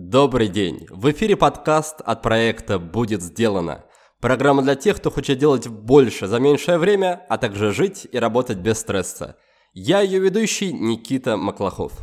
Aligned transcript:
Добрый 0.00 0.46
день! 0.46 0.86
В 0.90 1.10
эфире 1.10 1.36
подкаст 1.36 2.02
от 2.02 2.22
проекта 2.22 2.78
«Будет 2.78 3.20
сделано». 3.20 3.84
Программа 4.20 4.62
для 4.62 4.76
тех, 4.76 4.98
кто 4.98 5.10
хочет 5.10 5.38
делать 5.38 5.66
больше 5.66 6.28
за 6.28 6.38
меньшее 6.38 6.78
время, 6.78 7.26
а 7.28 7.36
также 7.36 7.72
жить 7.72 8.06
и 8.12 8.16
работать 8.16 8.58
без 8.58 8.78
стресса. 8.78 9.38
Я 9.72 10.00
ее 10.00 10.20
ведущий 10.20 10.72
Никита 10.72 11.36
Маклахов. 11.36 11.94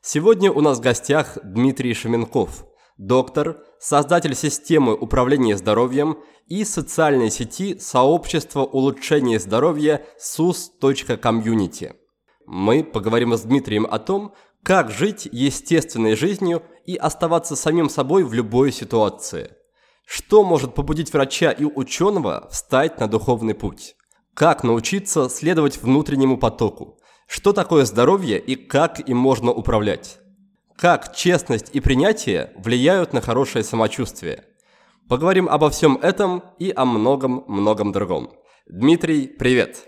Сегодня 0.00 0.52
у 0.52 0.60
нас 0.60 0.78
в 0.78 0.80
гостях 0.80 1.36
Дмитрий 1.42 1.92
Шеменков, 1.92 2.66
доктор, 2.98 3.64
создатель 3.80 4.36
системы 4.36 4.94
управления 4.94 5.56
здоровьем 5.56 6.18
и 6.46 6.62
социальной 6.62 7.32
сети 7.32 7.80
сообщества 7.80 8.60
улучшения 8.60 9.40
здоровья 9.40 10.06
sus.community. 10.20 11.94
Мы 12.46 12.84
поговорим 12.84 13.34
с 13.34 13.40
Дмитрием 13.40 13.88
о 13.90 13.98
том, 13.98 14.34
как 14.62 14.90
жить 14.90 15.28
естественной 15.30 16.16
жизнью 16.16 16.62
и 16.86 16.96
оставаться 16.96 17.56
самим 17.56 17.88
собой 17.88 18.24
в 18.24 18.32
любой 18.32 18.72
ситуации? 18.72 19.52
Что 20.06 20.44
может 20.44 20.74
побудить 20.74 21.12
врача 21.12 21.50
и 21.50 21.64
ученого 21.64 22.48
встать 22.50 23.00
на 23.00 23.08
духовный 23.08 23.54
путь? 23.54 23.96
Как 24.34 24.64
научиться 24.64 25.28
следовать 25.28 25.80
внутреннему 25.82 26.36
потоку? 26.36 26.98
Что 27.26 27.52
такое 27.52 27.84
здоровье 27.84 28.38
и 28.38 28.54
как 28.54 29.08
им 29.08 29.16
можно 29.16 29.50
управлять? 29.50 30.18
Как 30.76 31.14
честность 31.14 31.70
и 31.72 31.80
принятие 31.80 32.52
влияют 32.56 33.12
на 33.12 33.20
хорошее 33.20 33.64
самочувствие? 33.64 34.44
Поговорим 35.08 35.48
обо 35.48 35.70
всем 35.70 35.96
этом 35.96 36.42
и 36.58 36.72
о 36.74 36.84
многом-многом 36.84 37.92
другом. 37.92 38.30
Дмитрий, 38.66 39.26
привет! 39.26 39.84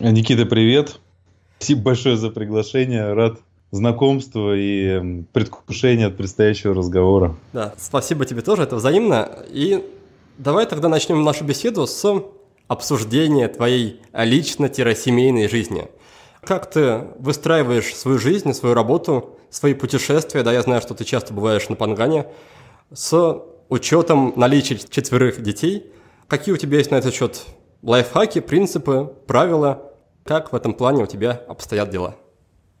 Никита, 0.00 0.44
привет! 0.44 0.98
Спасибо 1.58 1.82
большое 1.82 2.16
за 2.16 2.30
приглашение. 2.30 3.12
Рад 3.12 3.40
знакомство 3.70 4.56
и 4.56 5.22
предвкушение 5.32 6.06
от 6.06 6.16
предстоящего 6.16 6.74
разговора. 6.74 7.36
Да, 7.52 7.74
спасибо 7.78 8.24
тебе 8.24 8.42
тоже, 8.42 8.62
это 8.62 8.76
взаимно. 8.76 9.28
И 9.48 9.84
давай 10.38 10.66
тогда 10.66 10.88
начнем 10.88 11.22
нашу 11.22 11.44
беседу 11.44 11.86
с 11.86 12.22
обсуждения 12.68 13.48
твоей 13.48 14.00
лично-семейной 14.12 15.48
жизни. 15.48 15.88
Как 16.42 16.70
ты 16.70 17.04
выстраиваешь 17.18 17.94
свою 17.94 18.18
жизнь, 18.18 18.52
свою 18.52 18.74
работу, 18.74 19.36
свои 19.50 19.74
путешествия, 19.74 20.42
да, 20.42 20.52
я 20.52 20.62
знаю, 20.62 20.80
что 20.80 20.94
ты 20.94 21.04
часто 21.04 21.34
бываешь 21.34 21.68
на 21.68 21.76
Пангане, 21.76 22.26
с 22.92 23.42
учетом 23.68 24.32
наличия 24.36 24.76
четверых 24.76 25.42
детей. 25.42 25.90
Какие 26.28 26.54
у 26.54 26.58
тебя 26.58 26.78
есть 26.78 26.90
на 26.90 26.96
этот 26.96 27.14
счет 27.14 27.44
лайфхаки, 27.82 28.40
принципы, 28.40 29.12
правила? 29.26 29.92
Как 30.24 30.52
в 30.52 30.56
этом 30.56 30.74
плане 30.74 31.02
у 31.02 31.06
тебя 31.06 31.40
обстоят 31.48 31.90
дела? 31.90 32.14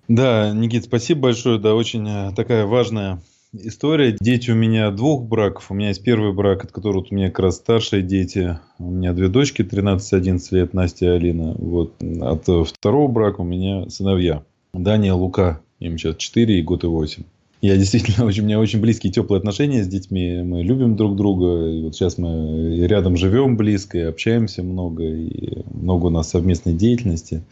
Да, 0.08 0.52
Никит, 0.52 0.84
спасибо 0.84 1.22
большое. 1.22 1.58
Да, 1.58 1.74
очень 1.74 2.06
э, 2.08 2.32
такая 2.34 2.66
важная 2.66 3.20
история. 3.52 4.16
Дети 4.20 4.50
у 4.50 4.54
меня 4.54 4.90
двух 4.90 5.24
браков. 5.24 5.70
У 5.70 5.74
меня 5.74 5.88
есть 5.88 6.02
первый 6.02 6.32
брак, 6.32 6.64
от 6.64 6.72
которого 6.72 7.04
у 7.08 7.14
меня 7.14 7.28
как 7.28 7.40
раз 7.40 7.56
старшие 7.56 8.02
дети. 8.02 8.58
У 8.78 8.90
меня 8.90 9.12
две 9.12 9.28
дочки, 9.28 9.62
13-11 9.62 10.40
лет, 10.52 10.74
Настя 10.74 11.06
и 11.06 11.08
Алина. 11.08 11.54
Вот. 11.58 11.94
От 12.20 12.46
второго 12.68 13.10
брака 13.10 13.40
у 13.40 13.44
меня 13.44 13.88
сыновья. 13.88 14.42
Дания, 14.72 15.14
Лука. 15.14 15.60
Им 15.80 15.98
сейчас 15.98 16.16
4 16.16 16.58
и 16.58 16.62
год 16.62 16.84
и 16.84 16.86
8. 16.86 17.24
Я 17.62 17.76
действительно 17.76 18.26
очень, 18.26 18.42
у 18.42 18.46
меня 18.46 18.60
очень 18.60 18.80
близкие 18.80 19.12
теплые 19.12 19.38
отношения 19.38 19.82
с 19.82 19.88
детьми. 19.88 20.42
Мы 20.42 20.62
любим 20.62 20.96
друг 20.96 21.16
друга. 21.16 21.68
И 21.68 21.82
вот 21.82 21.94
сейчас 21.94 22.18
мы 22.18 22.86
рядом 22.86 23.16
живем 23.16 23.56
близко 23.56 23.98
и 23.98 24.02
общаемся 24.02 24.62
много. 24.62 25.04
И 25.04 25.64
много 25.72 26.06
у 26.06 26.10
нас 26.10 26.30
совместной 26.30 26.74
деятельности. 26.74 27.42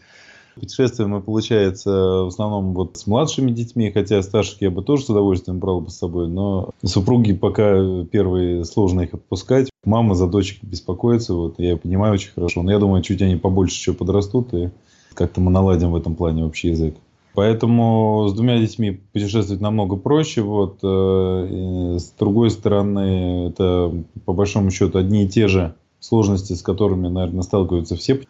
Путешествия 0.55 1.05
мы, 1.05 1.21
получается, 1.21 1.91
в 1.91 2.27
основном 2.27 2.73
вот 2.73 2.97
с 2.97 3.07
младшими 3.07 3.51
детьми, 3.51 3.91
хотя 3.91 4.21
старших 4.21 4.61
я 4.61 4.71
бы 4.71 4.83
тоже 4.83 5.03
с 5.03 5.09
удовольствием 5.09 5.59
брал 5.59 5.81
бы 5.81 5.89
с 5.89 5.97
собой, 5.97 6.27
но 6.27 6.71
супруги 6.83 7.33
пока 7.33 8.03
первые 8.05 8.63
сложно 8.63 9.01
их 9.01 9.13
отпускать. 9.13 9.69
Мама 9.83 10.15
за 10.15 10.27
дочек 10.27 10.63
беспокоится, 10.63 11.33
вот, 11.33 11.55
я 11.59 11.75
понимаю 11.75 12.13
очень 12.13 12.31
хорошо. 12.31 12.63
Но 12.63 12.71
я 12.71 12.79
думаю, 12.79 13.03
чуть 13.03 13.21
они 13.21 13.35
побольше 13.35 13.75
еще 13.75 13.93
подрастут, 13.93 14.53
и 14.53 14.71
как-то 15.13 15.41
мы 15.41 15.51
наладим 15.51 15.91
в 15.91 15.95
этом 15.95 16.15
плане 16.15 16.45
общий 16.45 16.69
язык. 16.69 16.95
Поэтому 17.35 18.27
с 18.29 18.33
двумя 18.33 18.57
детьми 18.57 19.01
путешествовать 19.11 19.61
намного 19.61 19.97
проще. 19.97 20.41
Вот. 20.41 20.79
Э, 20.81 21.97
с 21.99 22.13
другой 22.17 22.49
стороны, 22.49 23.49
это 23.49 23.93
по 24.23 24.31
большому 24.31 24.71
счету 24.71 24.97
одни 24.97 25.25
и 25.25 25.27
те 25.27 25.49
же 25.49 25.75
сложности, 25.99 26.53
с 26.53 26.61
которыми, 26.61 27.09
наверное, 27.09 27.43
сталкиваются 27.43 27.97
все 27.97 28.21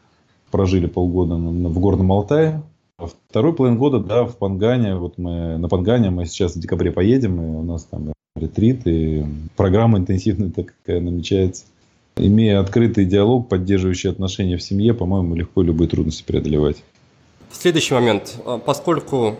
прожили 0.51 0.87
полгода 0.87 1.35
в 1.35 1.79
Горном 1.79 2.11
Алтае. 2.11 2.61
Второй 2.97 3.53
половину 3.53 3.77
года, 3.77 3.99
да, 3.99 4.23
в 4.23 4.37
Пангане, 4.37 4.95
вот 4.95 5.17
мы 5.17 5.57
на 5.57 5.67
Пангане, 5.67 6.11
мы 6.11 6.25
сейчас 6.25 6.55
в 6.55 6.59
декабре 6.59 6.91
поедем, 6.91 7.41
и 7.41 7.45
у 7.45 7.63
нас 7.63 7.83
там 7.83 8.13
ретрит, 8.35 8.87
и 8.87 9.25
программа 9.55 9.97
интенсивная 9.97 10.49
такая 10.49 11.01
намечается. 11.01 11.65
Имея 12.17 12.61
открытый 12.61 13.05
диалог, 13.05 13.49
поддерживающий 13.49 14.09
отношения 14.09 14.55
в 14.55 14.63
семье, 14.63 14.93
по-моему, 14.93 15.35
легко 15.35 15.61
любые 15.61 15.89
трудности 15.89 16.23
преодолевать. 16.23 16.77
Следующий 17.51 17.93
момент. 17.93 18.39
А, 18.45 18.57
поскольку 18.57 19.35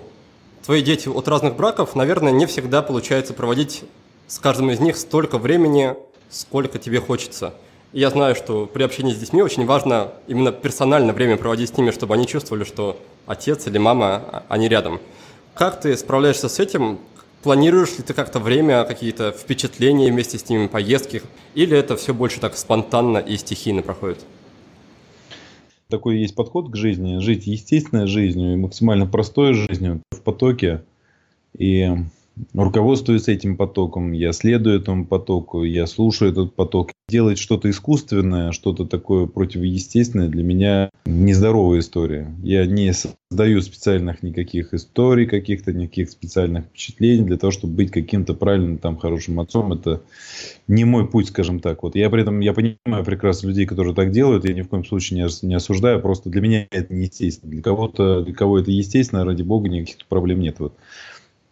твои 0.65 0.81
дети 0.81 1.07
от 1.07 1.27
разных 1.29 1.55
браков, 1.55 1.95
наверное, 1.95 2.33
не 2.33 2.45
всегда 2.45 2.81
получается 2.81 3.33
проводить 3.33 3.83
с 4.27 4.39
каждым 4.39 4.71
из 4.71 4.79
них 4.81 4.97
столько 4.97 5.37
времени, 5.37 5.93
сколько 6.29 6.77
тебе 6.77 6.99
хочется 6.99 7.53
я 7.95 8.09
знаю, 8.09 8.35
что 8.35 8.65
при 8.65 8.83
общении 8.83 9.13
с 9.13 9.17
детьми 9.17 9.41
очень 9.41 9.65
важно 9.65 10.11
именно 10.27 10.51
персонально 10.51 11.13
время 11.13 11.37
проводить 11.37 11.69
с 11.69 11.77
ними, 11.77 11.91
чтобы 11.91 12.13
они 12.13 12.27
чувствовали, 12.27 12.65
что 12.65 12.99
отец 13.25 13.67
или 13.67 13.77
мама, 13.77 14.15
а, 14.15 14.43
они 14.49 14.67
рядом. 14.67 14.99
Как 15.53 15.79
ты 15.79 15.95
справляешься 15.95 16.49
с 16.49 16.59
этим? 16.59 16.99
Планируешь 17.41 17.97
ли 17.97 18.03
ты 18.03 18.13
как-то 18.13 18.39
время, 18.39 18.83
какие-то 18.83 19.31
впечатления 19.31 20.11
вместе 20.11 20.37
с 20.37 20.49
ними, 20.49 20.67
поездки? 20.67 21.21
Или 21.53 21.77
это 21.77 21.95
все 21.95 22.13
больше 22.13 22.41
так 22.41 22.57
спонтанно 22.57 23.19
и 23.19 23.37
стихийно 23.37 23.81
проходит? 23.81 24.25
Такой 25.87 26.17
есть 26.17 26.35
подход 26.35 26.69
к 26.69 26.75
жизни. 26.75 27.19
Жить 27.19 27.47
естественной 27.47 28.07
жизнью 28.07 28.53
и 28.53 28.57
максимально 28.57 29.07
простой 29.07 29.53
жизнью 29.53 30.01
в 30.11 30.19
потоке. 30.19 30.83
И 31.57 31.89
руководствуюсь 32.53 33.27
этим 33.27 33.57
потоком, 33.57 34.11
я 34.11 34.33
следую 34.33 34.79
этому 34.79 35.05
потоку, 35.05 35.63
я 35.63 35.87
слушаю 35.87 36.31
этот 36.31 36.55
поток. 36.55 36.91
Делать 37.07 37.37
что-то 37.37 37.69
искусственное, 37.69 38.51
что-то 38.51 38.85
такое 38.85 39.27
противоестественное 39.27 40.27
для 40.27 40.43
меня 40.43 40.89
нездоровая 41.05 41.79
история. 41.79 42.35
Я 42.41 42.65
не 42.65 42.93
создаю 42.93 43.61
специальных 43.61 44.23
никаких 44.23 44.73
историй, 44.73 45.27
каких-то 45.27 45.71
никаких 45.71 46.09
специальных 46.09 46.65
впечатлений 46.65 47.23
для 47.23 47.37
того, 47.37 47.51
чтобы 47.51 47.73
быть 47.73 47.91
каким-то 47.91 48.33
правильным, 48.33 48.79
там, 48.79 48.97
хорошим 48.97 49.39
отцом. 49.39 49.73
Это 49.73 50.01
не 50.67 50.83
мой 50.83 51.07
путь, 51.07 51.27
скажем 51.27 51.59
так. 51.59 51.83
Вот 51.83 51.95
я 51.95 52.09
при 52.09 52.21
этом, 52.21 52.39
я 52.39 52.53
понимаю 52.53 53.05
прекрасно 53.05 53.47
людей, 53.49 53.65
которые 53.65 53.93
так 53.93 54.11
делают, 54.11 54.45
я 54.45 54.53
ни 54.53 54.61
в 54.61 54.67
коем 54.67 54.83
случае 54.83 55.21
не, 55.21 55.47
не 55.47 55.55
осуждаю, 55.55 56.01
просто 56.01 56.29
для 56.29 56.41
меня 56.41 56.67
это 56.71 56.93
неестественно. 56.93 57.51
Для 57.51 57.61
кого-то, 57.61 58.23
для 58.23 58.33
кого 58.33 58.59
это 58.59 58.71
естественно, 58.71 59.25
ради 59.25 59.43
бога, 59.43 59.69
никаких 59.69 60.07
проблем 60.07 60.39
нет. 60.39 60.59
Вот. 60.59 60.73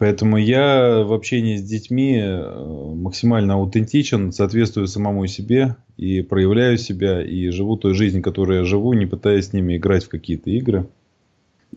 Поэтому 0.03 0.35
я 0.35 1.01
в 1.05 1.13
общении 1.13 1.55
с 1.55 1.63
детьми 1.63 2.17
э, 2.17 2.93
максимально 2.93 3.53
аутентичен, 3.53 4.33
соответствую 4.33 4.87
самому 4.87 5.27
себе 5.27 5.77
и 5.95 6.21
проявляю 6.21 6.77
себя, 6.77 7.23
и 7.23 7.47
живу 7.51 7.77
той 7.77 7.93
жизнью, 7.93 8.21
которой 8.21 8.57
я 8.57 8.63
живу, 8.65 8.91
не 8.91 9.05
пытаясь 9.05 9.47
с 9.47 9.53
ними 9.53 9.77
играть 9.77 10.03
в 10.03 10.09
какие-то 10.09 10.49
игры. 10.49 10.89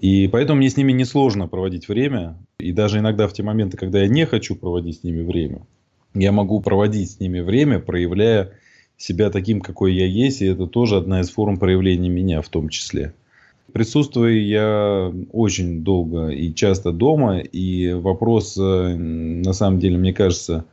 И 0.00 0.26
поэтому 0.26 0.58
мне 0.58 0.70
с 0.70 0.76
ними 0.76 0.90
несложно 0.90 1.46
проводить 1.46 1.86
время. 1.86 2.36
И 2.58 2.72
даже 2.72 2.98
иногда 2.98 3.28
в 3.28 3.32
те 3.32 3.44
моменты, 3.44 3.76
когда 3.76 4.00
я 4.00 4.08
не 4.08 4.26
хочу 4.26 4.56
проводить 4.56 5.02
с 5.02 5.04
ними 5.04 5.22
время, 5.22 5.64
я 6.12 6.32
могу 6.32 6.58
проводить 6.60 7.12
с 7.12 7.20
ними 7.20 7.38
время, 7.38 7.78
проявляя 7.78 8.54
себя 8.96 9.30
таким, 9.30 9.60
какой 9.60 9.94
я 9.94 10.06
есть. 10.06 10.42
И 10.42 10.46
это 10.46 10.66
тоже 10.66 10.96
одна 10.96 11.20
из 11.20 11.30
форм 11.30 11.58
проявления 11.58 12.08
меня 12.08 12.42
в 12.42 12.48
том 12.48 12.70
числе. 12.70 13.14
Присутствую 13.72 14.46
я 14.46 15.12
очень 15.32 15.82
долго 15.82 16.28
и 16.28 16.54
часто 16.54 16.92
дома. 16.92 17.38
И 17.38 17.92
вопрос, 17.92 18.56
э, 18.56 18.94
на 18.94 19.52
самом 19.52 19.78
деле, 19.78 19.98
мне 19.98 20.12
кажется, 20.12 20.64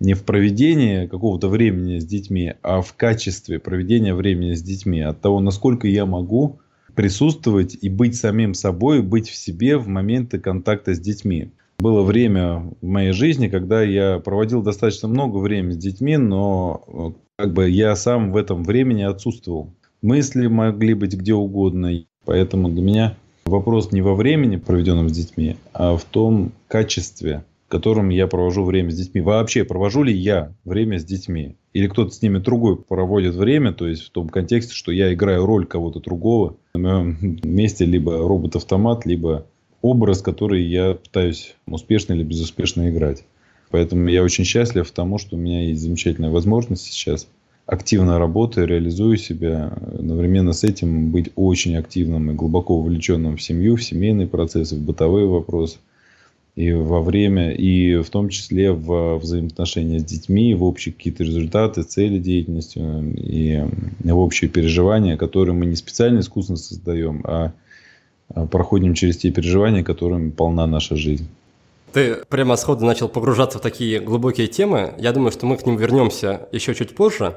не 0.00 0.14
в 0.14 0.24
проведении 0.24 1.06
какого-то 1.06 1.48
времени 1.48 1.98
с 1.98 2.04
детьми, 2.04 2.54
а 2.62 2.82
в 2.82 2.94
качестве 2.94 3.58
проведения 3.58 4.14
времени 4.14 4.54
с 4.54 4.62
детьми. 4.62 5.00
От 5.00 5.20
того, 5.20 5.40
насколько 5.40 5.86
я 5.86 6.06
могу 6.06 6.58
присутствовать 6.94 7.78
и 7.80 7.88
быть 7.88 8.16
самим 8.16 8.54
собой, 8.54 9.02
быть 9.02 9.28
в 9.28 9.36
себе 9.36 9.78
в 9.78 9.88
моменты 9.88 10.38
контакта 10.38 10.94
с 10.94 11.00
детьми. 11.00 11.52
было 11.78 12.02
время 12.02 12.70
в 12.80 12.86
моей 12.86 13.12
жизни, 13.12 13.48
когда 13.48 13.82
я 13.82 14.18
проводил 14.18 14.62
достаточно 14.62 15.08
много 15.08 15.38
времени 15.38 15.72
с 15.72 15.78
детьми, 15.78 16.16
но 16.16 16.84
э, 16.86 17.20
как 17.36 17.54
бы 17.54 17.68
я 17.68 17.96
сам 17.96 18.30
в 18.30 18.36
этом 18.36 18.62
времени 18.62 19.02
отсутствовал. 19.02 19.74
Мысли 20.00 20.46
могли 20.46 20.94
быть 20.94 21.14
где 21.14 21.34
угодно, 21.34 22.04
поэтому 22.24 22.68
для 22.68 22.82
меня 22.82 23.16
вопрос 23.44 23.92
не 23.92 24.00
во 24.00 24.14
времени, 24.14 24.56
проведенном 24.56 25.08
с 25.08 25.12
детьми, 25.12 25.56
а 25.72 25.96
в 25.96 26.04
том 26.04 26.52
качестве, 26.68 27.44
которым 27.68 28.10
я 28.10 28.26
провожу 28.26 28.64
время 28.64 28.90
с 28.90 28.96
детьми. 28.96 29.20
Вообще, 29.20 29.64
провожу 29.64 30.02
ли 30.02 30.14
я 30.14 30.52
время 30.64 30.98
с 30.98 31.04
детьми? 31.04 31.56
Или 31.72 31.88
кто-то 31.88 32.10
с 32.10 32.20
ними 32.20 32.38
другой 32.38 32.76
проводит 32.76 33.34
время, 33.34 33.72
то 33.72 33.86
есть 33.86 34.02
в 34.02 34.10
том 34.10 34.28
контексте, 34.28 34.74
что 34.74 34.92
я 34.92 35.12
играю 35.12 35.46
роль 35.46 35.66
кого-то 35.66 36.00
другого. 36.00 36.56
На 36.74 36.80
моем 36.80 37.40
месте 37.42 37.84
либо 37.84 38.18
робот-автомат, 38.18 39.06
либо 39.06 39.46
образ, 39.80 40.22
который 40.22 40.62
я 40.62 40.94
пытаюсь 40.94 41.56
успешно 41.66 42.12
или 42.12 42.22
безуспешно 42.22 42.90
играть. 42.90 43.24
Поэтому 43.70 44.06
я 44.08 44.22
очень 44.22 44.44
счастлив 44.44 44.90
тому, 44.90 45.18
что 45.18 45.36
у 45.36 45.38
меня 45.38 45.62
есть 45.62 45.80
замечательная 45.80 46.30
возможность 46.30 46.84
сейчас 46.84 47.26
активно 47.66 48.18
работаю, 48.18 48.66
реализую 48.66 49.16
себя, 49.16 49.72
одновременно 49.98 50.52
с 50.52 50.64
этим 50.64 51.10
быть 51.10 51.30
очень 51.36 51.76
активным 51.76 52.30
и 52.30 52.34
глубоко 52.34 52.80
вовлеченным 52.80 53.36
в 53.36 53.42
семью, 53.42 53.76
в 53.76 53.84
семейные 53.84 54.26
процессы, 54.26 54.76
в 54.76 54.80
бытовые 54.80 55.26
вопросы– 55.26 55.78
и 56.54 56.72
во 56.72 57.00
время, 57.00 57.52
и 57.52 57.96
в 57.96 58.10
том 58.10 58.28
числе 58.28 58.72
в 58.72 59.16
взаимоотношения 59.16 60.00
с 60.00 60.04
детьми, 60.04 60.54
в 60.54 60.64
общие 60.64 60.92
какие-то 60.92 61.24
результаты, 61.24 61.82
цели 61.82 62.18
деятельности 62.18 62.78
и 62.78 63.64
в 64.00 64.18
общие 64.18 64.50
переживания, 64.50 65.16
которые 65.16 65.54
мы 65.54 65.64
не 65.64 65.76
специально 65.76 66.20
искусственно 66.20 66.58
создаем, 66.58 67.22
а, 67.24 67.52
а 68.34 68.46
проходим 68.46 68.92
через 68.92 69.16
те 69.16 69.30
переживания, 69.30 69.82
которыми 69.82 70.30
полна 70.30 70.66
наша 70.66 70.94
жизнь. 70.94 71.26
Ты 71.94 72.16
прямо 72.28 72.56
сходу 72.56 72.84
начал 72.84 73.08
погружаться 73.08 73.58
в 73.58 73.62
такие 73.62 74.00
глубокие 74.00 74.46
темы. 74.46 74.92
Я 74.98 75.12
думаю, 75.12 75.30
что 75.30 75.46
мы 75.46 75.56
к 75.56 75.64
ним 75.64 75.76
вернемся 75.76 76.48
еще 76.52 76.74
чуть 76.74 76.94
позже. 76.94 77.36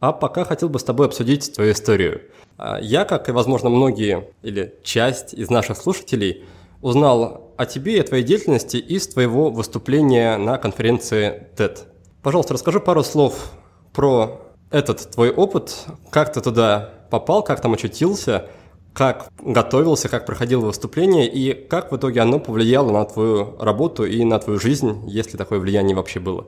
А 0.00 0.12
пока 0.12 0.44
хотел 0.44 0.68
бы 0.68 0.78
с 0.78 0.84
тобой 0.84 1.06
обсудить 1.06 1.54
твою 1.54 1.72
историю. 1.72 2.22
А 2.58 2.78
я, 2.80 3.04
как 3.04 3.28
и, 3.28 3.32
возможно, 3.32 3.68
многие 3.68 4.28
или 4.42 4.74
часть 4.82 5.34
из 5.34 5.50
наших 5.50 5.76
слушателей, 5.76 6.44
узнал 6.82 7.52
о 7.56 7.66
тебе 7.66 7.96
и 7.96 8.00
о 8.00 8.04
твоей 8.04 8.24
деятельности 8.24 8.76
из 8.76 9.08
твоего 9.08 9.50
выступления 9.50 10.36
на 10.36 10.58
конференции 10.58 11.48
TED. 11.56 11.78
Пожалуйста, 12.22 12.54
расскажи 12.54 12.80
пару 12.80 13.02
слов 13.02 13.52
про 13.92 14.40
этот 14.70 15.10
твой 15.10 15.30
опыт, 15.30 15.86
как 16.10 16.32
ты 16.32 16.40
туда 16.40 16.90
попал, 17.10 17.42
как 17.42 17.60
там 17.60 17.74
очутился, 17.74 18.48
как 18.92 19.28
готовился, 19.40 20.08
как 20.08 20.26
проходил 20.26 20.62
выступление 20.62 21.28
и 21.30 21.52
как 21.52 21.92
в 21.92 21.96
итоге 21.96 22.20
оно 22.20 22.38
повлияло 22.38 22.92
на 22.92 23.04
твою 23.04 23.56
работу 23.58 24.04
и 24.04 24.24
на 24.24 24.38
твою 24.38 24.58
жизнь, 24.58 25.02
если 25.06 25.36
такое 25.36 25.58
влияние 25.58 25.96
вообще 25.96 26.20
было. 26.20 26.46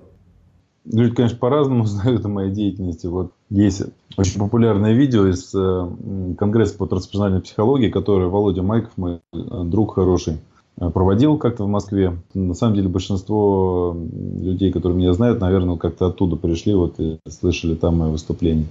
Люди, 0.92 1.14
конечно, 1.14 1.38
по-разному 1.38 1.84
знают 1.86 2.24
о 2.24 2.28
моей 2.28 2.52
деятельности. 2.52 3.06
Вот 3.06 3.32
есть 3.50 3.82
очень 4.16 4.38
популярное 4.38 4.92
видео 4.92 5.26
из 5.26 5.54
э, 5.54 6.34
Конгресса 6.38 6.76
по 6.76 6.86
трансперсональной 6.86 7.40
психологии, 7.40 7.90
которое 7.90 8.28
Володя 8.28 8.62
Майков, 8.62 8.96
мой 8.96 9.20
э, 9.32 9.38
друг 9.64 9.94
хороший, 9.94 10.38
э, 10.78 10.90
проводил 10.90 11.38
как-то 11.38 11.64
в 11.64 11.68
Москве. 11.68 12.16
На 12.34 12.54
самом 12.54 12.76
деле 12.76 12.88
большинство 12.88 13.96
людей, 14.40 14.72
которые 14.72 14.98
меня 14.98 15.12
знают, 15.12 15.40
наверное, 15.40 15.76
как-то 15.76 16.06
оттуда 16.06 16.36
пришли 16.36 16.74
вот, 16.74 16.98
и 16.98 17.18
слышали 17.28 17.74
там 17.74 17.98
мое 17.98 18.10
выступление. 18.10 18.66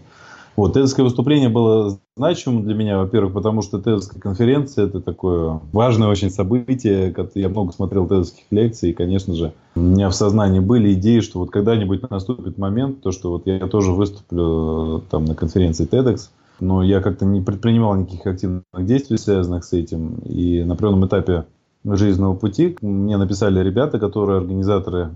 Вот, 0.56 0.74
тезовское 0.74 1.04
выступление 1.04 1.50
было 1.50 2.00
значимым 2.16 2.64
для 2.64 2.76
меня, 2.76 2.98
во-первых, 2.98 3.34
потому 3.34 3.62
что 3.62 3.82
тезовская 3.82 4.22
конференция– 4.22 4.86
это 4.88 5.02
такое 5.02 5.60
важное 5.74 6.08
очень 6.08 6.30
событие. 6.30 7.14
Я 7.36 7.50
много 7.50 7.74
смотрел 7.74 8.08
тезовских 8.08 8.46
лекций, 8.52 8.92
и, 8.92 8.94
конечно 8.94 9.34
же, 9.34 9.54
у 9.76 9.82
меня 9.82 10.10
в 10.10 10.16
сознании 10.16 10.62
были 10.62 10.94
идеи, 10.94 11.20
что 11.20 11.40
вот 11.40 11.52
когда-нибудь 11.52 12.10
наступит 12.10 12.58
момент, 12.58 13.02
то, 13.02 13.12
что 13.12 13.32
вот 13.32 13.48
я 13.48 13.68
тоже 13.68 13.92
выступлю 13.92 15.04
там 15.12 15.26
на 15.26 15.36
конференции 15.36 15.88
TEDx, 15.88 16.30
но 16.62 16.82
я 16.84 17.02
как-то 17.02 17.26
не 17.26 17.42
предпринимал 17.42 17.96
никаких 17.96 18.26
активных 18.26 18.64
действий, 18.78 19.18
связанных 19.18 19.66
с 19.66 19.74
этим. 19.74 20.20
И 20.20 20.64
на 20.64 20.76
определенном 20.76 21.06
этапе 21.06 21.46
жизненного 21.84 22.34
пути 22.36 22.78
мне 22.82 23.18
написали 23.18 23.62
ребята, 23.62 24.00
которые 24.00 24.38
организаторы 24.38 25.12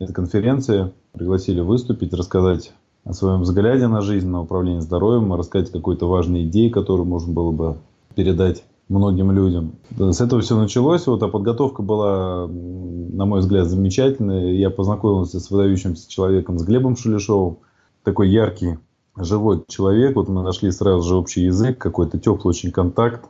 этой 0.00 0.12
конференции, 0.12 0.90
пригласили 1.12 1.60
выступить, 1.60 2.12
рассказать 2.12 2.72
о 3.04 3.12
своем 3.12 3.42
взгляде 3.42 3.86
на 3.88 4.02
жизнь, 4.02 4.28
на 4.28 4.42
управление 4.42 4.82
здоровьем, 4.82 5.32
рассказать 5.34 5.70
какой-то 5.70 6.06
важной 6.06 6.44
идеи, 6.44 6.68
которую 6.68 7.06
можно 7.06 7.32
было 7.32 7.50
бы 7.50 7.76
передать 8.14 8.64
многим 8.88 9.30
людям. 9.32 9.72
С 9.96 10.20
этого 10.20 10.42
все 10.42 10.56
началось, 10.56 11.06
вот, 11.06 11.22
а 11.22 11.28
подготовка 11.28 11.82
была, 11.82 12.46
на 12.48 13.24
мой 13.24 13.40
взгляд, 13.40 13.68
замечательная. 13.68 14.52
Я 14.52 14.70
познакомился 14.70 15.40
с 15.40 15.50
выдающимся 15.50 16.10
человеком, 16.10 16.58
с 16.58 16.64
Глебом 16.64 16.96
Шулешовым. 16.96 17.58
Такой 18.02 18.30
яркий, 18.30 18.78
живой 19.16 19.62
человек. 19.68 20.16
Вот 20.16 20.28
мы 20.28 20.42
нашли 20.42 20.70
сразу 20.70 21.08
же 21.08 21.16
общий 21.16 21.44
язык, 21.44 21.78
какой-то 21.78 22.18
теплый 22.18 22.50
очень 22.50 22.70
контакт. 22.70 23.26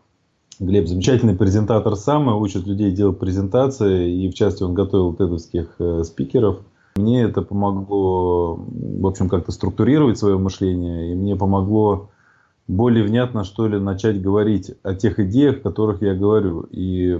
Глеб 0.58 0.88
замечательный 0.88 1.34
презентатор 1.34 1.96
сам, 1.96 2.28
учит 2.36 2.66
людей 2.66 2.90
делать 2.90 3.18
презентации, 3.18 4.24
и 4.24 4.30
в 4.30 4.34
частности 4.34 4.62
он 4.62 4.74
готовил 4.74 5.14
тедовских 5.14 5.74
э, 5.78 6.02
спикеров– 6.04 6.60
мне 7.00 7.22
это 7.22 7.42
помогло, 7.42 8.56
в 8.56 9.06
общем, 9.06 9.28
как-то 9.28 9.52
структурировать 9.52 10.18
свое 10.18 10.38
мышление, 10.38 11.12
и 11.12 11.14
мне 11.14 11.36
помогло 11.36 12.10
более 12.70 13.04
внятно, 13.04 13.44
что 13.44 13.66
ли, 13.66 13.78
начать 13.78 14.22
говорить 14.22 14.72
о 14.82 14.94
тех 14.94 15.18
идеях, 15.18 15.58
о 15.58 15.60
которых 15.60 16.02
я 16.02 16.14
говорю. 16.14 16.66
И 16.70 17.18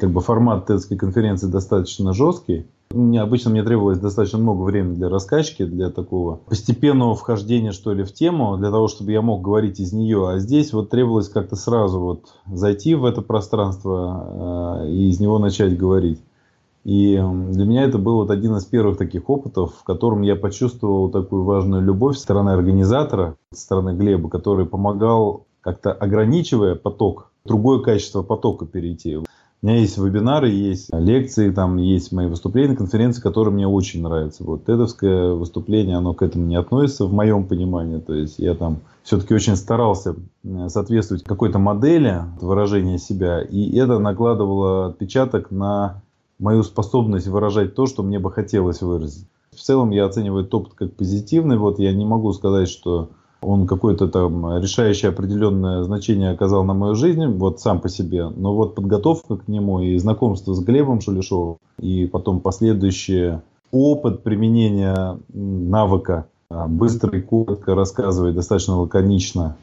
как 0.00 0.10
бы 0.10 0.20
формат 0.20 0.66
тедской 0.66 0.96
конференции 0.96 1.48
достаточно 1.48 2.12
жесткий. 2.12 2.66
Мне, 2.90 3.20
обычно 3.20 3.50
мне 3.50 3.62
требовалось 3.62 3.98
достаточно 3.98 4.38
много 4.38 4.62
времени 4.62 4.94
для 4.94 5.08
раскачки, 5.08 5.64
для 5.64 5.90
такого 5.90 6.36
постепенного 6.36 7.14
вхождения, 7.14 7.72
что 7.72 7.92
ли, 7.92 8.04
в 8.04 8.12
тему, 8.12 8.56
для 8.56 8.70
того, 8.70 8.88
чтобы 8.88 9.12
я 9.12 9.22
мог 9.22 9.42
говорить 9.42 9.80
из 9.80 9.92
нее. 9.92 10.28
А 10.28 10.38
здесь 10.38 10.72
вот 10.72 10.88
требовалось 10.88 11.28
как-то 11.28 11.56
сразу 11.56 12.00
вот 12.00 12.34
зайти 12.50 12.94
в 12.94 13.04
это 13.04 13.22
пространство 13.22 14.84
э, 14.84 14.90
и 14.90 15.08
из 15.08 15.20
него 15.20 15.38
начать 15.38 15.76
говорить. 15.76 16.20
И 16.86 17.16
для 17.16 17.64
меня 17.64 17.82
это 17.82 17.98
был 17.98 18.14
вот 18.14 18.30
один 18.30 18.54
из 18.54 18.64
первых 18.64 18.96
таких 18.96 19.28
опытов, 19.28 19.74
в 19.74 19.82
котором 19.82 20.22
я 20.22 20.36
почувствовал 20.36 21.10
такую 21.10 21.42
важную 21.42 21.82
любовь 21.82 22.14
со 22.14 22.22
стороны 22.22 22.50
организатора, 22.50 23.34
со 23.52 23.60
стороны 23.60 23.96
Глеба, 23.96 24.28
который 24.28 24.66
помогал 24.66 25.46
как-то 25.62 25.92
ограничивая 25.92 26.76
поток, 26.76 27.32
другое 27.44 27.80
качество 27.80 28.22
потока 28.22 28.66
перейти. 28.66 29.16
У 29.16 29.24
меня 29.62 29.78
есть 29.78 29.98
вебинары, 29.98 30.48
есть 30.48 30.90
лекции, 30.92 31.50
там 31.50 31.76
есть 31.78 32.12
мои 32.12 32.28
выступления, 32.28 32.76
конференции, 32.76 33.20
которые 33.20 33.52
мне 33.52 33.66
очень 33.66 34.02
нравятся. 34.02 34.44
Вот 34.44 34.64
тедовское 34.64 35.32
выступление, 35.32 35.96
оно 35.96 36.14
к 36.14 36.22
этому 36.22 36.46
не 36.46 36.54
относится 36.54 37.06
в 37.06 37.12
моем 37.12 37.48
понимании. 37.48 37.98
То 37.98 38.14
есть 38.14 38.38
я 38.38 38.54
там 38.54 38.78
все-таки 39.02 39.34
очень 39.34 39.56
старался 39.56 40.14
соответствовать 40.68 41.24
какой-то 41.24 41.58
модели 41.58 42.22
выражения 42.40 42.98
себя, 42.98 43.42
и 43.42 43.76
это 43.76 43.98
накладывало 43.98 44.86
отпечаток 44.86 45.50
на 45.50 46.02
мою 46.38 46.62
способность 46.62 47.26
выражать 47.26 47.74
то, 47.74 47.86
что 47.86 48.02
мне 48.02 48.18
бы 48.18 48.30
хотелось 48.30 48.82
выразить. 48.82 49.26
В 49.54 49.60
целом 49.60 49.90
я 49.90 50.04
оцениваю 50.04 50.42
этот 50.42 50.54
опыт 50.54 50.74
как 50.74 50.94
позитивный. 50.94 51.56
Вот 51.56 51.78
я 51.78 51.92
не 51.92 52.04
могу 52.04 52.32
сказать, 52.32 52.68
что 52.68 53.08
он 53.40 53.66
какое-то 53.66 54.08
там 54.08 54.58
решающее 54.58 55.10
определенное 55.10 55.82
значение 55.82 56.30
оказал 56.30 56.64
на 56.64 56.74
мою 56.74 56.94
жизнь, 56.94 57.24
вот 57.26 57.60
сам 57.60 57.80
по 57.80 57.88
себе. 57.88 58.28
Но 58.28 58.54
вот 58.54 58.74
подготовка 58.74 59.36
к 59.36 59.48
нему 59.48 59.80
и 59.80 59.96
знакомство 59.98 60.52
с 60.52 60.60
Глебом 60.60 61.00
Шулешовым, 61.00 61.58
и 61.80 62.06
потом 62.06 62.40
последующий 62.40 63.40
опыт 63.70 64.22
применения 64.22 65.18
навыка 65.32 66.26
а, 66.48 66.66
быстро 66.66 67.18
и 67.18 67.22
коротко 67.22 67.74
рассказывать, 67.74 68.34
достаточно 68.34 68.78
лаконично, 68.78 69.56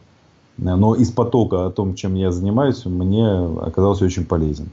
но 0.58 0.96
из 0.96 1.12
потока 1.12 1.66
о 1.66 1.72
том, 1.72 1.96
чем 1.96 2.16
я 2.16 2.32
занимаюсь, 2.32 2.86
мне 2.86 3.28
оказался 3.62 4.06
очень 4.06 4.26
полезен. 4.26 4.70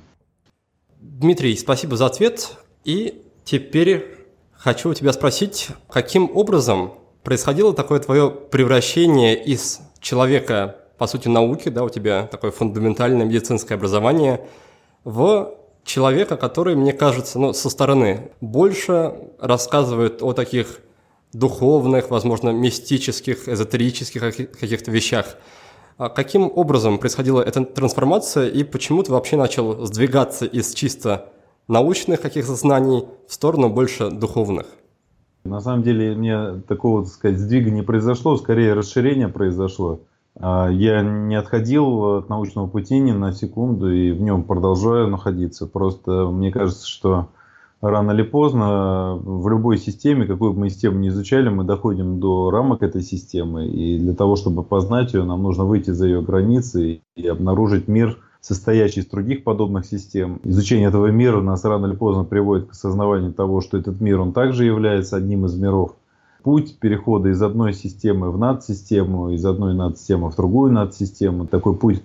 Дмитрий, 1.21 1.55
спасибо 1.55 1.99
за 1.99 2.07
ответ. 2.07 2.57
И 2.83 3.27
теперь 3.45 4.17
хочу 4.53 4.89
у 4.89 4.95
тебя 4.95 5.13
спросить, 5.13 5.69
каким 5.91 6.35
образом 6.35 6.95
происходило 7.23 7.75
такое 7.75 8.01
твое 8.01 8.31
превращение 8.31 9.39
из 9.39 9.81
человека, 10.01 10.77
по 10.97 11.07
сути, 11.07 11.29
науки, 11.29 11.69
да, 11.69 11.85
у 11.85 11.91
тебя 11.91 12.27
такое 12.27 12.53
фундаментальное 12.53 13.27
медицинское 13.27 13.75
образование, 13.75 14.49
в 15.05 15.53
человека, 15.85 16.39
который, 16.39 16.75
мне 16.75 16.95
кажется, 16.95 17.39
ну, 17.39 17.53
со 17.53 17.69
стороны 17.69 18.31
больше 18.41 19.13
рассказывает 19.39 20.23
о 20.23 20.33
таких 20.33 20.81
духовных, 21.35 22.09
возможно, 22.09 22.49
мистических, 22.49 23.47
эзотерических 23.47 24.23
каких-то 24.59 24.91
вещах. 24.91 25.37
А 26.01 26.09
каким 26.09 26.51
образом 26.55 26.97
происходила 26.97 27.43
эта 27.43 27.63
трансформация 27.63 28.49
и 28.49 28.65
почему 28.65 29.03
ты 29.03 29.13
вообще 29.13 29.37
начал 29.37 29.85
сдвигаться 29.85 30.47
из 30.47 30.73
чисто 30.73 31.27
научных 31.69 32.23
каких-то 32.23 32.55
знаний 32.55 33.05
в 33.29 33.35
сторону 33.35 33.69
больше 33.69 34.11
духовных? 34.11 34.65
На 35.45 35.61
самом 35.61 35.83
деле 35.83 36.15
мне 36.15 36.63
такого, 36.67 37.03
так 37.05 37.13
сказать, 37.13 37.39
сдвига 37.39 37.71
не 37.71 37.83
произошло, 37.83 38.39
скорее 38.39 38.73
расширение 38.73 39.29
произошло. 39.29 40.01
А, 40.37 40.71
я 40.71 41.03
не 41.03 41.35
отходил 41.35 42.17
от 42.17 42.31
научного 42.31 42.67
пути 42.67 42.99
ни 42.99 43.13
на 43.13 43.35
секунду 43.35 43.93
и 43.93 44.13
в 44.13 44.23
нем 44.23 44.45
продолжаю 44.45 45.09
находиться. 45.09 45.67
Просто 45.67 46.31
мне 46.31 46.51
кажется, 46.51 46.89
что 46.89 47.29
рано 47.81 48.13
или 48.13 48.23
поздно 48.23 49.19
в 49.23 49.49
любой 49.49 49.79
системе, 49.79 50.27
какую 50.27 50.53
бы 50.53 50.61
мы 50.61 50.71
систему 50.71 50.99
ни 50.99 51.09
изучали, 51.09 51.49
мы 51.49 51.65
доходим 51.65 52.21
до 52.21 52.51
рамок 52.51 52.83
этой 52.83 53.03
системы. 53.03 53.69
И 53.69 53.99
для 53.99 54.15
того, 54.15 54.37
чтобы 54.37 54.63
познать 54.63 55.15
ее, 55.15 55.25
нам 55.25 55.43
нужно 55.43 55.65
выйти 55.65 55.91
за 55.91 56.07
ее 56.07 56.23
границы 56.23 57.03
и 57.17 57.27
обнаружить 57.27 57.89
мир, 57.89 58.19
состоящий 58.41 59.01
из 59.01 59.07
других 59.07 59.45
подобных 59.45 59.87
систем. 59.87 60.41
Изучение 60.45 60.89
этого 60.89 61.07
мира 61.09 61.41
нас 61.41 61.65
рано 61.65 61.87
или 61.87 61.95
поздно 61.97 62.25
приводит 62.25 62.69
к 62.69 62.73
осознаванию 62.73 63.33
того, 63.33 63.61
что 63.61 63.77
этот 63.77 64.01
мир, 64.01 64.21
он 64.21 64.33
также 64.33 64.65
является 64.65 65.17
одним 65.17 65.47
из 65.47 65.57
миров. 65.57 65.95
Путь 66.43 66.79
перехода 66.79 67.29
из 67.29 67.43
одной 67.43 67.75
системы 67.75 68.31
в 68.31 68.39
надсистему, 68.39 69.31
из 69.31 69.45
одной 69.45 69.75
надсистемы 69.75 70.31
в 70.31 70.37
другую 70.37 70.73
надсистему, 70.73 71.47
такой 71.47 71.77
путь 71.77 72.03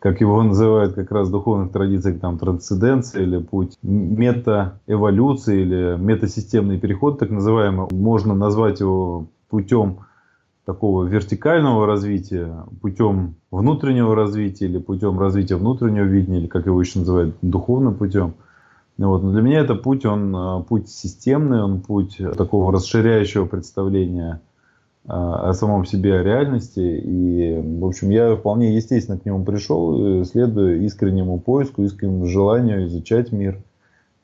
как 0.00 0.22
его 0.22 0.42
называют 0.42 0.94
как 0.94 1.12
раз 1.12 1.28
в 1.28 1.30
духовных 1.30 1.72
традициях, 1.72 2.20
там, 2.20 2.38
трансценденция 2.38 3.22
или 3.22 3.38
путь 3.38 3.76
метаэволюции 3.82 5.60
или 5.60 5.96
метасистемный 5.98 6.80
переход, 6.80 7.18
так 7.18 7.30
называемый, 7.30 7.88
можно 7.92 8.34
назвать 8.34 8.80
его 8.80 9.26
путем 9.50 9.98
такого 10.64 11.04
вертикального 11.04 11.86
развития, 11.86 12.64
путем 12.80 13.34
внутреннего 13.50 14.14
развития 14.14 14.66
или 14.66 14.78
путем 14.78 15.18
развития 15.20 15.56
внутреннего 15.56 16.04
видения, 16.04 16.38
или 16.38 16.46
как 16.46 16.64
его 16.64 16.80
еще 16.80 17.00
называют, 17.00 17.36
духовным 17.42 17.94
путем. 17.94 18.34
Вот. 18.96 19.22
Но 19.22 19.32
для 19.32 19.42
меня 19.42 19.60
это 19.60 19.74
путь, 19.74 20.04
он 20.06 20.34
а, 20.34 20.60
путь 20.60 20.88
системный, 20.88 21.62
он 21.62 21.80
путь 21.80 22.18
такого 22.36 22.72
расширяющего 22.72 23.46
представления 23.46 24.40
о 25.06 25.52
самом 25.54 25.84
себе, 25.86 26.20
о 26.20 26.22
реальности. 26.22 26.80
И, 26.80 27.60
в 27.60 27.84
общем, 27.84 28.10
я 28.10 28.36
вполне 28.36 28.74
естественно 28.74 29.18
к 29.18 29.24
нему 29.24 29.44
пришел, 29.44 30.24
следуя 30.24 30.76
искреннему 30.76 31.38
поиску, 31.40 31.82
искреннему 31.82 32.26
желанию 32.26 32.86
изучать 32.86 33.32
мир, 33.32 33.58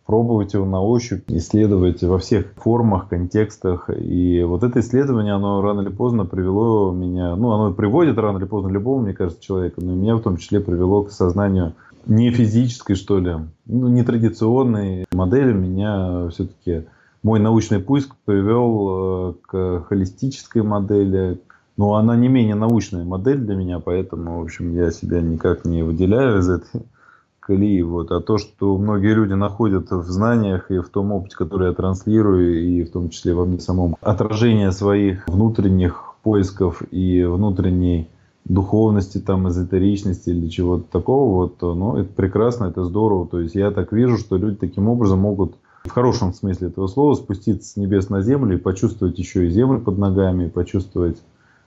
пробовать 0.06 0.54
его 0.54 0.64
на 0.64 0.80
ощупь, 0.80 1.25
исследовать 1.28 2.02
во 2.02 2.18
всех 2.18 2.52
формах, 2.56 3.09
контекстах. 3.09 3.90
И 3.90 4.45
вот 4.45 4.62
это 4.62 4.80
исследование, 4.80 5.35
оно 5.35 5.61
рано 5.61 5.80
или 5.80 5.88
поздно 5.88 6.25
привело 6.25 6.92
меня, 6.92 7.35
ну, 7.35 7.50
оно 7.50 7.73
приводит 7.73 8.16
рано 8.18 8.38
или 8.38 8.45
поздно 8.45 8.68
любого, 8.68 9.00
мне 9.00 9.14
кажется, 9.14 9.42
человека, 9.42 9.80
но 9.80 9.95
меня 9.95 10.14
в 10.14 10.23
том 10.23 10.37
числе 10.37 10.61
привело 10.61 11.02
к 11.02 11.11
сознанию 11.11 11.73
не 12.06 12.30
физической, 12.30 12.95
что 12.95 13.18
ли, 13.18 13.35
ну, 13.66 13.88
не 13.88 14.04
традиционной 14.04 15.06
модели 15.12 15.52
меня 15.52 16.28
все-таки 16.28 16.85
мой 17.26 17.40
научный 17.40 17.80
поиск 17.80 18.14
привел 18.25 19.30
э, 19.30 19.35
к 19.42 19.87
холистической 19.88 20.62
модели. 20.62 21.40
Но 21.76 21.97
она 21.97 22.14
не 22.16 22.28
менее 22.28 22.54
научная 22.54 23.04
модель 23.04 23.38
для 23.38 23.56
меня, 23.56 23.80
поэтому, 23.80 24.38
в 24.38 24.45
общем, 24.45 24.73
я 24.75 24.92
себя 24.92 25.21
никак 25.21 25.64
не 25.64 25.83
выделяю 25.83 26.38
из 26.38 26.49
этой 26.49 26.83
колеи. 27.40 27.83
Вот. 27.83 28.12
А 28.12 28.21
то, 28.21 28.38
что 28.38 28.78
многие 28.78 29.12
люди 29.12 29.33
находят 29.33 29.90
в 29.90 30.09
знаниях 30.09 30.71
и 30.71 30.78
в 30.78 30.88
том 30.88 31.11
опыте, 31.11 31.35
который 31.37 31.66
я 31.66 31.75
транслирую, 31.75 32.62
и 32.62 32.85
в 32.85 32.92
том 32.92 33.11
числе 33.11 33.35
во 33.35 33.45
мне 33.45 33.59
самом, 33.59 33.97
отражение 34.00 34.71
своих 34.71 35.26
внутренних 35.26 36.14
поисков 36.23 36.80
и 36.92 37.25
внутренней 37.25 38.09
духовности, 38.45 39.18
там, 39.18 39.49
эзотеричности 39.49 40.30
или 40.30 40.47
чего-то 40.47 40.85
такого, 40.92 41.35
вот, 41.35 41.61
ну, 41.61 41.97
это 41.97 42.12
прекрасно, 42.14 42.66
это 42.66 42.85
здорово. 42.85 43.26
То 43.26 43.40
есть 43.40 43.56
я 43.56 43.73
так 43.73 43.90
вижу, 43.90 44.16
что 44.16 44.37
люди 44.37 44.59
таким 44.59 44.88
образом 44.88 45.18
могут 45.18 45.56
в 45.86 45.92
хорошем 45.92 46.32
смысле 46.32 46.68
этого 46.68 46.86
слова, 46.86 47.14
спуститься 47.14 47.70
с 47.70 47.76
небес 47.76 48.08
на 48.10 48.22
землю 48.22 48.56
и 48.56 48.60
почувствовать 48.60 49.18
еще 49.18 49.46
и 49.46 49.50
землю 49.50 49.80
под 49.80 49.98
ногами, 49.98 50.48
почувствовать 50.48 51.18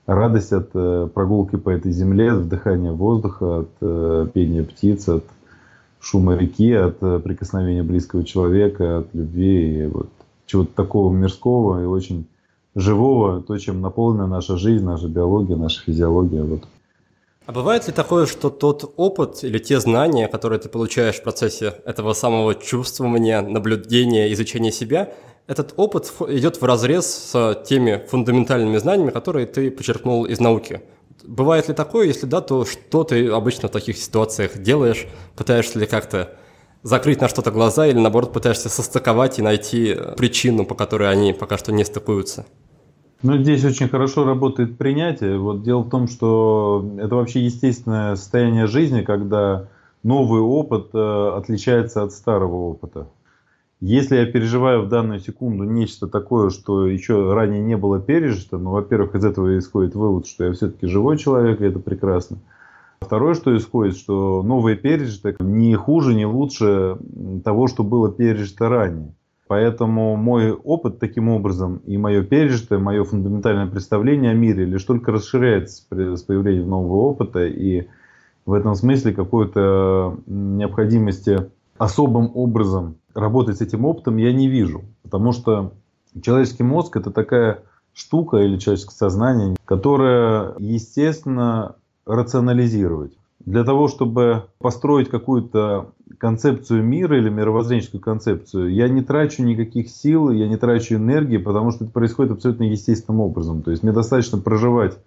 радость 0.06 0.54
от 0.54 0.70
э, 0.74 1.08
прогулки 1.14 1.56
по 1.56 1.70
этой 1.70 1.92
земле, 1.92 2.32
от 2.32 2.40
вдыхания 2.40 2.92
воздуха, 2.92 3.60
от 3.60 3.70
э, 3.82 4.28
пения 4.34 4.64
птиц, 4.64 5.08
от 5.10 5.24
шума 6.00 6.36
реки, 6.36 6.72
от 6.72 6.98
э, 7.02 7.20
прикосновения 7.20 7.84
близкого 7.84 8.24
человека, 8.24 9.00
от 9.00 9.14
любви 9.14 9.84
и 9.84 9.86
вот 9.88 10.10
чего-то 10.46 10.74
такого 10.74 11.14
мирского 11.14 11.84
и 11.84 11.86
очень 11.86 12.26
живого, 12.76 13.42
то, 13.42 13.58
чем 13.58 13.82
наполнена 13.82 14.28
наша 14.28 14.58
жизнь, 14.58 14.84
наша 14.84 15.08
биология, 15.08 15.56
наша 15.56 15.82
физиология. 15.82 16.44
Вот. 16.44 16.64
А 17.50 17.52
бывает 17.52 17.88
ли 17.88 17.94
такое, 17.94 18.28
что 18.28 18.52
тот 18.52 18.94
опыт 18.96 19.44
или 19.44 19.58
те 19.58 19.80
знания, 19.80 20.28
которые 20.28 20.60
ты 20.60 20.70
получаешь 20.70 21.16
в 21.16 21.24
процессе 21.24 21.74
этого 21.84 22.14
самого 22.14 22.54
чувствования, 22.54 23.42
наблюдения, 23.42 24.32
изучения 24.34 24.72
себя, 24.72 25.14
этот 25.48 25.74
опыт 25.76 26.14
идет 26.28 26.62
в 26.62 26.64
разрез 26.64 27.08
с 27.08 27.64
теми 27.68 28.06
фундаментальными 28.08 28.78
знаниями, 28.78 29.10
которые 29.10 29.48
ты 29.48 29.72
почерпнул 29.72 30.26
из 30.26 30.40
науки? 30.40 30.84
Бывает 31.24 31.70
ли 31.70 31.74
такое? 31.74 32.06
Если 32.06 32.28
да, 32.28 32.42
то 32.42 32.66
что 32.66 33.04
ты 33.04 33.28
обычно 33.30 33.68
в 33.68 33.72
таких 33.72 33.98
ситуациях 33.98 34.60
делаешь? 34.60 35.08
Пытаешься 35.36 35.80
ли 35.80 35.88
как-то 35.88 36.36
закрыть 36.84 37.20
на 37.20 37.28
что-то 37.28 37.50
глаза 37.50 37.88
или 37.88 37.98
наоборот 37.98 38.32
пытаешься 38.32 38.70
состыковать 38.70 39.40
и 39.40 39.42
найти 39.42 39.98
причину, 40.18 40.68
по 40.68 40.76
которой 40.76 41.10
они 41.10 41.34
пока 41.34 41.58
что 41.58 41.72
не 41.72 41.84
стыкуются? 41.84 42.46
Ну, 43.22 43.38
здесь 43.38 43.66
очень 43.66 43.90
хорошо 43.90 44.24
работает 44.24 44.78
принятие. 44.78 45.38
Вот 45.38 45.62
дело 45.64 45.82
в 45.82 45.90
том, 45.90 46.08
что 46.08 46.90
это 46.98 47.16
вообще 47.16 47.42
естественное 47.42 48.16
состояние 48.16 48.66
жизни, 48.66 49.02
когда 49.02 49.68
новый 50.04 50.40
опыт 50.40 50.90
э, 50.94 51.32
отличается 51.36 52.04
от 52.04 52.14
старого 52.14 52.56
опыта. 52.56 53.10
Если 53.82 54.16
я 54.16 54.26
переживаю 54.26 54.84
в 54.84 54.90
данную 54.90 55.20
секунду 55.20 55.66
нечто 55.66 56.08
такое, 56.08 56.50
что 56.50 56.88
еще 56.88 57.34
ранее 57.34 57.62
не 57.62 57.76
было 57.76 58.00
пережито, 58.00 58.58
ну, 58.58 58.72
во-первых, 58.72 59.16
из 59.16 59.26
этого 59.26 59.58
исходит 59.58 59.96
вывод, 59.96 60.26
что 60.26 60.46
я 60.46 60.54
все-таки 60.54 60.88
живой 60.88 61.18
человек, 61.18 61.60
и 61.60 61.66
это 61.66 61.80
прекрасно. 61.80 62.38
Второе, 63.02 63.34
что 63.34 63.56
исходит, 63.56 63.98
что 63.98 64.44
новое 64.44 64.76
пережито 64.76 65.36
не 65.40 65.76
хуже, 65.76 66.14
не 66.14 66.26
лучше 66.26 66.98
того, 67.44 67.68
что 67.68 67.84
было 67.84 68.12
пережито 68.12 68.70
ранее. 68.70 69.14
Поэтому 69.50 70.16
мой 70.16 70.52
опыт 70.52 71.00
таким 71.00 71.28
образом 71.28 71.82
и 71.88 71.98
мое 71.98 72.22
пережитое, 72.22 72.78
мое 72.78 73.04
фундаментальное 73.04 73.66
представление 73.66 74.30
о 74.30 74.36
мире 74.36 74.64
лишь 74.64 74.84
только 74.84 75.12
расширяется 75.12 75.82
с 75.90 76.22
появлением 76.22 76.70
нового 76.70 76.98
опыта. 76.98 77.48
И 77.48 77.88
в 78.46 78.54
этом 78.54 78.76
смысле 78.76 79.12
какой-то 79.12 80.20
необходимости 80.28 81.50
особым 81.80 82.30
образом 82.36 82.98
работать 83.16 83.58
с 83.58 83.62
этим 83.62 83.86
опытом 83.86 84.18
я 84.18 84.32
не 84.34 84.48
вижу. 84.48 84.84
Потому 85.02 85.32
что 85.32 85.74
человеческий 86.22 86.62
мозг 86.62 86.96
это 86.98 87.10
такая 87.10 87.64
штука 87.96 88.38
или 88.38 88.60
человеческое 88.60 88.98
сознание, 88.98 89.58
которое, 89.66 90.54
естественно, 90.60 91.76
рационализировать. 92.06 93.14
Для 93.40 93.64
того, 93.64 93.88
чтобы 93.88 94.44
построить 94.60 95.10
какую-то 95.10 95.90
концепцию 96.20 96.84
мира 96.84 97.18
или 97.18 97.30
мировоззренческую 97.30 98.02
концепцию, 98.02 98.72
я 98.74 98.88
не 98.90 99.02
трачу 99.02 99.42
никаких 99.42 99.90
сил, 99.90 100.30
я 100.30 100.48
не 100.48 100.58
трачу 100.58 100.96
энергии, 100.96 101.38
потому 101.38 101.72
что 101.72 101.86
это 101.86 101.94
происходит 101.94 102.34
абсолютно 102.34 102.64
естественным 102.64 103.22
образом. 103.22 103.64
То 103.64 103.72
есть 103.72 103.84
мне 103.84 103.94
достаточно 103.94 104.38
проживать 104.38 105.00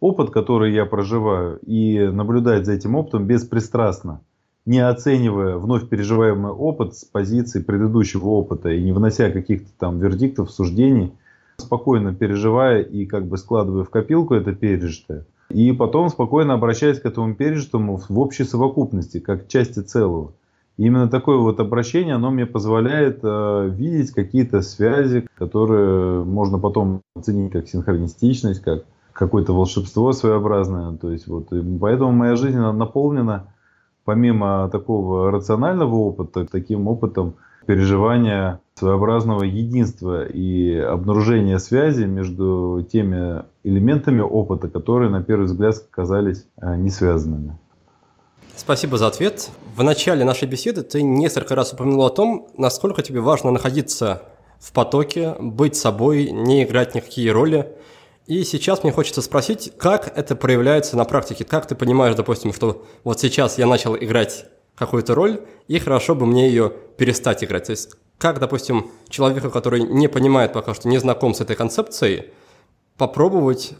опыт, 0.00 0.30
который 0.30 0.74
я 0.74 0.84
проживаю, 0.84 1.58
и 1.60 2.08
наблюдать 2.08 2.66
за 2.66 2.72
этим 2.72 2.96
опытом 2.96 3.26
беспристрастно, 3.26 4.20
не 4.66 4.80
оценивая 4.80 5.56
вновь 5.56 5.88
переживаемый 5.88 6.52
опыт 6.52 6.96
с 6.96 7.04
позиции 7.04 7.62
предыдущего 7.62 8.26
опыта 8.26 8.70
и 8.70 8.82
не 8.82 8.92
внося 8.92 9.30
каких-то 9.30 9.68
там 9.78 10.00
вердиктов, 10.00 10.50
суждений, 10.50 11.14
спокойно 11.56 12.14
переживая 12.14 12.82
и 12.82 13.06
как 13.06 13.26
бы 13.26 13.38
складывая 13.38 13.84
в 13.84 13.90
копилку 13.90 14.34
это 14.34 14.52
пережитое. 14.52 15.24
И 15.50 15.72
потом 15.72 16.10
спокойно 16.10 16.54
обращаясь 16.54 17.00
к 17.00 17.06
этому 17.06 17.34
пережитому 17.34 17.96
в 17.96 18.18
общей 18.18 18.44
совокупности, 18.44 19.20
как 19.20 19.48
части 19.48 19.80
целого. 19.80 20.32
И 20.78 20.84
именно 20.86 21.08
такое 21.08 21.38
вот 21.38 21.58
обращение, 21.60 22.14
оно 22.14 22.30
мне 22.30 22.46
позволяет 22.46 23.18
э, 23.22 23.68
видеть 23.68 24.12
какие-то 24.12 24.62
связи, 24.62 25.26
которые 25.36 26.24
можно 26.24 26.58
потом 26.58 27.02
оценить 27.16 27.52
как 27.52 27.68
синхронистичность, 27.68 28.62
как 28.62 28.84
какое-то 29.12 29.52
волшебство 29.52 30.12
своеобразное. 30.12 30.96
То 30.96 31.10
есть 31.10 31.26
вот, 31.26 31.48
поэтому 31.80 32.12
моя 32.12 32.36
жизнь 32.36 32.58
наполнена, 32.58 33.52
помимо 34.04 34.68
такого 34.70 35.32
рационального 35.32 35.96
опыта, 35.96 36.46
таким 36.46 36.86
опытом 36.86 37.34
переживания 37.66 38.60
своеобразного 38.74 39.42
единства 39.42 40.24
и 40.24 40.74
обнаружения 40.76 41.58
связи 41.58 42.04
между 42.04 42.86
теми 42.90 43.42
элементами 43.64 44.20
опыта, 44.20 44.68
которые 44.68 45.10
на 45.10 45.24
первый 45.24 45.46
взгляд 45.46 45.74
казались 45.90 46.46
э, 46.62 46.76
не 46.76 46.90
связанными. 46.90 47.58
Спасибо 48.58 48.98
за 48.98 49.06
ответ. 49.06 49.50
В 49.76 49.84
начале 49.84 50.24
нашей 50.24 50.48
беседы 50.48 50.82
ты 50.82 51.00
несколько 51.00 51.54
раз 51.54 51.72
упомянул 51.72 52.04
о 52.04 52.10
том, 52.10 52.48
насколько 52.56 53.02
тебе 53.02 53.20
важно 53.20 53.52
находиться 53.52 54.22
в 54.58 54.72
потоке, 54.72 55.36
быть 55.38 55.76
собой, 55.76 56.32
не 56.32 56.64
играть 56.64 56.96
никакие 56.96 57.30
роли. 57.30 57.72
И 58.26 58.42
сейчас 58.42 58.82
мне 58.82 58.90
хочется 58.90 59.22
спросить, 59.22 59.72
как 59.78 60.12
это 60.18 60.34
проявляется 60.34 60.96
на 60.96 61.04
практике? 61.04 61.44
Как 61.44 61.66
ты 61.66 61.76
понимаешь, 61.76 62.16
допустим, 62.16 62.52
что 62.52 62.84
вот 63.04 63.20
сейчас 63.20 63.58
я 63.58 63.66
начал 63.68 63.96
играть 63.96 64.46
какую-то 64.74 65.14
роль, 65.14 65.40
и 65.68 65.78
хорошо 65.78 66.16
бы 66.16 66.26
мне 66.26 66.48
ее 66.48 66.72
перестать 66.96 67.44
играть? 67.44 67.66
То 67.66 67.70
есть 67.70 67.94
как, 68.18 68.40
допустим, 68.40 68.90
человеку, 69.08 69.50
который 69.50 69.82
не 69.82 70.08
понимает 70.08 70.52
пока 70.52 70.74
что, 70.74 70.88
не 70.88 70.98
знаком 70.98 71.32
с 71.32 71.40
этой 71.40 71.54
концепцией, 71.54 72.32
попробовать 72.96 73.74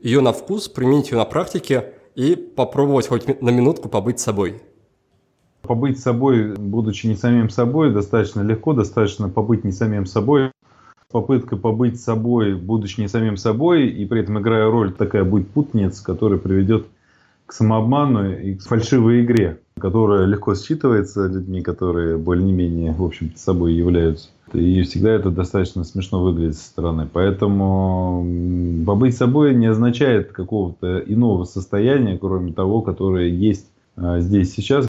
ее 0.00 0.20
на 0.20 0.32
вкус, 0.32 0.68
применить 0.68 1.12
ее 1.12 1.16
на 1.16 1.26
практике– 1.26 1.92
и 2.16 2.34
попробовать 2.34 3.06
хоть 3.06 3.40
на 3.42 3.50
минутку 3.50 3.88
побыть 3.88 4.18
собой. 4.18 4.62
Побыть 5.62 6.00
собой, 6.00 6.54
будучи 6.56 7.06
не 7.06 7.14
самим 7.14 7.50
собой, 7.50 7.92
достаточно 7.92 8.40
легко, 8.40 8.72
достаточно 8.72 9.28
побыть 9.28 9.64
не 9.64 9.72
самим 9.72 10.06
собой. 10.06 10.50
Попытка 11.10 11.56
побыть 11.56 12.00
собой, 12.00 12.54
будучи 12.54 13.00
не 13.00 13.08
самим 13.08 13.36
собой, 13.36 13.88
и 13.88 14.04
при 14.06 14.22
этом 14.22 14.40
играя 14.40 14.68
роль, 14.70 14.92
такая 14.92 15.24
будет 15.24 15.48
путница, 15.48 16.04
которая 16.04 16.38
приведет 16.38 16.86
к 17.44 17.52
самообману 17.52 18.32
и 18.32 18.54
к 18.54 18.62
фальшивой 18.62 19.24
игре, 19.24 19.60
которая 19.78 20.26
легко 20.26 20.54
считывается 20.54 21.28
людьми, 21.28 21.62
которые 21.62 22.16
более-менее, 22.16 22.92
в 22.92 23.04
общем-то, 23.04 23.38
собой 23.38 23.74
являются. 23.74 24.30
И 24.56 24.82
всегда 24.82 25.10
это 25.10 25.30
достаточно 25.30 25.84
смешно 25.84 26.22
выглядит 26.22 26.56
со 26.56 26.64
стороны. 26.64 27.08
Поэтому 27.12 28.26
побыть 28.86 29.16
собой 29.16 29.54
не 29.54 29.66
означает 29.66 30.32
какого-то 30.32 30.98
иного 30.98 31.44
состояния, 31.44 32.18
кроме 32.18 32.52
того, 32.52 32.82
которое 32.82 33.28
есть 33.28 33.66
а, 33.96 34.20
здесь 34.20 34.52
сейчас. 34.54 34.88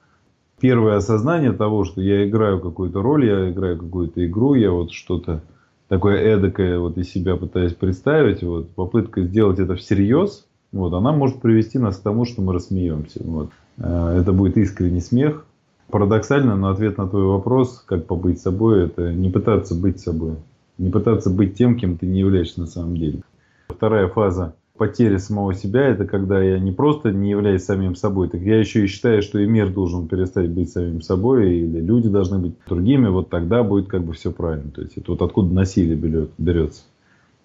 Первое 0.60 0.96
осознание 0.98 1.52
того, 1.52 1.84
что 1.84 2.02
я 2.02 2.28
играю 2.28 2.60
какую-то 2.60 3.02
роль, 3.02 3.26
я 3.26 3.52
играю 3.52 3.78
какую-то 3.78 4.26
игру, 4.26 4.56
я 4.56 4.72
вот 4.72 4.92
что-то 4.92 5.42
такое 5.88 6.18
эдакое 6.18 6.80
вот 6.80 6.98
из 6.98 7.10
себя 7.12 7.36
пытаюсь 7.36 7.74
представить, 7.74 8.44
вот, 8.44 8.70
попытка 8.72 9.22
сделать 9.22 9.60
это 9.60 9.76
всерьез, 9.76 10.46
вот, 10.72 10.94
она 10.94 11.12
может 11.12 11.42
привести 11.42 11.80
нас 11.80 11.98
к 11.98 12.02
тому, 12.02 12.26
что 12.26 12.42
мы 12.42 12.54
рассмеемся. 12.54 13.22
Вот. 13.24 13.52
А, 13.78 14.18
это 14.20 14.34
будет 14.34 14.58
искренний 14.58 15.02
смех. 15.02 15.46
Парадоксально, 15.90 16.56
но 16.56 16.70
ответ 16.70 16.98
на 16.98 17.08
твой 17.08 17.24
вопрос, 17.24 17.84
как 17.86 18.06
побыть 18.06 18.42
собой, 18.42 18.86
это 18.86 19.14
не 19.14 19.30
пытаться 19.30 19.74
быть 19.74 20.00
собой. 20.00 20.36
Не 20.78 20.90
пытаться 20.90 21.30
быть 21.30 21.56
тем, 21.56 21.78
кем 21.78 21.98
ты 21.98 22.06
не 22.06 22.20
являешься 22.20 22.60
на 22.60 22.68
самом 22.68 22.98
деле. 22.98 23.22
Вторая 23.70 24.08
фаза 24.08 24.54
потери 24.78 25.18
самого 25.18 25.54
себя, 25.54 25.88
это 25.88 26.06
когда 26.06 26.42
я 26.42 26.60
не 26.60 26.72
просто 26.72 27.12
не 27.12 27.32
являюсь 27.32 27.64
самим 27.64 27.96
собой, 27.96 28.30
так 28.30 28.42
я 28.42 28.60
еще 28.60 28.84
и 28.84 28.88
считаю, 28.88 29.22
что 29.22 29.40
и 29.40 29.48
мир 29.48 29.74
должен 29.74 30.08
перестать 30.08 30.50
быть 30.50 30.70
самим 30.70 31.02
собой, 31.02 31.58
или 31.58 31.80
люди 31.80 32.10
должны 32.10 32.38
быть 32.38 32.54
другими, 32.68 33.08
вот 33.08 33.30
тогда 33.30 33.64
будет 33.64 33.88
как 33.88 34.04
бы 34.04 34.14
все 34.14 34.32
правильно. 34.32 34.72
То 34.72 34.82
есть 34.82 34.98
это 34.98 35.12
вот 35.12 35.22
откуда 35.22 35.54
насилие 35.54 35.96
берет, 35.96 36.30
берется 36.38 36.84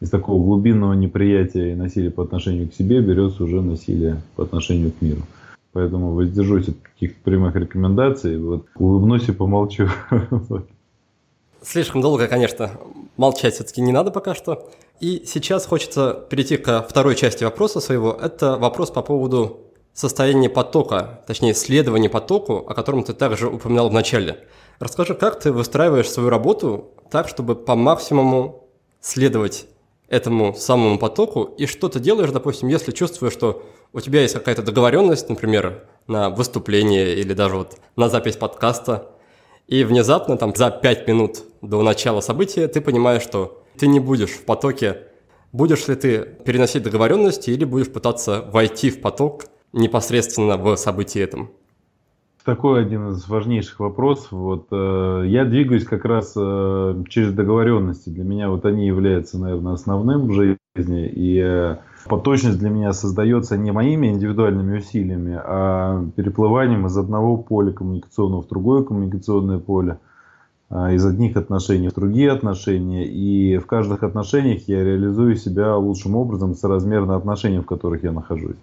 из 0.01 0.11
такого 0.11 0.43
глубинного 0.43 0.93
неприятия 0.95 1.73
и 1.73 1.77
насилия 1.77 2.11
по 2.11 2.25
отношению 2.25 2.69
к 2.69 2.75
себе 2.75 3.01
берется 3.01 3.45
уже 3.45 3.63
насилие 3.63 4.21
по 4.37 4.43
отношению 4.43 4.91
к 4.93 5.01
миру. 5.01 5.23
Поэтому 5.73 6.13
воздержусь 6.13 6.69
от 6.69 6.77
каких-то 6.77 7.19
прямых 7.23 7.55
рекомендаций. 7.57 8.39
Вот 8.39 8.67
улыбнусь 8.77 9.29
и 9.29 9.33
помолчу. 9.33 9.89
Слишком 11.63 12.01
долго, 12.01 12.27
конечно, 12.27 12.73
молчать 13.17 13.55
все-таки 13.55 13.81
не 13.81 13.93
надо 13.93 14.11
пока 14.11 14.35
что. 14.35 14.69
И 15.01 15.23
сейчас 15.25 15.65
хочется 15.67 16.27
перейти 16.29 16.57
ко 16.57 16.83
второй 16.83 17.15
части 17.15 17.45
вопроса 17.45 17.81
своего. 17.81 18.13
Это 18.13 18.59
вопрос 18.59 18.91
по 18.91 19.03
поводу 19.03 19.61
состояния 19.95 20.49
потока, 20.49 21.23
точнее, 21.27 21.53
исследования 21.53 22.09
потоку, 22.09 22.59
о 22.59 22.75
котором 22.75 23.05
ты 23.05 23.13
также 23.13 23.49
упоминал 23.49 23.91
в 23.91 23.93
начале. 23.93 24.45
Расскажи, 24.79 25.15
как 25.15 25.39
ты 25.39 25.53
выстраиваешь 25.53 26.11
свою 26.11 26.29
работу 26.29 26.91
так, 27.11 27.29
чтобы 27.29 27.55
по 27.55 27.77
максимуму 27.77 28.69
следовать 29.01 29.67
этому 30.09 30.55
самому 30.55 30.99
потоку, 30.99 31.45
и 31.45 31.67
что 31.67 31.89
ты 31.89 32.01
делаешь, 32.01 32.31
допустим, 32.31 32.69
если 32.69 32.93
чувствуешь, 32.93 33.33
что 33.33 33.63
у 33.93 34.01
тебя 34.01 34.23
есть 34.23 34.35
какая-то 34.35 34.63
договоренность, 34.63 35.29
например, 35.29 35.85
на 36.07 36.31
выступление 36.31 37.15
или 37.15 37.33
даже 37.33 37.57
вот 37.57 37.77
на 37.97 38.09
запись 38.09 38.37
подкаста, 38.37 39.11
и 39.69 39.85
внезапно 39.85 40.37
там 40.37 40.55
за 40.55 40.71
пять 40.71 41.07
минут 41.07 41.45
до 41.61 41.83
начала 41.83 42.21
события 42.21 42.69
ты 42.69 42.81
понимаешь, 42.81 43.23
что 43.23 43.63
ты 43.79 43.87
не 43.87 44.01
будешь 44.01 44.31
в 44.31 44.45
потоке. 44.45 44.99
Будешь 45.53 45.87
ли 45.89 45.95
ты 45.95 46.27
переносить 46.45 46.83
договоренности 46.83 47.51
или 47.51 47.65
будешь 47.65 47.93
пытаться 47.93 48.43
войти 48.53 48.91
в 48.91 49.01
поток 49.01 49.45
непосредственно 49.73 50.57
в 50.57 50.77
событии 50.77 51.21
этом? 51.21 51.51
Такой 52.45 52.83
один 52.83 53.11
из 53.11 53.29
важнейших 53.29 53.79
вопросов. 53.79 54.33
Вот, 54.33 54.67
э, 54.73 55.25
я 55.29 55.45
двигаюсь 55.45 55.85
как 55.85 56.05
раз 56.05 56.33
э, 56.37 57.05
через 57.09 57.33
договоренности. 57.33 58.09
Для 58.09 58.25
меня 58.25 58.51
вот 58.51 58.65
они 58.65 58.87
являются, 58.87 59.39
наверное, 59.39 59.75
основным 59.75 60.27
в 60.27 60.33
жизни. 60.33 61.07
И 61.07 61.41
э, 61.41 61.77
поточность 62.09 62.59
для 62.59 62.71
меня 62.71 62.93
создается 62.93 63.57
не 63.57 63.71
моими 63.73 64.09
индивидуальными 64.09 64.79
усилиями, 64.79 65.39
а 65.43 66.05
переплыванием 66.17 66.87
из 66.87 66.97
одного 66.97 67.37
поля 67.37 67.73
коммуникационного 67.73 68.43
в 68.43 68.49
другое 68.49 68.83
коммуникационное 68.83 69.59
поле, 69.59 69.99
э, 70.71 70.95
из 70.95 71.05
одних 71.05 71.37
отношений 71.37 71.89
в 71.89 71.95
другие 71.95 72.31
отношения. 72.31 73.07
И 73.07 73.59
в 73.59 73.67
каждых 73.67 74.03
отношениях 74.03 74.69
я 74.69 74.85
реализую 74.85 75.37
себя 75.37 75.77
лучшим 75.77 76.17
образом 76.17 76.55
соразмерно 76.55 77.17
отношениям, 77.17 77.63
в 77.63 77.67
которых 77.67 78.05
я 78.05 78.13
нахожусь 78.13 78.57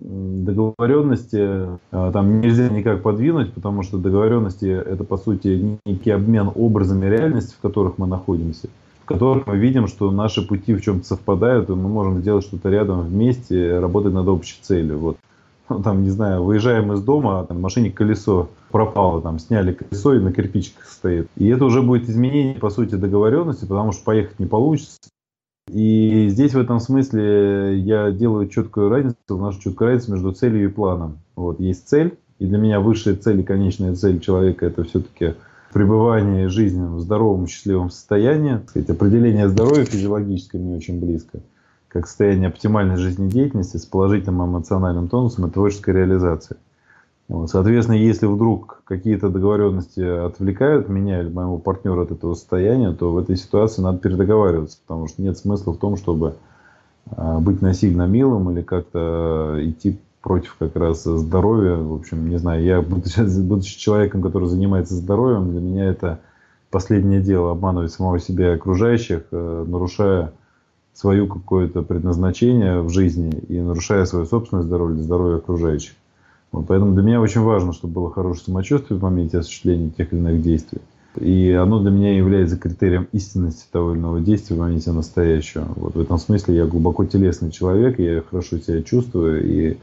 договоренности 0.00 1.68
а, 1.92 2.12
там 2.12 2.40
нельзя 2.40 2.68
никак 2.68 3.02
подвинуть, 3.02 3.52
потому 3.52 3.82
что 3.82 3.98
договоренности 3.98 4.66
это 4.66 5.04
по 5.04 5.16
сути 5.16 5.78
некий 5.86 6.10
обмен 6.10 6.50
образами 6.54 7.06
реальности, 7.06 7.54
в 7.54 7.60
которых 7.60 7.98
мы 7.98 8.06
находимся, 8.06 8.68
в 9.04 9.06
которых 9.06 9.46
мы 9.46 9.58
видим, 9.58 9.86
что 9.86 10.10
наши 10.10 10.46
пути 10.46 10.74
в 10.74 10.80
чем-то 10.80 11.06
совпадают, 11.06 11.68
и 11.68 11.74
мы 11.74 11.88
можем 11.88 12.20
сделать 12.20 12.44
что-то 12.44 12.70
рядом 12.70 13.02
вместе, 13.02 13.78
работать 13.78 14.14
над 14.14 14.26
общей 14.28 14.56
целью. 14.60 14.98
Вот. 14.98 15.16
Ну, 15.70 15.82
там, 15.82 16.02
не 16.02 16.10
знаю, 16.10 16.44
выезжаем 16.44 16.92
из 16.92 17.00
дома, 17.00 17.40
а 17.40 17.44
там, 17.46 17.58
машине 17.58 17.90
колесо 17.90 18.50
пропало, 18.70 19.22
там 19.22 19.38
сняли 19.38 19.72
колесо 19.72 20.12
и 20.12 20.18
на 20.18 20.30
кирпичиках 20.30 20.84
стоит. 20.84 21.26
И 21.38 21.48
это 21.48 21.64
уже 21.64 21.80
будет 21.80 22.06
изменение, 22.06 22.56
по 22.56 22.68
сути, 22.68 22.96
договоренности, 22.96 23.64
потому 23.64 23.92
что 23.92 24.04
поехать 24.04 24.38
не 24.38 24.44
получится, 24.44 25.08
и 25.70 26.26
здесь 26.28 26.52
в 26.52 26.58
этом 26.58 26.80
смысле 26.80 27.78
я 27.78 28.10
делаю 28.10 28.48
четкую 28.48 28.90
разницу, 28.90 29.16
вношу 29.30 29.58
четкую 29.60 29.88
разницу 29.88 30.12
между 30.12 30.32
целью 30.32 30.64
и 30.64 30.70
планом. 30.70 31.20
Вот 31.34 31.60
есть 31.60 31.88
цель, 31.88 32.18
и 32.38 32.44
для 32.44 32.58
меня 32.58 32.80
высшая 32.80 33.16
цель 33.16 33.40
и 33.40 33.44
конечная 33.44 33.94
цель 33.94 34.20
человека 34.20 34.66
это 34.66 34.84
все-таки 34.84 35.34
пребывание 35.74 36.48
жизни 36.48 36.86
в 36.86 37.00
здоровом, 37.00 37.48
счастливом 37.48 37.90
состоянии. 37.90 38.60
Сказать, 38.68 38.88
определение 38.88 39.48
здоровья 39.48 39.84
физиологическое 39.84 40.60
мне 40.60 40.76
очень 40.76 41.00
близко, 41.00 41.40
как 41.88 42.06
состояние 42.06 42.48
оптимальной 42.48 42.96
жизнедеятельности 42.96 43.76
с 43.76 43.84
положительным 43.84 44.46
эмоциональным 44.46 45.08
тонусом 45.08 45.46
и 45.46 45.50
творческой 45.50 45.94
реализацией. 45.94 46.60
Вот, 47.26 47.50
соответственно, 47.50 47.96
если 47.96 48.26
вдруг 48.26 48.82
какие-то 48.84 49.30
договоренности 49.30 50.00
отвлекают 50.00 50.88
меня 50.88 51.20
или 51.20 51.28
моего 51.28 51.58
партнера 51.58 52.02
от 52.02 52.12
этого 52.12 52.34
состояния, 52.34 52.92
то 52.92 53.10
в 53.10 53.18
этой 53.18 53.36
ситуации 53.36 53.82
надо 53.82 53.98
передоговариваться, 53.98 54.78
потому 54.86 55.08
что 55.08 55.22
нет 55.22 55.36
смысла 55.36 55.72
в 55.72 55.78
том, 55.78 55.96
чтобы 55.96 56.36
а, 57.10 57.40
быть 57.40 57.62
насильно 57.62 58.06
милым 58.06 58.50
или 58.50 58.62
как-то 58.62 59.58
идти 59.60 59.98
против 60.24 60.56
как 60.58 60.74
раз 60.74 61.04
здоровья. 61.04 61.76
В 61.76 61.92
общем, 61.92 62.30
не 62.30 62.38
знаю, 62.38 62.64
я, 62.64 62.80
будучи, 62.80 63.78
человеком, 63.78 64.22
который 64.22 64.48
занимается 64.48 64.94
здоровьем, 64.94 65.52
для 65.52 65.60
меня 65.60 65.84
это 65.84 66.20
последнее 66.70 67.20
дело 67.20 67.52
обманывать 67.52 67.92
самого 67.92 68.18
себя 68.18 68.52
и 68.52 68.56
окружающих, 68.56 69.24
э, 69.30 69.64
нарушая 69.68 70.32
свое 70.94 71.26
какое-то 71.28 71.82
предназначение 71.82 72.80
в 72.80 72.88
жизни 72.88 73.32
и 73.48 73.60
нарушая 73.60 74.06
свое 74.06 74.24
собственное 74.24 74.62
здоровье, 74.62 75.02
здоровье 75.02 75.36
окружающих. 75.36 75.92
Вот, 76.52 76.66
поэтому 76.68 76.94
для 76.94 77.02
меня 77.02 77.20
очень 77.20 77.42
важно, 77.42 77.74
чтобы 77.74 77.92
было 77.92 78.10
хорошее 78.10 78.46
самочувствие 78.46 78.98
в 78.98 79.02
моменте 79.02 79.38
осуществления 79.38 79.90
тех 79.90 80.10
или 80.12 80.20
иных 80.20 80.40
действий. 80.40 80.80
И 81.20 81.52
оно 81.52 81.80
для 81.80 81.90
меня 81.90 82.16
является 82.16 82.56
критерием 82.56 83.08
истинности 83.12 83.66
того 83.70 83.92
или 83.92 83.98
иного 83.98 84.20
действия 84.20 84.56
в 84.56 84.60
моменте 84.60 84.90
настоящего. 84.90 85.66
Вот 85.76 85.96
в 85.96 86.00
этом 86.00 86.18
смысле 86.18 86.56
я 86.56 86.64
глубоко 86.64 87.04
телесный 87.04 87.50
человек, 87.50 87.98
я 87.98 88.22
хорошо 88.22 88.58
себя 88.58 88.82
чувствую 88.82 89.44
и 89.44 89.76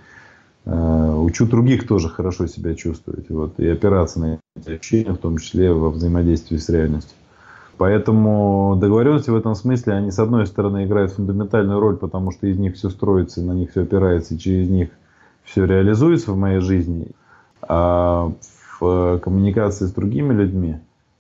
учу 0.66 1.48
других 1.48 1.88
тоже 1.88 2.10
хорошо 2.10 2.48
себя 2.48 2.76
чувствовать. 2.76 3.30
Вот, 3.30 3.60
и 3.60 3.68
опираться 3.68 4.20
на 4.20 4.40
эти 4.56 4.72
ощущения, 4.72 5.14
в 5.14 5.18
том 5.18 5.38
числе 5.38 5.74
во 5.74 5.90
взаимодействии 5.90 6.58
с 6.58 6.70
реальностью. 6.70 7.16
Поэтому 7.78 8.78
договоренности 8.80 9.32
в 9.32 9.36
этом 9.36 9.56
смысле, 9.56 9.94
они 9.94 10.12
с 10.12 10.20
одной 10.20 10.46
стороны 10.46 10.86
играют 10.86 11.14
фундаментальную 11.14 11.80
роль, 11.80 11.98
потому 11.98 12.30
что 12.30 12.46
из 12.46 12.60
них 12.60 12.76
все 12.76 12.92
строится, 12.92 13.42
на 13.42 13.54
них 13.54 13.72
все 13.72 13.82
опирается, 13.82 14.36
и 14.36 14.38
через 14.38 14.70
них 14.70 14.90
все 15.44 15.66
реализуется 15.66 16.32
в 16.32 16.38
моей 16.38 16.60
жизни, 16.60 17.08
а 17.64 18.32
в 18.80 19.18
коммуникации 19.18 19.86
с 19.86 19.92
другими 19.94 20.32
людьми 20.32 20.78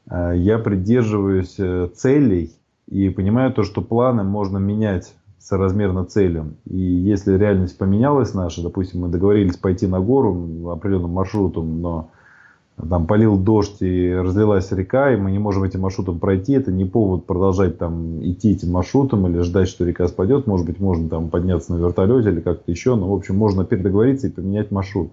а, 0.07 0.33
я 0.33 0.59
придерживаюсь 0.59 1.55
э, 1.57 1.89
целей 1.95 2.53
и 2.87 3.09
понимаю 3.09 3.51
то, 3.53 3.63
что 3.63 3.81
планы 3.81 4.23
можно 4.23 4.59
менять 4.59 5.15
соразмерно 5.41 6.05
целям. 6.05 6.55
И 6.65 6.77
если 6.77 7.37
реальность 7.37 7.77
поменялась 7.77 8.33
наша, 8.33 8.61
допустим, 8.61 9.01
мы 9.01 9.07
договорились 9.09 9.57
пойти 9.57 9.87
на 9.87 9.99
гору 9.99 10.69
определенным 10.69 11.11
маршрутом, 11.11 11.81
но 11.81 12.09
там 12.89 13.05
полил 13.05 13.37
дождь 13.37 13.81
и 13.81 14.13
разлилась 14.13 14.71
река, 14.71 15.13
и 15.13 15.17
мы 15.17 15.31
не 15.31 15.39
можем 15.39 15.63
этим 15.63 15.81
маршрутом 15.81 16.19
пройти, 16.19 16.53
это 16.53 16.71
не 16.71 16.85
повод 16.85 17.25
продолжать 17.25 17.77
там 17.77 18.23
идти 18.23 18.51
этим 18.51 18.71
маршрутом 18.71 19.27
или 19.27 19.39
ждать, 19.39 19.67
что 19.67 19.85
река 19.85 20.07
спадет. 20.07 20.47
Может 20.47 20.65
быть, 20.65 20.79
можно 20.79 21.09
там 21.09 21.29
подняться 21.29 21.73
на 21.73 21.77
вертолете 21.77 22.29
или 22.29 22.39
как-то 22.39 22.71
еще, 22.71 22.95
но, 22.95 23.11
в 23.11 23.13
общем, 23.13 23.35
можно 23.35 23.65
передоговориться 23.65 24.27
и 24.27 24.31
поменять 24.31 24.71
маршрут. 24.71 25.11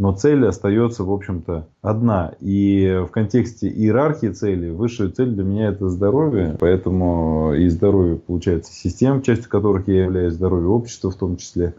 Но 0.00 0.12
цель 0.12 0.46
остается, 0.46 1.04
в 1.04 1.12
общем-то, 1.12 1.68
одна. 1.82 2.32
И 2.40 3.04
в 3.06 3.10
контексте 3.10 3.68
иерархии 3.68 4.28
целей, 4.28 4.70
высшая 4.70 5.10
цель 5.10 5.32
для 5.32 5.44
меня 5.44 5.68
это 5.68 5.90
здоровье. 5.90 6.56
Поэтому 6.58 7.52
и 7.52 7.68
здоровье, 7.68 8.16
получается, 8.16 8.72
систем, 8.72 9.20
частью 9.20 9.50
которых 9.50 9.88
я 9.88 10.04
являюсь, 10.04 10.32
здоровье 10.32 10.68
общества 10.68 11.10
в 11.10 11.16
том 11.16 11.36
числе. 11.36 11.74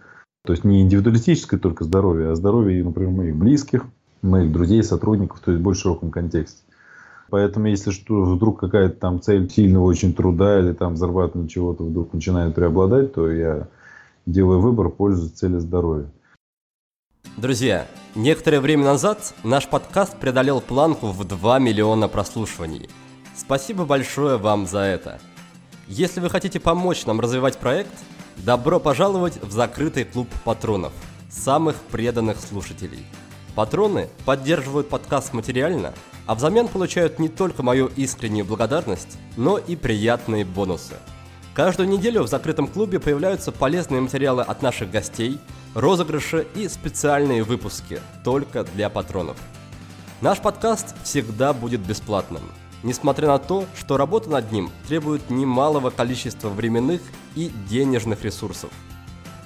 То 0.46 0.54
есть 0.54 0.64
не 0.64 0.84
индивидуалистическое 0.84 1.60
только 1.60 1.84
здоровье, 1.84 2.30
а 2.30 2.36
здоровье, 2.36 2.84
например, 2.84 3.10
моих 3.10 3.36
близких, 3.36 3.86
моих 4.22 4.52
друзей, 4.52 4.84
сотрудников, 4.84 5.40
то 5.40 5.50
есть 5.50 5.60
в 5.60 5.64
более 5.64 5.80
широком 5.80 6.12
контексте. 6.12 6.62
Поэтому, 7.32 7.70
если 7.70 7.90
что, 7.90 8.22
вдруг 8.22 8.60
какая-то 8.60 9.00
там 9.00 9.20
цель 9.20 9.50
сильного 9.50 9.86
очень 9.86 10.14
труда 10.14 10.60
или 10.60 10.74
там 10.74 10.96
зарабатывание 10.96 11.50
чего-то 11.50 11.86
вдруг 11.86 12.14
начинает 12.14 12.54
преобладать, 12.54 13.16
то 13.16 13.32
я 13.32 13.68
делаю 14.28 14.60
выбор 14.60 14.90
в 14.90 14.92
пользу 14.92 15.28
цели 15.28 15.58
здоровья. 15.58 16.06
Друзья, 17.42 17.88
некоторое 18.14 18.60
время 18.60 18.84
назад 18.84 19.34
наш 19.44 19.68
подкаст 19.68 20.16
преодолел 20.20 20.62
планку 20.62 21.08
в 21.08 21.24
2 21.24 21.58
миллиона 21.58 22.08
прослушиваний. 22.08 22.88
Спасибо 23.36 23.86
большое 23.86 24.38
вам 24.38 24.68
за 24.68 24.82
это. 24.82 25.20
Если 25.88 26.20
вы 26.20 26.30
хотите 26.30 26.60
помочь 26.60 27.06
нам 27.08 27.20
развивать 27.20 27.58
проект, 27.58 27.94
добро 28.38 28.80
пожаловать 28.80 29.42
в 29.42 29.52
закрытый 29.52 30.04
клуб 30.04 30.28
патронов, 30.44 30.94
самых 31.32 31.78
преданных 31.78 32.38
слушателей. 32.38 33.04
Патроны 33.56 34.10
поддерживают 34.26 34.90
подкаст 34.90 35.34
материально, 35.34 35.94
а 36.28 36.36
взамен 36.36 36.68
получают 36.68 37.18
не 37.18 37.30
только 37.30 37.64
мою 37.64 37.88
искреннюю 37.96 38.46
благодарность, 38.46 39.18
но 39.36 39.58
и 39.58 39.76
приятные 39.76 40.46
бонусы. 40.46 40.96
Каждую 41.56 41.90
неделю 41.90 42.22
в 42.24 42.28
закрытом 42.28 42.68
клубе 42.68 43.00
появляются 43.00 43.52
полезные 43.52 44.02
материалы 44.02 44.44
от 44.44 44.62
наших 44.62 44.92
гостей– 44.92 45.40
розыгрыши 45.74 46.48
и 46.56 46.68
специальные 46.68 47.44
выпуски 47.44 48.00
только 48.24 48.64
для 48.64 48.90
патронов. 48.90 49.38
Наш 50.22 50.40
подкаст 50.40 50.96
всегда 51.04 51.54
будет 51.54 51.82
бесплатным, 51.82 52.44
несмотря 52.84 53.28
на 53.28 53.40
то, 53.40 53.66
что 53.76 53.98
работа 53.98 54.30
над 54.30 54.52
ним 54.52 54.70
требует 54.88 55.30
немалого 55.30 55.90
количества 55.90 56.50
временных 56.50 57.02
и 57.36 57.52
денежных 57.70 58.24
ресурсов. 58.24 58.70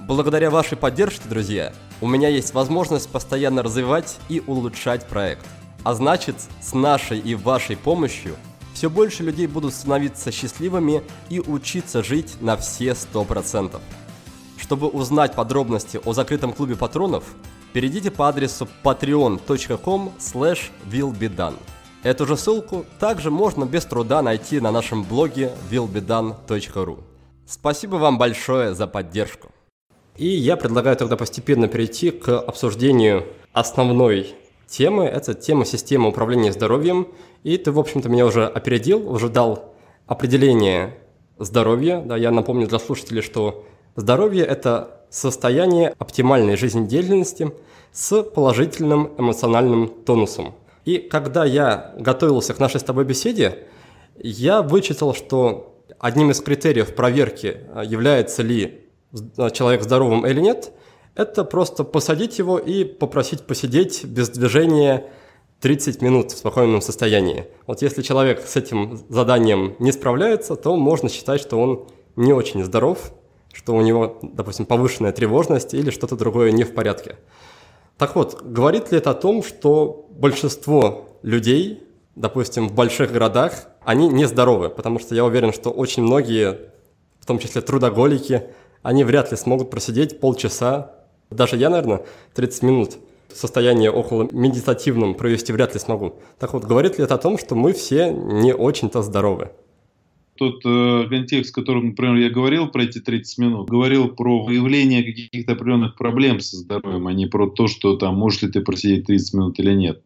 Благодаря 0.01 0.49
вашей 0.51 0.77
поддержке, 0.77 1.27
друзья, 1.27 1.73
у 2.01 2.07
меня 2.07 2.29
есть 2.29 2.53
возможность 2.53 3.09
постоянно 3.09 3.63
развивать 3.63 4.17
и 4.29 4.43
улучшать 4.45 5.07
проект. 5.07 5.45
А 5.83 5.93
значит, 5.93 6.35
с 6.61 6.73
нашей 6.73 7.19
и 7.19 7.35
вашей 7.35 7.77
помощью 7.77 8.35
все 8.73 8.89
больше 8.89 9.23
людей 9.23 9.47
будут 9.47 9.73
становиться 9.73 10.31
счастливыми 10.31 11.01
и 11.29 11.39
учиться 11.39 12.03
жить 12.03 12.41
на 12.41 12.57
все 12.57 12.89
100%. 12.89 13.79
Чтобы 14.65 14.87
узнать 14.87 15.35
подробности 15.35 15.99
о 16.05 16.13
закрытом 16.13 16.51
клубе 16.51 16.75
патронов, 16.75 17.23
перейдите 17.71 18.09
по 18.09 18.27
адресу 18.27 18.67
patreon.com 18.83 20.11
willbedone. 20.89 21.57
Эту 22.01 22.25
же 22.25 22.35
ссылку 22.35 22.83
также 22.99 23.29
можно 23.29 23.65
без 23.65 23.85
труда 23.85 24.23
найти 24.23 24.59
на 24.59 24.71
нашем 24.71 25.03
блоге 25.03 25.51
willbedone.ru. 25.69 26.97
Спасибо 27.45 27.97
вам 27.97 28.17
большое 28.17 28.73
за 28.73 28.87
поддержку. 28.87 29.49
И 30.17 30.25
я 30.29 30.57
предлагаю 30.57 30.95
тогда 30.95 31.15
постепенно 31.15 31.67
перейти 31.67 32.09
к 32.09 32.35
обсуждению 32.35 33.27
основной 33.53 34.33
темы. 34.65 35.05
Это 35.05 35.35
тема 35.35 35.65
системы 35.65 36.09
управления 36.09 36.51
здоровьем. 36.51 37.09
И 37.43 37.55
ты, 37.57 37.71
в 37.71 37.77
общем-то, 37.77 38.09
меня 38.09 38.25
уже 38.25 38.47
опередил, 38.47 39.07
уже 39.11 39.29
дал 39.29 39.75
определение 40.07 40.97
здоровья. 41.37 42.01
Да, 42.03 42.17
я 42.17 42.31
напомню 42.31 42.67
для 42.67 42.79
слушателей, 42.79 43.21
что 43.21 43.63
Здоровье– 43.95 44.43
это 44.45 45.05
состояние 45.09 45.95
оптимальной 45.97 46.57
жизнедеятельности 46.57 47.53
с 47.93 48.23
положительным 48.23 49.13
эмоциональным 49.17 49.87
тонусом. 49.87 50.53
И 50.83 50.97
когда 50.97 51.45
я 51.45 51.93
готовился 51.97 52.53
к 52.53 52.59
нашей 52.59 52.81
с 52.81 52.83
тобой 52.83 53.05
беседе, 53.05 53.67
я 54.17 54.61
вычитал, 54.61 55.13
что 55.13 55.81
одним 55.97 56.31
из 56.31 56.41
критериев 56.41 56.93
проверки, 56.93 57.57
является 57.85 58.43
ли 58.43 58.81
человек 59.53 59.83
здоровым 59.83 60.27
или 60.27 60.41
нет, 60.41 60.73
это 61.15 61.45
просто 61.45 61.85
посадить 61.85 62.37
его 62.37 62.57
и 62.57 62.83
попросить 62.83 63.43
посидеть 63.43 64.03
без 64.03 64.27
движения 64.29 65.05
30 65.61 66.01
минут 66.01 66.33
в 66.33 66.37
спокойном 66.37 66.81
состоянии. 66.81 67.47
Вот 67.65 67.81
если 67.81 68.01
человек 68.01 68.41
с 68.45 68.57
этим 68.57 68.99
заданием 69.07 69.77
не 69.79 69.93
справляется, 69.93 70.57
то 70.57 70.75
можно 70.75 71.07
считать, 71.07 71.39
что 71.39 71.57
он 71.57 71.87
не 72.17 72.33
очень 72.33 72.61
здоров, 72.61 73.13
что 73.55 73.73
у 73.73 73.81
него, 73.81 74.19
допустим, 74.21 74.65
повышенная 74.65 75.13
тревожность 75.13 75.73
или 75.73 75.89
что-то 75.89 76.17
другое 76.17 76.51
не 76.51 76.65
в 76.65 76.73
порядке. 76.73 77.15
Так 77.97 78.15
вот, 78.15 78.41
говорит 78.43 78.91
ли 78.91 78.97
это 78.97 79.11
о 79.11 79.13
том, 79.13 79.41
что 79.41 80.07
большинство 80.11 81.17
людей, 81.21 81.87
допустим, 82.15 82.67
в 82.67 82.73
больших 82.73 83.13
городах, 83.13 83.67
они 83.85 84.09
нездоровы? 84.09 84.69
Потому 84.69 84.99
что 84.99 85.15
я 85.15 85.23
уверен, 85.23 85.53
что 85.53 85.69
очень 85.69 86.03
многие, 86.03 86.71
в 87.21 87.25
том 87.25 87.39
числе 87.39 87.61
трудоголики, 87.61 88.47
они 88.83 89.05
вряд 89.05 89.31
ли 89.31 89.37
смогут 89.37 89.69
просидеть 89.69 90.19
полчаса, 90.19 90.91
даже 91.29 91.55
я, 91.55 91.69
наверное, 91.69 92.05
30 92.33 92.63
минут 92.63 92.97
в 93.29 93.37
состоянии 93.37 93.87
около 93.87 94.27
медитативном 94.31 95.15
провести 95.15 95.53
вряд 95.53 95.73
ли 95.73 95.79
смогу. 95.79 96.15
Так 96.39 96.53
вот, 96.53 96.65
говорит 96.65 96.97
ли 96.97 97.05
это 97.05 97.15
о 97.15 97.17
том, 97.17 97.37
что 97.37 97.55
мы 97.55 97.71
все 97.71 98.11
не 98.11 98.53
очень-то 98.53 99.01
здоровы? 99.01 99.51
Тот 100.37 100.61
э, 100.65 101.07
контекст, 101.09 101.51
в 101.51 101.55
котором, 101.55 101.87
например, 101.87 102.15
я 102.15 102.29
говорил 102.29 102.67
про 102.67 102.83
эти 102.83 102.99
30 102.99 103.37
минут, 103.37 103.69
говорил 103.69 104.09
про 104.09 104.43
выявление 104.43 105.03
каких-то 105.03 105.53
определенных 105.53 105.95
проблем 105.95 106.39
со 106.39 106.57
здоровьем, 106.57 107.07
а 107.07 107.13
не 107.13 107.25
про 107.25 107.49
то, 107.49 107.67
что 107.67 107.95
там, 107.95 108.15
можешь 108.15 108.41
ли 108.41 108.51
ты 108.51 108.61
просидеть 108.61 109.05
30 109.07 109.33
минут 109.33 109.59
или 109.59 109.73
нет. 109.73 110.03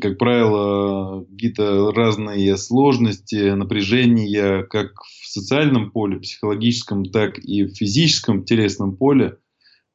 Как 0.00 0.18
правило, 0.18 1.24
какие-то 1.30 1.92
разные 1.92 2.56
сложности, 2.56 3.50
напряжения, 3.50 4.64
как 4.64 4.92
в 5.02 5.28
социальном 5.28 5.90
поле, 5.90 6.18
психологическом, 6.18 7.04
так 7.04 7.38
и 7.38 7.64
в 7.64 7.74
физическом, 7.76 8.44
телесном 8.44 8.96
поле, 8.96 9.36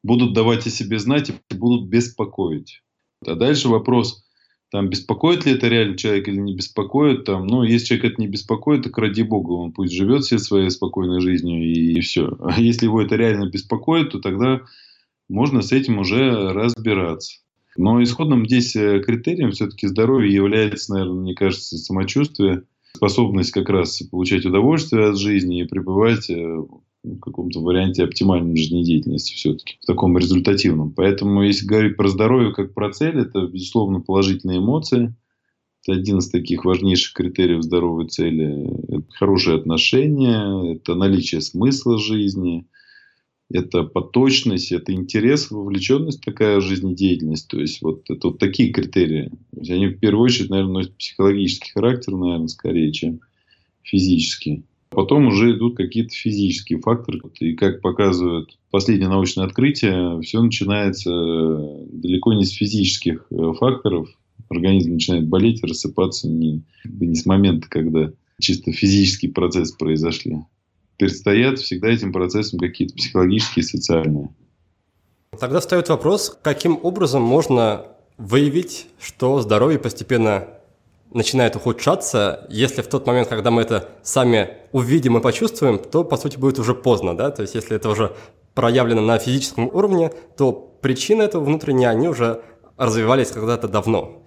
будут 0.02 0.32
давать 0.32 0.66
о 0.66 0.70
себе 0.70 0.98
знать 0.98 1.30
и 1.30 1.54
будут 1.54 1.88
беспокоить. 1.88 2.82
А 3.26 3.34
дальше 3.34 3.68
вопрос– 3.68 4.24
там 4.70 4.90
беспокоит 4.90 5.46
ли 5.46 5.52
это 5.52 5.68
реально 5.68 5.96
человек 5.96 6.28
или 6.28 6.36
не 6.36 6.54
беспокоит, 6.54 7.24
там, 7.24 7.46
ну, 7.46 7.62
если 7.62 7.86
человек 7.86 8.12
это 8.12 8.20
не 8.20 8.28
беспокоит, 8.28 8.82
так 8.82 8.98
ради 8.98 9.22
бога, 9.22 9.52
он 9.52 9.72
пусть 9.72 9.94
живет 9.94 10.24
все 10.24 10.38
своей 10.38 10.70
спокойной 10.70 11.20
жизнью 11.20 11.62
и, 11.62 11.94
и 11.94 12.00
все. 12.00 12.36
А 12.40 12.60
если 12.60 12.86
его 12.86 13.00
это 13.00 13.16
реально 13.16 13.48
беспокоит, 13.48 14.10
то 14.10 14.20
тогда 14.20 14.62
можно 15.28 15.62
с 15.62 15.72
этим 15.72 15.98
уже 15.98 16.52
разбираться. 16.52 17.38
Но 17.76 18.02
исходным 18.02 18.46
здесь 18.46 18.74
э, 18.76 19.00
критерием 19.00 19.52
все-таки 19.52 19.86
здоровья 19.86 20.30
является, 20.30 20.92
наверное, 20.94 21.20
мне 21.20 21.34
кажется, 21.34 21.78
самочувствие, 21.78 22.64
способность 22.92 23.52
как 23.52 23.68
раз 23.68 24.02
получать 24.02 24.44
удовольствие 24.44 25.08
от 25.08 25.18
жизни 25.18 25.60
и 25.60 25.66
пребывать 25.66 26.28
э, 26.28 26.58
каком-то 27.20 27.60
варианте 27.60 28.04
оптимальной 28.04 28.56
жизнедеятельности 28.56 29.34
все-таки, 29.34 29.78
в 29.80 29.86
таком 29.86 30.18
результативном. 30.18 30.92
Поэтому, 30.92 31.42
если 31.42 31.66
говорить 31.66 31.96
про 31.96 32.08
здоровье 32.08 32.52
как 32.52 32.74
про 32.74 32.92
цель, 32.92 33.18
это, 33.18 33.46
безусловно, 33.46 34.00
положительные 34.00 34.58
эмоции. 34.58 35.14
Это 35.82 35.98
один 35.98 36.18
из 36.18 36.28
таких 36.28 36.64
важнейших 36.64 37.14
критериев 37.14 37.62
здоровой 37.62 38.08
цели. 38.08 38.68
Это 38.88 39.06
хорошие 39.10 39.56
отношения, 39.56 40.74
это 40.74 40.94
наличие 40.94 41.40
смысла 41.40 41.98
жизни, 41.98 42.66
это 43.50 43.84
поточность, 43.84 44.72
это 44.72 44.92
интерес, 44.92 45.50
вовлеченность 45.50 46.22
такая 46.22 46.60
жизнедеятельность. 46.60 47.48
То 47.48 47.60
есть, 47.60 47.80
вот 47.80 48.10
это 48.10 48.28
вот 48.28 48.38
такие 48.38 48.72
критерии. 48.72 49.30
Они 49.56 49.86
в 49.86 50.00
первую 50.00 50.24
очередь, 50.24 50.50
наверное, 50.50 50.72
носят 50.72 50.96
психологический 50.98 51.70
характер, 51.70 52.14
наверное, 52.14 52.48
скорее, 52.48 52.92
чем 52.92 53.20
физический. 53.82 54.64
Потом 54.90 55.26
уже 55.26 55.52
идут 55.52 55.76
какие-то 55.76 56.14
физические 56.14 56.80
факторы. 56.80 57.20
И 57.40 57.54
как 57.54 57.80
показывают 57.80 58.58
последние 58.70 59.08
научные 59.08 59.46
открытия, 59.46 60.18
все 60.20 60.40
начинается 60.42 61.10
э, 61.10 61.86
далеко 61.92 62.32
не 62.32 62.44
с 62.44 62.50
физических 62.50 63.26
э, 63.30 63.52
факторов. 63.58 64.08
Организм 64.48 64.94
начинает 64.94 65.28
болеть, 65.28 65.62
рассыпаться 65.62 66.28
не, 66.28 66.62
не 66.84 67.14
с 67.14 67.26
момента, 67.26 67.68
когда 67.68 68.10
чисто 68.40 68.72
физический 68.72 69.28
процесс 69.28 69.72
произошли. 69.72 70.38
Предстоят 70.96 71.58
всегда 71.58 71.88
этим 71.88 72.12
процессом 72.12 72.58
какие-то 72.58 72.94
психологические 72.94 73.62
и 73.62 73.66
социальные. 73.66 74.34
Тогда 75.38 75.60
встает 75.60 75.88
вопрос, 75.90 76.36
каким 76.42 76.78
образом 76.82 77.22
можно 77.22 77.84
выявить, 78.16 78.86
что 79.00 79.40
здоровье 79.40 79.78
постепенно 79.78 80.48
начинает 81.12 81.56
ухудшаться, 81.56 82.46
если 82.50 82.82
в 82.82 82.88
тот 82.88 83.06
момент, 83.06 83.28
когда 83.28 83.50
мы 83.50 83.62
это 83.62 83.88
сами 84.02 84.58
увидим 84.72 85.16
и 85.16 85.20
почувствуем, 85.20 85.78
то, 85.78 86.04
по 86.04 86.16
сути, 86.16 86.36
будет 86.36 86.58
уже 86.58 86.74
поздно, 86.74 87.16
да, 87.16 87.30
то 87.30 87.42
есть 87.42 87.54
если 87.54 87.76
это 87.76 87.88
уже 87.88 88.14
проявлено 88.54 89.00
на 89.00 89.18
физическом 89.18 89.68
уровне, 89.68 90.12
то 90.36 90.52
причины 90.52 91.22
этого 91.22 91.44
внутренние, 91.44 91.88
они 91.88 92.08
уже 92.08 92.42
развивались 92.76 93.30
когда-то 93.30 93.68
давно. 93.68 94.22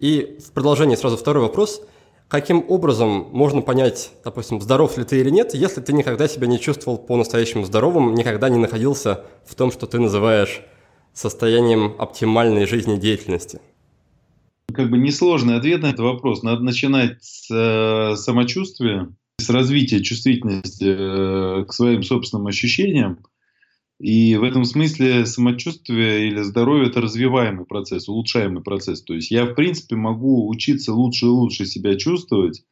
И 0.00 0.38
в 0.44 0.52
продолжении 0.52 0.96
сразу 0.96 1.16
второй 1.16 1.42
вопрос. 1.42 1.82
Каким 2.28 2.64
образом 2.68 3.28
можно 3.30 3.62
понять, 3.62 4.10
допустим, 4.24 4.60
здоров 4.60 4.98
ли 4.98 5.04
ты 5.04 5.20
или 5.20 5.30
нет, 5.30 5.54
если 5.54 5.80
ты 5.80 5.92
никогда 5.92 6.26
себя 6.26 6.48
не 6.48 6.58
чувствовал 6.58 6.98
по-настоящему 6.98 7.64
здоровым, 7.64 8.14
никогда 8.14 8.48
не 8.48 8.58
находился 8.58 9.24
в 9.44 9.54
том, 9.54 9.70
что 9.70 9.86
ты 9.86 10.00
называешь 10.00 10.64
состоянием 11.12 11.94
оптимальной 11.98 12.66
жизнедеятельности? 12.66 13.60
Как 14.72 14.90
бы 14.90 14.98
несложный 14.98 15.56
ответ 15.56 15.82
на 15.82 15.86
этот 15.86 16.00
вопрос. 16.00 16.42
Надо 16.42 16.62
начинать 16.62 17.22
с 17.22 17.50
э, 17.50 18.16
самочувствия, 18.16 19.12
с 19.38 19.48
развития 19.50 20.02
чувствительности 20.02 20.84
э, 20.84 21.64
к 21.64 21.72
своим 21.72 22.02
собственным 22.02 22.46
ощущениям. 22.46 23.18
И 23.98 24.36
в 24.36 24.42
этом 24.42 24.64
смысле 24.64 25.24
самочувствие 25.24 26.28
или 26.28 26.42
здоровье– 26.42 26.88
это 26.88 27.00
развиваемый 27.00 27.64
процесс, 27.64 28.08
улучшаемый 28.08 28.62
процесс. 28.62 29.02
То 29.02 29.14
есть 29.14 29.30
я, 29.30 29.46
в 29.46 29.54
принципе, 29.54 29.96
могу 29.96 30.48
учиться 30.48 30.92
лучше 30.92 31.26
и 31.26 31.30
лучше 31.30 31.64
себя 31.64 31.96
чувствовать, 31.96 32.62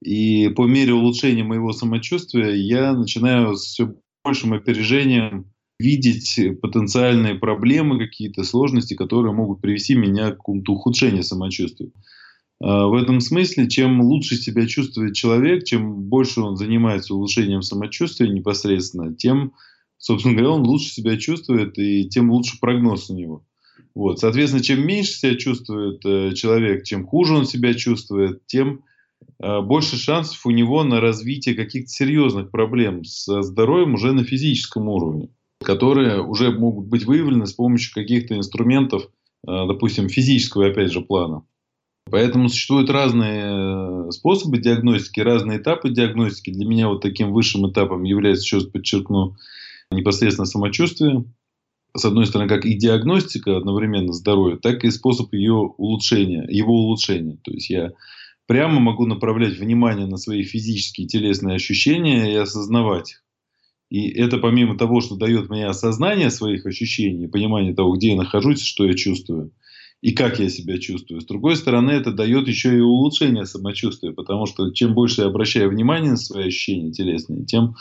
и 0.00 0.48
по 0.48 0.66
мере 0.66 0.94
улучшения 0.94 1.44
моего 1.44 1.72
самочувствия 1.72 2.54
я 2.54 2.92
начинаю 2.92 3.56
с 3.56 3.64
все 3.64 3.94
большим 4.24 4.52
опережением 4.52 5.51
видеть 5.82 6.38
потенциальные 6.60 7.34
проблемы, 7.34 7.98
какие-то 7.98 8.44
сложности, 8.44 8.94
которые 8.94 9.34
могут 9.34 9.60
привести 9.60 9.94
меня 9.94 10.30
к 10.30 10.36
какому-то 10.36 10.72
ухудшению 10.72 11.24
самочувствия. 11.24 11.90
А, 12.62 12.86
в 12.86 12.94
этом 12.94 13.20
смысле, 13.20 13.68
чем 13.68 14.00
лучше 14.00 14.36
себя 14.36 14.66
чувствует 14.66 15.14
человек, 15.14 15.64
чем 15.64 16.04
больше 16.04 16.40
он 16.40 16.56
занимается 16.56 17.14
улучшением 17.14 17.62
самочувствия 17.62 18.28
непосредственно, 18.28 19.12
тем, 19.14 19.52
собственно 19.98 20.34
говоря, 20.34 20.50
он 20.50 20.62
лучше 20.62 20.90
себя 20.90 21.16
чувствует 21.16 21.76
и 21.78 22.08
тем 22.08 22.30
лучше 22.30 22.58
прогноз 22.60 23.10
у 23.10 23.16
него. 23.16 23.44
Вот. 23.94 24.20
Соответственно, 24.20 24.62
чем 24.62 24.86
меньше 24.86 25.12
себя 25.12 25.34
чувствует 25.36 26.04
э, 26.06 26.32
человек, 26.34 26.84
чем 26.84 27.04
хуже 27.04 27.34
он 27.34 27.46
себя 27.46 27.74
чувствует, 27.74 28.46
тем 28.46 28.84
э, 29.42 29.60
больше 29.60 29.96
шансов 29.96 30.46
у 30.46 30.50
него 30.50 30.84
на 30.84 31.00
развитие 31.00 31.56
каких-то 31.56 31.88
серьезных 31.88 32.50
проблем 32.52 33.04
со 33.04 33.42
здоровьем 33.42 33.94
уже 33.94 34.12
на 34.12 34.24
физическом 34.24 34.88
уровне 34.88 35.28
которые 35.62 36.22
уже 36.22 36.50
могут 36.50 36.86
быть 36.86 37.04
выявлены 37.04 37.46
с 37.46 37.52
помощью 37.52 37.94
каких-то 37.94 38.36
инструментов, 38.36 39.04
э, 39.04 39.66
допустим, 39.66 40.08
физического, 40.08 40.66
опять 40.66 40.92
же, 40.92 41.00
плана. 41.00 41.44
Поэтому 42.10 42.48
существуют 42.48 42.90
разные 42.90 44.08
э, 44.08 44.10
способы 44.10 44.58
диагностики, 44.58 45.20
разные 45.20 45.58
этапы 45.58 45.90
диагностики. 45.90 46.50
Для 46.50 46.66
меня 46.66 46.88
вот 46.88 47.00
таким 47.00 47.32
высшим 47.32 47.70
этапом 47.70 48.02
является, 48.02 48.44
еще 48.44 48.56
раз 48.56 48.66
подчеркну, 48.66 49.36
непосредственно 49.90 50.46
самочувствие. 50.46 51.24
С 51.94 52.04
одной 52.04 52.26
стороны, 52.26 52.48
как 52.48 52.64
и 52.64 52.74
диагностика 52.74 53.56
одновременно 53.56 54.12
здоровья, 54.12 54.56
так 54.56 54.84
и 54.84 54.90
способ 54.90 55.32
ее 55.32 55.52
улучшения, 55.52 56.46
его 56.48 56.72
улучшения. 56.74 57.38
То 57.42 57.52
есть 57.52 57.70
я 57.70 57.92
прямо 58.46 58.80
могу 58.80 59.06
направлять 59.06 59.58
внимание 59.58 60.06
на 60.06 60.16
свои 60.16 60.42
физические 60.42 61.06
телесные 61.06 61.56
ощущения 61.56 62.32
и 62.32 62.36
осознавать 62.36 63.12
их. 63.12 63.24
И 63.92 64.08
это 64.08 64.38
помимо 64.38 64.78
того, 64.78 65.02
что 65.02 65.16
дает 65.16 65.50
мне 65.50 65.66
осознание 65.66 66.30
своих 66.30 66.64
ощущений, 66.64 67.26
понимание 67.26 67.74
того, 67.74 67.92
где 67.92 68.12
я 68.12 68.16
нахожусь, 68.16 68.62
что 68.62 68.86
я 68.86 68.94
чувствую 68.94 69.52
и 70.00 70.12
как 70.12 70.40
я 70.40 70.48
себя 70.48 70.78
чувствую. 70.78 71.20
С 71.20 71.26
другой 71.26 71.56
стороны, 71.56 71.90
это 71.90 72.10
дает 72.10 72.48
еще 72.48 72.74
и 72.74 72.80
улучшение 72.80 73.44
самочувствия, 73.44 74.12
потому 74.12 74.46
что 74.46 74.70
чем 74.70 74.94
больше 74.94 75.20
я 75.20 75.26
обращаю 75.26 75.68
внимание 75.68 76.12
на 76.12 76.16
свои 76.16 76.46
ощущения 76.46 76.90
телесные, 76.90 77.44
тем, 77.44 77.74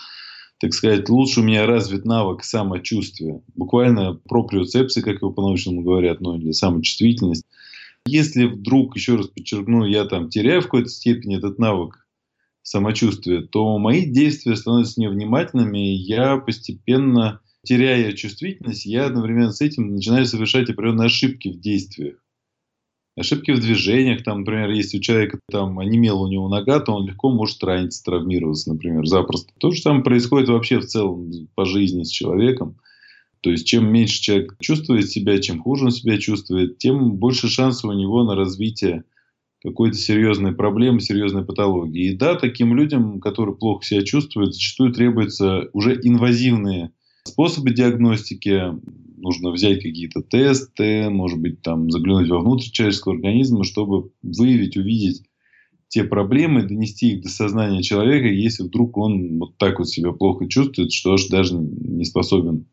так 0.60 0.74
сказать, 0.74 1.08
лучше 1.08 1.40
у 1.40 1.44
меня 1.44 1.66
развит 1.66 2.04
навык 2.04 2.44
самочувствия. 2.44 3.42
Буквально 3.56 4.16
проприоцепции, 4.28 5.00
как 5.00 5.22
его 5.22 5.32
по-научному 5.32 5.82
говорят, 5.82 6.20
ну 6.20 6.38
или 6.38 6.52
самочувствительность. 6.52 7.46
Если 8.06 8.48
вдруг, 8.48 8.98
еще 8.98 9.16
раз 9.16 9.28
подчеркну, 9.28 9.86
я 9.86 10.04
там 10.04 10.28
теряю 10.28 10.60
в 10.60 10.66
какой-то 10.66 10.90
степени 10.90 11.38
этот 11.38 11.58
навык 11.58 12.01
самочувствие, 12.72 13.42
то 13.42 13.78
мои 13.78 14.06
действия 14.06 14.56
становятся 14.56 15.02
невнимательными, 15.02 15.94
и 15.94 15.98
я 15.98 16.38
постепенно, 16.38 17.42
теряя 17.64 18.14
чувствительность, 18.14 18.86
я 18.86 19.08
одновременно 19.08 19.52
с 19.52 19.60
этим 19.62 19.94
начинаю 19.94 20.26
совершать 20.26 20.70
определенные 20.70 21.08
ошибки 21.08 21.50
в 21.50 21.60
действиях. 21.60 22.16
Ошибки 23.18 23.52
в 23.52 23.60
движениях, 23.60 24.24
там, 24.24 24.40
например, 24.40 24.70
если 24.70 24.98
у 24.98 25.02
человека 25.02 25.38
там 25.52 25.80
онемела 25.80 26.20
у 26.20 26.30
него 26.30 26.48
нога, 26.48 26.80
то 26.80 26.94
он 26.94 27.08
легко 27.08 27.30
может 27.30 27.62
раниться, 27.62 28.04
травмироваться, 28.06 28.72
например, 28.72 29.06
запросто. 29.06 29.52
То 29.60 29.72
же 29.72 29.82
самое 29.82 30.02
происходит 30.02 30.48
вообще 30.48 30.80
в 30.80 30.86
целом 30.86 31.30
по 31.56 31.66
жизни 31.66 32.04
с 32.04 32.10
человеком. 32.10 32.78
То 33.42 33.50
есть, 33.52 33.68
чем 33.68 33.92
меньше 33.92 34.22
человек 34.22 34.56
чувствует 34.62 35.10
себя, 35.10 35.40
чем 35.40 35.62
хуже 35.62 35.86
он 35.86 35.92
себя 35.92 36.18
чувствует, 36.20 36.78
тем 36.78 37.18
больше 37.18 37.50
шансов 37.50 37.90
у 37.90 37.94
него 37.94 38.24
на 38.24 38.36
развитие 38.36 39.04
какой-то 39.64 39.96
серьезной 39.96 40.54
проблемы, 40.54 41.00
серьезной 41.00 41.46
патологии. 41.46 42.12
И 42.12 42.16
да, 42.16 42.36
таким 42.36 42.76
людям, 42.76 43.20
которые 43.20 43.56
плохо 43.56 43.86
себя 43.86 44.04
чувствуют, 44.04 44.54
зачастую 44.54 44.92
требуются 44.92 45.70
уже 45.74 46.00
инвазивные 46.02 46.92
способы 47.26 47.72
диагностики. 47.72 48.74
Нужно 49.18 49.52
взять 49.52 49.84
какие-то 49.84 50.24
тесты, 50.24 51.10
может 51.10 51.40
быть, 51.40 51.62
там 51.62 51.92
заглянуть 51.92 52.30
вовнутрь 52.30 52.72
человеческого 52.72 53.14
организма, 53.14 53.64
чтобы 53.64 54.10
выявить, 54.24 54.78
увидеть 54.78 55.22
те 55.90 56.06
проблемы, 56.06 56.64
донести 56.64 57.14
их 57.14 57.22
до 57.22 57.30
сознания 57.30 57.84
человека, 57.84 58.28
если 58.28 58.64
вдруг 58.64 58.98
он 58.98 59.38
вот 59.40 59.58
так 59.58 59.78
вот 59.78 59.90
себя 59.90 60.12
плохо 60.14 60.48
чувствует, 60.48 60.92
что 60.94 61.14
аж 61.14 61.28
даже 61.28 61.54
не 61.56 62.06
способен 62.06 62.66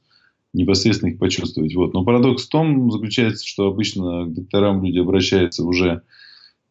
непосредственно 0.55 1.11
их 1.11 1.19
почувствовать. 1.19 1.75
Вот. 1.75 1.93
Но 1.93 2.05
парадокс 2.05 2.47
в 2.47 2.49
том 2.49 2.91
заключается, 2.91 3.47
что 3.47 3.67
обычно 3.67 4.25
к 4.25 4.33
докторам 4.33 4.85
люди 4.85 4.99
обращаются 4.99 5.65
уже 5.65 6.03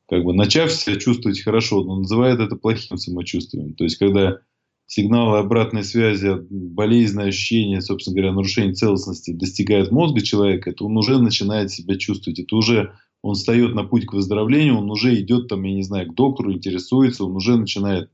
как 0.08 0.24
бы 0.24 0.34
начав 0.34 0.72
себя 0.72 0.96
чувствовать 0.96 1.41
хорошо, 1.41 1.84
но 1.84 1.98
называют 1.98 2.39
это 2.39 2.56
плохим 2.56 2.98
самочувствием. 2.98 3.74
То 3.74 3.84
есть, 3.84 3.98
когда 3.98 4.39
сигналы 4.86 5.39
обратной 5.39 5.84
связи, 5.84 6.30
болезненные 6.50 7.28
ощущения, 7.28 7.82
собственно 7.82 8.15
говоря, 8.15 8.34
нарушение 8.34 8.74
целостности 8.74 9.32
достигают 9.32 9.91
мозга 9.91 10.22
человека, 10.22 10.72
то 10.72 10.86
он 10.86 10.98
уже 10.98 11.20
начинает 11.20 11.72
себя 11.72 11.98
чувствовать. 11.98 12.39
Это 12.39 12.56
уже 12.56 12.93
он 13.22 13.36
встает 13.36 13.76
на 13.76 13.84
путь 13.84 14.06
к 14.06 14.13
выздоровлению, 14.13 14.78
он 14.78 14.89
уже 14.89 15.20
идет 15.20 15.50
там, 15.50 15.63
я 15.63 15.74
не 15.74 15.84
знаю, 15.84 16.10
к 16.10 16.15
доктору, 16.15 16.54
интересуется, 16.54 17.26
он 17.26 17.36
уже 17.36 17.58
начинает 17.58 18.10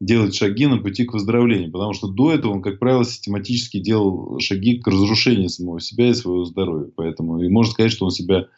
делать 0.00 0.34
шаги 0.34 0.66
на 0.66 0.76
пути 0.78 1.04
к 1.04 1.14
выздоровлению. 1.14 1.72
Потому 1.72 1.94
что 1.94 2.08
до 2.08 2.32
этого 2.32 2.52
он, 2.52 2.60
как 2.60 2.78
правило, 2.78 3.04
систематически 3.04 3.78
делал 3.78 4.38
шаги 4.40 4.78
к 4.78 4.86
разрушению 4.86 5.48
самого 5.48 5.80
себя 5.80 6.10
и 6.10 6.14
своего 6.14 6.44
здоровья. 6.44 6.90
Поэтому 6.94 7.42
и 7.42 7.48
можно 7.48 7.72
сказать, 7.72 7.92
что 7.92 8.04
он 8.04 8.10
себя 8.10 8.48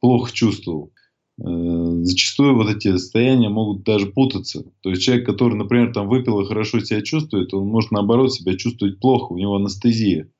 плохо 0.00 0.32
чувствовал. 0.32 0.92
Э, 1.38 1.98
зачастую 2.02 2.56
вот 2.56 2.70
эти 2.70 2.90
состояния 2.92 3.48
могут 3.48 3.84
даже 3.84 4.06
путаться. 4.06 4.64
То 4.80 4.90
есть 4.90 5.02
человек, 5.02 5.26
который, 5.26 5.54
например, 5.54 5.92
там 5.92 6.08
выпил 6.08 6.40
и 6.40 6.46
хорошо 6.46 6.80
себя 6.80 7.02
чувствует, 7.02 7.52
он 7.52 7.68
может 7.68 7.90
наоборот 7.90 8.32
себя 8.32 8.56
чувствовать 8.56 9.00
плохо, 9.00 9.32
у 9.32 9.38
него 9.38 9.56
анестезия. 9.56 10.30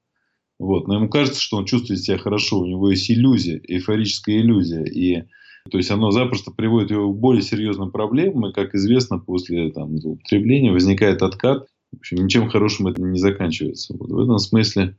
Вот. 0.59 0.89
Но 0.89 0.95
ему 0.95 1.09
кажется, 1.09 1.41
что 1.41 1.59
он 1.59 1.67
чувствует 1.67 2.01
себя 2.01 2.17
хорошо, 2.17 2.61
у 2.61 2.67
него 2.67 2.91
есть 2.91 3.11
иллюзия, 3.11 3.61
эйфорическая 3.69 4.39
иллюзия. 4.39 4.85
И 4.85 5.25
то 5.71 5.79
есть 5.79 5.91
оно 5.91 6.11
запросто 6.13 6.51
приводит 6.51 6.91
его 6.91 7.13
к 7.13 7.19
более 7.19 7.43
серьезным 7.43 7.91
проблемам, 7.91 8.47
и, 8.47 8.53
как 8.53 8.75
известно, 8.75 9.19
после 9.19 9.71
там, 9.73 9.97
употребления 9.97 10.73
возникает 10.73 11.23
откат. 11.23 11.67
В 11.93 11.99
общем, 11.99 12.25
ничем 12.25 12.49
хорошим 12.49 12.87
это 12.87 13.03
не 13.03 13.19
заканчивается. 13.19 13.95
Вот. 13.99 14.11
В 14.11 14.19
этом 14.19 14.39
смысле 14.39 14.97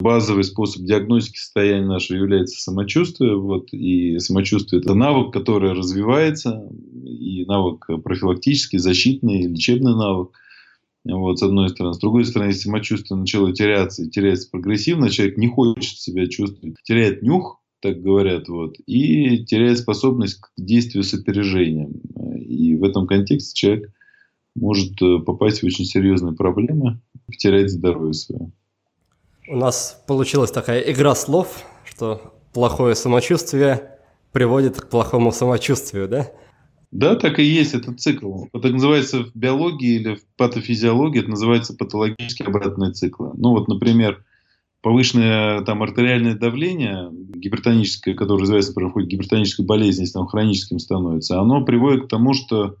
базовый 0.00 0.44
способ 0.44 0.82
диагностики 0.82 1.38
состояния 1.38 1.86
нашего 1.86 2.18
является 2.18 2.60
самочувствие. 2.60 3.36
Вот, 3.36 3.72
и 3.72 4.18
самочувствие– 4.18 4.80
это 4.82 4.94
навык, 4.94 5.32
который 5.32 5.72
развивается, 5.72 6.68
и 7.04 7.44
навык 7.46 7.86
профилактический, 8.02 8.78
защитный, 8.78 9.46
лечебный 9.46 9.94
навык. 9.94 10.30
Вот, 11.04 11.38
с 11.38 11.42
одной 11.42 11.68
стороны. 11.68 11.94
С 11.94 11.98
другой 11.98 12.24
стороны, 12.24 12.52
самочувствие 12.52 13.18
начало 13.18 13.52
теряться 13.52 14.04
и 14.04 14.10
теряется 14.10 14.48
прогрессивно, 14.50 15.10
человек 15.10 15.36
не 15.36 15.48
хочет 15.48 15.98
себя 15.98 16.26
чувствовать, 16.26 16.76
теряет 16.84 17.22
нюх, 17.22 17.60
так 17.80 18.00
говорят, 18.00 18.48
вот, 18.48 18.76
и 18.86 19.44
теряет 19.44 19.78
способность 19.78 20.40
к 20.40 20.50
действию 20.56 21.02
с 21.02 21.14
опережением. 21.14 22.00
И 22.38 22.76
в 22.76 22.84
этом 22.84 23.08
контексте 23.08 23.54
человек 23.54 23.92
может 24.54 25.00
э, 25.02 25.18
попасть 25.18 25.62
в 25.62 25.66
очень 25.66 25.84
серьезные 25.84 26.34
проблемы, 26.34 27.00
потерять 27.26 27.70
здоровье 27.70 28.14
свое. 28.14 28.52
У 29.52 29.56
нас 29.56 30.02
получилась 30.06 30.50
такая 30.50 30.80
игра 30.80 31.14
слов, 31.14 31.62
что 31.84 32.32
плохое 32.54 32.94
самочувствие 32.94 33.98
приводит 34.32 34.80
к 34.80 34.88
плохому 34.88 35.30
самочувствию, 35.30 36.08
да? 36.08 36.30
Да, 36.90 37.16
так 37.16 37.38
и 37.38 37.44
есть, 37.44 37.74
это 37.74 37.92
цикл. 37.92 38.46
Это 38.54 38.70
называется 38.70 39.24
в 39.24 39.36
биологии 39.36 39.96
или 39.96 40.14
в 40.14 40.24
патофизиологии, 40.38 41.20
это 41.20 41.28
называется 41.28 41.76
патологические 41.76 42.46
обратные 42.46 42.92
циклы. 42.92 43.32
Ну 43.34 43.50
вот, 43.50 43.68
например, 43.68 44.24
повышенное 44.80 45.60
там 45.60 45.82
артериальное 45.82 46.34
давление, 46.34 47.10
гипертоническое, 47.12 48.14
которое 48.14 48.40
развивается, 48.40 48.70
например, 48.70 48.90
в 48.90 48.94
ходе 48.94 49.08
гипертонической 49.08 49.66
болезни, 49.66 50.04
если 50.04 50.16
оно 50.16 50.28
хроническим 50.28 50.78
становится, 50.78 51.38
оно 51.38 51.62
приводит 51.62 52.06
к 52.06 52.08
тому, 52.08 52.32
что 52.32 52.76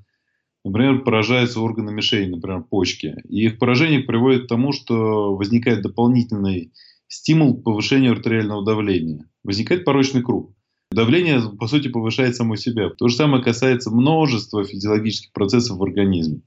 например, 0.64 1.02
поражаются 1.02 1.60
органы 1.60 1.92
мишени, 1.92 2.30
например, 2.30 2.62
почки. 2.62 3.16
И 3.28 3.46
их 3.46 3.58
поражение 3.58 4.00
приводит 4.00 4.44
к 4.44 4.48
тому, 4.48 4.72
что 4.72 5.34
возникает 5.36 5.82
дополнительный 5.82 6.72
стимул 7.08 7.56
к 7.56 7.64
повышению 7.64 8.12
артериального 8.12 8.64
давления. 8.64 9.28
Возникает 9.44 9.84
порочный 9.84 10.22
круг. 10.22 10.54
Давление, 10.90 11.40
по 11.58 11.66
сути, 11.66 11.88
повышает 11.88 12.36
само 12.36 12.56
себя. 12.56 12.90
То 12.90 13.08
же 13.08 13.16
самое 13.16 13.42
касается 13.42 13.90
множества 13.90 14.64
физиологических 14.64 15.32
процессов 15.32 15.78
в 15.78 15.82
организме. 15.82 16.42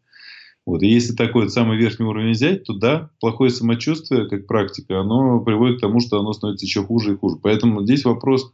Вот. 0.65 0.82
И 0.82 0.88
если 0.88 1.13
такой 1.13 1.49
самый 1.49 1.78
верхний 1.78 2.06
уровень 2.06 2.32
взять, 2.32 2.63
то 2.63 2.73
да, 2.73 3.12
плохое 3.19 3.51
самочувствие, 3.51 4.28
как 4.28 4.47
практика, 4.47 4.99
оно 4.99 5.39
приводит 5.39 5.78
к 5.78 5.82
тому, 5.82 5.99
что 5.99 6.19
оно 6.19 6.34
становится 6.34 6.65
еще 6.65 6.84
хуже 6.84 7.13
и 7.13 7.17
хуже. 7.17 7.38
Поэтому 7.41 7.84
здесь 7.84 8.06
вопрос 8.06 8.51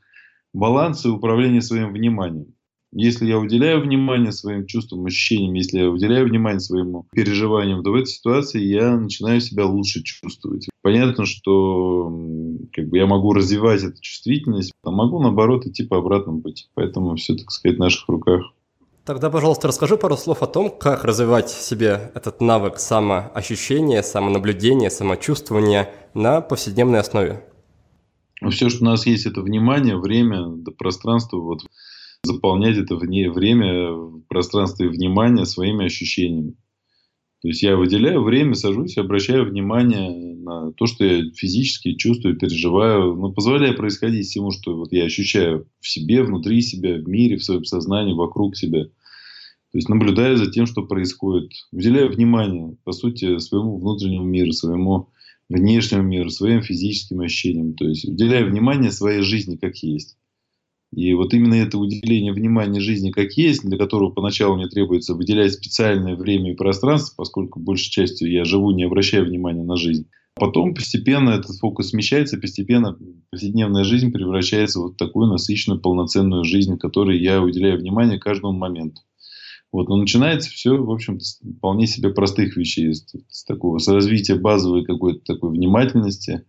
баланса 0.54 1.08
и 1.08 1.12
управления 1.12 1.62
своим 1.62 1.93
вниманием. 1.93 2.54
Если 2.93 3.25
я 3.25 3.39
уделяю 3.39 3.82
внимание 3.82 4.34
своим 4.34 4.65
чувствам, 4.65 5.06
ощущениям, 5.06 5.54
если 5.54 5.80
я 5.80 5.89
уделяю 5.89 6.27
внимание 6.27 6.60
своему 6.60 7.06
переживаниям, 7.13 7.84
то 7.84 7.91
в 7.91 7.95
этой 7.95 8.08
ситуации 8.08 8.62
я 8.62 8.97
начинаю 8.97 9.39
себя 9.39 9.65
лучше 9.65 10.04
чувствовать. 10.04 10.67
Понятно, 10.82 11.25
что 11.25 12.12
как 12.73 12.89
бы, 12.89 12.97
я 12.97 13.06
могу 13.06 13.34
развивать 13.34 13.84
эту 13.84 14.01
чувствительность, 14.01 14.73
а 14.84 14.91
могу, 14.91 15.21
наоборот, 15.21 15.65
идти 15.65 15.84
по 15.84 15.97
обратному 15.99 16.41
пути. 16.41 16.65
Поэтому 16.73 17.15
все, 17.15 17.36
так 17.36 17.49
сказать, 17.51 17.77
в 17.77 17.80
наших 17.80 18.10
руках. 18.10 18.41
Тогда, 19.06 19.30
пожалуйста, 19.30 19.67
расскажи 19.67 19.97
пару 19.97 20.17
слов 20.17 20.43
о 20.43 20.47
том, 20.47 20.69
как 20.69 21.06
развивать 21.06 21.49
в 21.49 21.62
себе 21.62 22.12
этот 22.13 22.41
навык 22.41 22.77
самоощущения, 22.77 24.01
самонаблюдения, 24.01 24.89
самочувствования 24.89 25.89
на 26.13 26.41
повседневной 26.41 26.99
основе. 26.99 27.43
Все, 28.49 28.69
что 28.69 28.84
у 28.84 28.88
нас 28.88 29.06
есть, 29.06 29.25
это 29.25 29.41
внимание, 29.41 29.97
время, 29.97 30.58
пространство. 30.77 31.38
Вот 31.38 31.62
заполнять 32.34 32.78
это 32.78 32.96
вне, 32.96 33.30
время, 33.30 34.22
пространство 34.28 34.84
и 34.84 34.88
внимание 34.88 35.46
своими 35.46 35.86
ощущениями. 35.86 36.56
То 37.41 37.48
есть 37.48 37.63
я 37.63 37.76
выделяю 37.76 38.22
время, 38.22 38.54
сажусь, 38.54 38.98
обращаю 38.98 39.50
внимание 39.50 40.36
на 40.36 40.72
то, 40.74 40.86
что 40.86 41.04
я 41.04 41.24
физически 41.36 41.96
чувствую, 41.96 42.38
переживаю, 42.38 43.15
но 43.15 43.32
позволяю 43.32 43.76
происходить 43.76 44.28
всему, 44.28 44.52
что 44.52 44.78
вот 44.78 44.91
я 44.91 45.06
ощущаю 45.06 45.67
в 45.80 45.88
себе, 45.88 46.24
внутри 46.24 46.62
себя, 46.62 46.98
в 46.98 47.08
мире, 47.08 47.38
в 47.38 47.44
своем 47.44 47.65
сознании, 47.65 48.13
вокруг 48.13 48.56
себя. 48.56 48.86
То 48.86 49.78
есть 49.78 49.89
наблюдаю 49.89 50.38
за 50.38 50.52
тем, 50.52 50.67
что 50.67 50.84
происходит. 50.84 51.52
Уделяю 51.72 52.12
внимание, 52.12 52.76
по 52.84 52.91
сути, 52.91 53.39
своему 53.39 53.80
внутреннему 53.80 54.26
миру, 54.26 54.52
своему 54.52 55.10
внешнему 55.50 56.04
миру, 56.04 56.30
своим 56.30 56.62
физическим 56.62 57.22
ощущениям. 57.22 57.74
То 57.74 57.86
есть 57.88 58.06
уделяю 58.06 58.50
внимание 58.50 58.91
своей 58.91 59.22
жизни 59.22 59.56
как 59.56 59.78
есть. 59.78 60.17
И 60.93 61.13
вот 61.13 61.34
именно 61.34 61.54
это 61.54 61.77
уделение 61.77 62.34
внимания 62.34 62.82
жизни 62.82 63.12
как 63.12 63.32
есть, 63.34 63.63
для 63.63 63.77
которого 63.77 64.12
поначалу 64.12 64.56
мне 64.56 64.67
требуется 64.67 65.15
выделять 65.15 65.54
специальное 65.54 66.15
время 66.15 66.51
и 66.51 66.56
пространство, 66.56 67.15
поскольку 67.15 67.60
большей 67.60 67.89
частью 67.89 68.30
я 68.30 68.43
живу, 68.43 68.71
не 68.71 68.84
обращая 68.84 69.23
внимания 69.23 69.63
на 69.63 69.77
жизнь. 69.77 70.08
Потом 70.36 70.73
постепенно 70.73 71.32
этот 71.32 71.58
фокус 71.58 71.89
смещается, 71.89 72.38
постепенно 72.38 72.97
повседневная 73.30 73.84
жизнь 73.84 74.12
превращается 74.12 74.80
в 74.80 74.84
вот 74.84 74.97
такую 74.97 75.27
насыщенную, 75.27 75.82
полноценную 75.82 76.43
жизнь, 76.43 76.77
которой 76.77 77.19
я 77.19 77.41
уделяю 77.41 77.80
внимание 77.80 78.19
каждому 78.19 78.54
моменту. 78.54 79.01
Вот, 79.71 79.88
но 79.88 79.95
начинается 79.95 80.49
все, 80.49 80.75
в 80.75 80.91
общем-то, 80.91 81.23
с 81.23 81.39
вполне 81.39 81.88
себе 81.88 82.10
простых 82.10 82.58
вещей, 82.58 82.93
с, 82.93 83.06
с 83.30 83.45
такого, 83.45 83.77
с 83.77 83.88
развития 83.88 84.36
базовой 84.36 84.84
какой-то 84.84 85.19
такой 85.23 85.51
внимательности, 85.51 86.43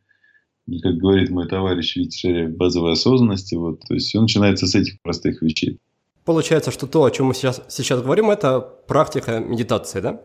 как 0.80 0.96
говорит 0.96 1.30
мой 1.30 1.48
товарищ 1.48 1.96
Витя 1.96 2.16
Шарев, 2.16 2.56
базовой 2.56 2.92
осознанности. 2.92 3.54
Вот, 3.54 3.80
то 3.80 3.94
есть 3.94 4.08
все 4.08 4.20
начинается 4.20 4.66
с 4.66 4.74
этих 4.74 5.00
простых 5.02 5.42
вещей. 5.42 5.78
Получается, 6.24 6.70
что 6.70 6.86
то, 6.86 7.04
о 7.04 7.10
чем 7.10 7.26
мы 7.26 7.34
сейчас, 7.34 7.62
сейчас 7.68 8.00
говорим, 8.00 8.30
это 8.30 8.60
практика 8.60 9.40
медитации, 9.40 10.00
да? 10.00 10.22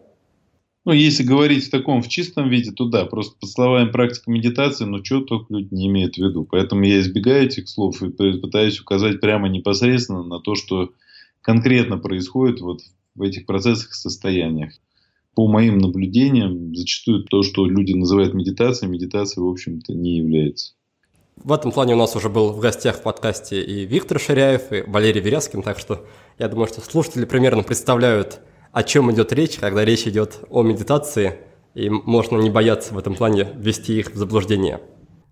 Ну, 0.86 0.94
если 0.94 1.24
говорить 1.24 1.66
в 1.66 1.70
таком, 1.70 2.02
в 2.02 2.08
чистом 2.08 2.48
виде, 2.50 2.72
то 2.72 2.86
да, 2.86 3.04
просто 3.06 3.36
под 3.38 3.50
словами 3.50 3.92
практика 3.92 4.32
медитации, 4.32 4.86
но 4.86 5.04
что 5.04 5.20
только 5.20 5.54
люди 5.54 5.74
не 5.74 5.88
имеют 5.88 6.16
в 6.16 6.20
виду. 6.20 6.48
Поэтому 6.50 6.84
я 6.84 7.02
избегаю 7.02 7.48
этих 7.48 7.68
слов 7.68 8.02
и 8.02 8.10
пытаюсь 8.10 8.80
указать 8.80 9.20
прямо 9.20 9.50
непосредственно 9.50 10.24
на 10.24 10.40
то, 10.40 10.56
что 10.56 10.94
конкретно 11.42 11.98
происходит 11.98 12.62
вот 12.62 12.82
в 13.16 13.22
этих 13.22 13.46
процессах 13.46 13.90
и 13.90 13.96
состояниях 13.96 14.74
по 15.38 15.48
моим 15.48 15.78
наблюдениям, 15.78 16.76
зачастую 16.76 17.24
то, 17.26 17.44
что 17.44 17.68
люди 17.68 17.94
называют 17.94 18.34
медитацией, 18.34 18.92
медитацией, 18.92 19.46
в 19.46 19.52
общем-то, 19.52 19.94
не 19.94 20.18
является. 20.18 20.74
В 21.36 21.54
этом 21.54 21.72
плане 21.72 21.94
у 21.94 21.98
нас 21.98 22.16
уже 22.16 22.28
был 22.28 22.52
в 22.52 22.60
гостях 22.60 22.98
в 22.98 23.04
подкасте 23.04 23.62
и 23.62 23.86
Виктор 23.86 24.20
Ширяев, 24.20 24.72
и 24.72 24.82
Валерий 24.82 25.22
Веряскин, 25.22 25.62
так 25.62 25.78
что 25.78 26.08
я 26.40 26.48
думаю, 26.48 26.66
что 26.66 26.82
слушатели 26.82 27.26
примерно 27.26 27.62
представляют, 27.62 28.40
о 28.72 28.82
чем 28.82 29.12
идет 29.12 29.32
речь, 29.32 29.58
когда 29.58 29.86
речь 29.86 30.08
идет 30.08 30.40
о 30.50 30.64
медитации, 30.64 31.36
и 31.76 31.88
можно 31.88 32.40
не 32.40 32.50
бояться 32.50 32.96
в 32.96 32.98
этом 32.98 33.14
плане 33.14 33.48
ввести 33.58 34.00
их 34.00 34.14
в 34.14 34.18
заблуждение. 34.18 34.82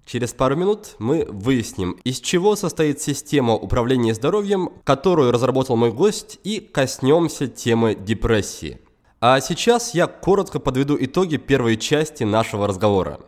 Через 0.06 0.34
пару 0.34 0.56
минут 0.56 0.98
мы 1.00 1.26
выясним, 1.28 1.94
из 2.04 2.20
чего 2.20 2.56
состоит 2.56 3.02
система 3.02 3.56
управления 3.56 4.14
здоровьем, 4.14 4.70
которую 4.84 5.32
разработал 5.32 5.78
мой 5.78 5.92
гость, 5.92 6.40
и 6.44 6.60
коснемся 6.60 7.48
темы 7.48 7.96
депрессии. 7.96 8.85
А 9.28 9.42
сейчас 9.42 9.96
я 9.96 10.06
коротко 10.06 10.60
подведу 10.60 10.96
итоги 11.00 11.38
первой 11.38 11.78
части 11.78 12.24
нашего 12.24 12.68
разговора. 12.68 13.22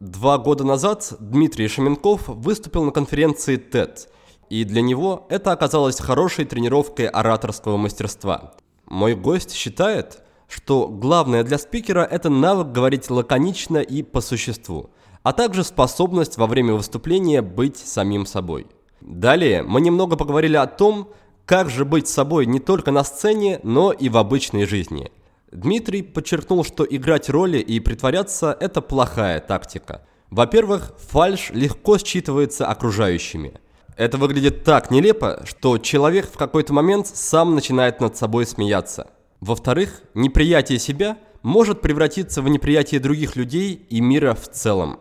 Два 0.00 0.36
года 0.36 0.64
назад 0.64 1.14
Дмитрий 1.20 1.68
Шаменков 1.68 2.26
выступил 2.26 2.82
на 2.82 2.90
конференции 2.90 3.56
TED, 3.56 4.08
и 4.50 4.64
для 4.64 4.82
него 4.82 5.28
это 5.28 5.52
оказалось 5.52 6.00
хорошей 6.00 6.44
тренировкой 6.44 7.06
ораторского 7.06 7.76
мастерства. 7.76 8.54
Мой 8.86 9.14
гость 9.14 9.54
считает, 9.54 10.24
что 10.48 10.88
главное 10.88 11.44
для 11.44 11.58
спикера– 11.58 12.00
это 12.10 12.30
навык 12.30 12.72
говорить 12.72 13.08
лаконично 13.08 13.78
и 13.78 14.02
по 14.02 14.20
существу, 14.20 14.90
а 15.22 15.32
также 15.32 15.62
способность 15.62 16.36
во 16.36 16.48
время 16.48 16.74
выступления 16.74 17.42
быть 17.42 17.76
самим 17.76 18.26
собой. 18.26 18.66
Далее 19.00 19.62
мы 19.62 19.80
немного 19.80 20.16
поговорили 20.16 20.56
о 20.56 20.66
том, 20.66 21.10
как 21.46 21.70
же 21.70 21.84
быть 21.84 22.08
собой 22.08 22.44
не 22.44 22.58
только 22.58 22.90
на 22.90 23.04
сцене, 23.04 23.60
но 23.62 23.92
и 23.92 24.08
в 24.08 24.16
обычной 24.16 24.66
жизни– 24.66 25.12
Дмитрий 25.54 26.02
подчеркнул, 26.02 26.64
что 26.64 26.84
играть 26.84 27.30
роли 27.30 27.58
и 27.58 27.78
притворяться– 27.78 28.56
это 28.60 28.80
плохая 28.80 29.38
тактика. 29.40 30.02
Во-первых, 30.28 30.92
фальш 30.98 31.50
легко 31.50 31.96
считывается 31.96 32.66
окружающими. 32.66 33.60
Это 33.96 34.18
выглядит 34.18 34.64
так 34.64 34.90
нелепо, 34.90 35.44
что 35.46 35.78
человек 35.78 36.26
в 36.26 36.36
какой-то 36.36 36.72
момент 36.72 37.06
сам 37.06 37.54
начинает 37.54 38.00
над 38.00 38.16
собой 38.16 38.46
смеяться. 38.46 39.12
Во-вторых, 39.40 40.02
неприятие 40.14 40.80
себя 40.80 41.18
может 41.42 41.80
превратиться 41.82 42.42
в 42.42 42.48
неприятие 42.48 42.98
других 42.98 43.36
людей 43.36 43.74
и 43.88 44.00
мира 44.00 44.34
в 44.34 44.48
целом. 44.48 44.98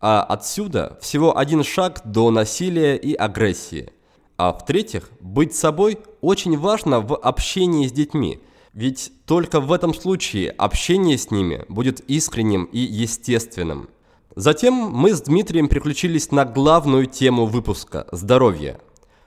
А 0.00 0.24
отсюда 0.24 0.98
всего 1.00 1.38
один 1.38 1.62
шаг 1.62 2.00
до 2.04 2.32
насилия 2.32 2.96
и 2.96 3.14
агрессии. 3.14 3.92
А 4.36 4.52
в-третьих, 4.52 5.10
быть 5.20 5.54
собой 5.54 6.00
очень 6.20 6.58
важно 6.58 6.98
в 7.00 7.14
общении 7.14 7.86
с 7.86 7.92
детьми– 7.92 8.40
ведь 8.74 9.12
только 9.26 9.60
в 9.60 9.72
этом 9.72 9.92
случае 9.94 10.50
общение 10.50 11.18
с 11.18 11.30
ними 11.30 11.64
будет 11.68 12.00
искренним 12.00 12.64
и 12.64 12.78
естественным. 12.78 13.88
Затем 14.34 14.72
мы 14.74 15.14
с 15.14 15.20
Дмитрием 15.20 15.68
переключились 15.68 16.30
на 16.30 16.44
главную 16.46 17.06
тему 17.06 17.44
выпуска– 17.44 18.06
здоровье. 18.12 18.78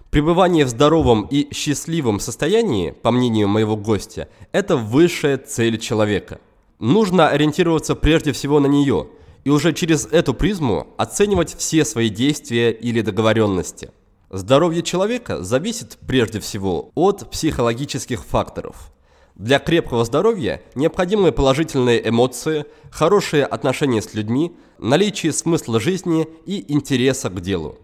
Пребывание 0.10 0.66
в 0.66 0.70
здоровом 0.70 1.28
и 1.30 1.54
счастливом 1.54 2.20
состоянии, 2.20 2.92
по 2.92 3.12
мнению 3.12 3.48
моего 3.48 3.76
гостя, 3.76 4.30
это 4.52 4.78
высшая 4.78 5.38
цель 5.38 5.78
человека. 5.78 6.40
Нужно 6.80 7.30
ориентироваться 7.30 7.96
прежде 7.96 8.32
всего 8.32 8.60
на 8.60 8.68
нее 8.68 9.10
и 9.44 9.50
уже 9.52 9.74
через 9.74 10.08
эту 10.08 10.34
призму 10.34 10.88
оценивать 10.98 11.56
все 11.56 11.86
свои 11.86 12.10
действия 12.10 12.72
или 12.72 13.02
договоренности. 13.02 13.92
Здоровье 14.32 14.82
человека 14.82 15.44
зависит 15.44 16.00
прежде 16.08 16.40
всего 16.40 16.90
от 16.96 17.30
психологических 17.30 18.24
факторов– 18.24 18.92
для 19.36 19.60
крепкого 19.60 20.06
здоровья 20.06 20.62
необходимы 20.76 21.32
положительные 21.32 22.08
эмоции, 22.08 22.66
хорошие 22.90 23.46
отношения 23.46 24.02
с 24.02 24.14
людьми, 24.14 24.56
наличие 24.78 25.34
смысла 25.34 25.80
жизни 25.80 26.28
и 26.46 26.72
интереса 26.74 27.30
к 27.30 27.42
делу. 27.42 27.78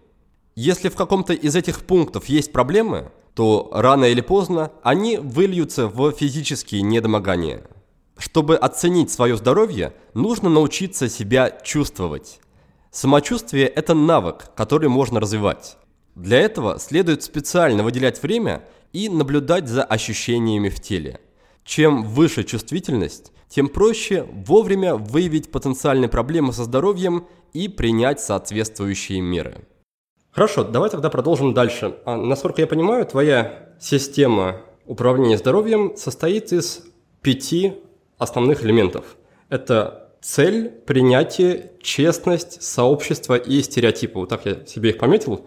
Если 0.54 0.88
в 0.88 0.96
каком-то 0.96 1.32
из 1.32 1.54
этих 1.56 1.84
пунктов 1.84 2.26
есть 2.26 2.52
проблемы, 2.52 3.10
то 3.34 3.70
рано 3.72 4.06
или 4.06 4.20
поздно 4.20 4.72
они 4.82 5.16
выльются 5.16 5.88
в 5.88 6.12
физические 6.12 6.82
недомогания. 6.82 7.62
Чтобы 8.18 8.56
оценить 8.56 9.10
свое 9.10 9.36
здоровье, 9.36 9.94
нужно 10.14 10.50
научиться 10.50 11.08
себя 11.08 11.50
чувствовать. 11.64 12.40
Самочувствие– 12.90 13.66
это 13.68 13.94
навык, 13.94 14.50
который 14.54 14.90
можно 14.90 15.18
развивать. 15.18 15.78
Для 16.14 16.38
этого 16.38 16.78
следует 16.78 17.22
специально 17.22 17.82
выделять 17.82 18.22
время 18.22 18.64
и 18.92 19.08
наблюдать 19.08 19.66
за 19.66 19.82
ощущениями 19.82 20.68
в 20.68 20.78
теле. 20.80 21.20
Чем 21.64 22.04
выше 22.04 22.44
чувствительность, 22.44 23.32
тем 23.48 23.68
проще 23.68 24.26
вовремя 24.32 24.94
выявить 24.96 25.50
потенциальные 25.50 26.08
проблемы 26.08 26.52
со 26.52 26.64
здоровьем 26.64 27.26
и 27.52 27.68
принять 27.68 28.20
соответствующие 28.20 29.20
меры. 29.20 29.66
Хорошо, 30.30 30.64
давай 30.64 30.88
тогда 30.88 31.10
продолжим 31.10 31.52
дальше. 31.52 31.96
А, 32.06 32.16
насколько 32.16 32.62
я 32.62 32.66
понимаю, 32.66 33.04
твоя 33.04 33.74
система 33.78 34.62
управления 34.86 35.36
здоровьем 35.36 35.94
состоит 35.96 36.52
из 36.52 36.82
пяти 37.20 37.74
основных 38.16 38.64
элементов. 38.64 39.04
Это 39.50 40.10
цель, 40.22 40.70
принятие, 40.70 41.72
честность, 41.82 42.62
сообщество 42.62 43.34
и 43.34 43.60
стереотипы. 43.60 44.20
Вот 44.20 44.30
так 44.30 44.46
я 44.46 44.64
себе 44.64 44.90
их 44.90 44.98
пометил. 44.98 45.46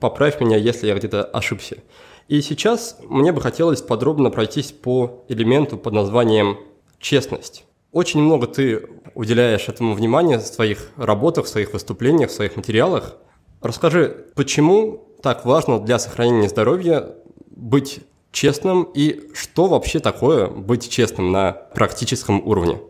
Поправь 0.00 0.40
меня, 0.40 0.56
если 0.56 0.88
я 0.88 0.96
где-то 0.96 1.22
ошибся. 1.22 1.76
И 2.28 2.40
сейчас 2.40 2.98
мне 3.08 3.32
бы 3.32 3.40
хотелось 3.40 3.82
подробно 3.82 4.30
пройтись 4.30 4.72
по 4.72 5.24
элементу 5.28 5.76
под 5.76 5.92
названием 5.92 6.58
«честность». 6.98 7.64
Очень 7.92 8.20
много 8.20 8.48
ты 8.48 8.88
уделяешь 9.14 9.68
этому 9.68 9.94
внимания 9.94 10.38
в 10.38 10.42
своих 10.42 10.90
работах, 10.96 11.46
в 11.46 11.48
своих 11.48 11.72
выступлениях, 11.72 12.30
в 12.30 12.34
своих 12.34 12.56
материалах. 12.56 13.16
Расскажи, 13.62 14.26
почему 14.34 15.08
так 15.22 15.46
важно 15.46 15.78
для 15.78 15.98
сохранения 15.98 16.48
здоровья 16.48 17.14
быть 17.48 18.00
честным 18.32 18.82
и 18.82 19.30
что 19.32 19.66
вообще 19.66 20.00
такое 20.00 20.48
быть 20.48 20.90
честным 20.90 21.32
на 21.32 21.52
практическом 21.52 22.46
уровне? 22.46 22.80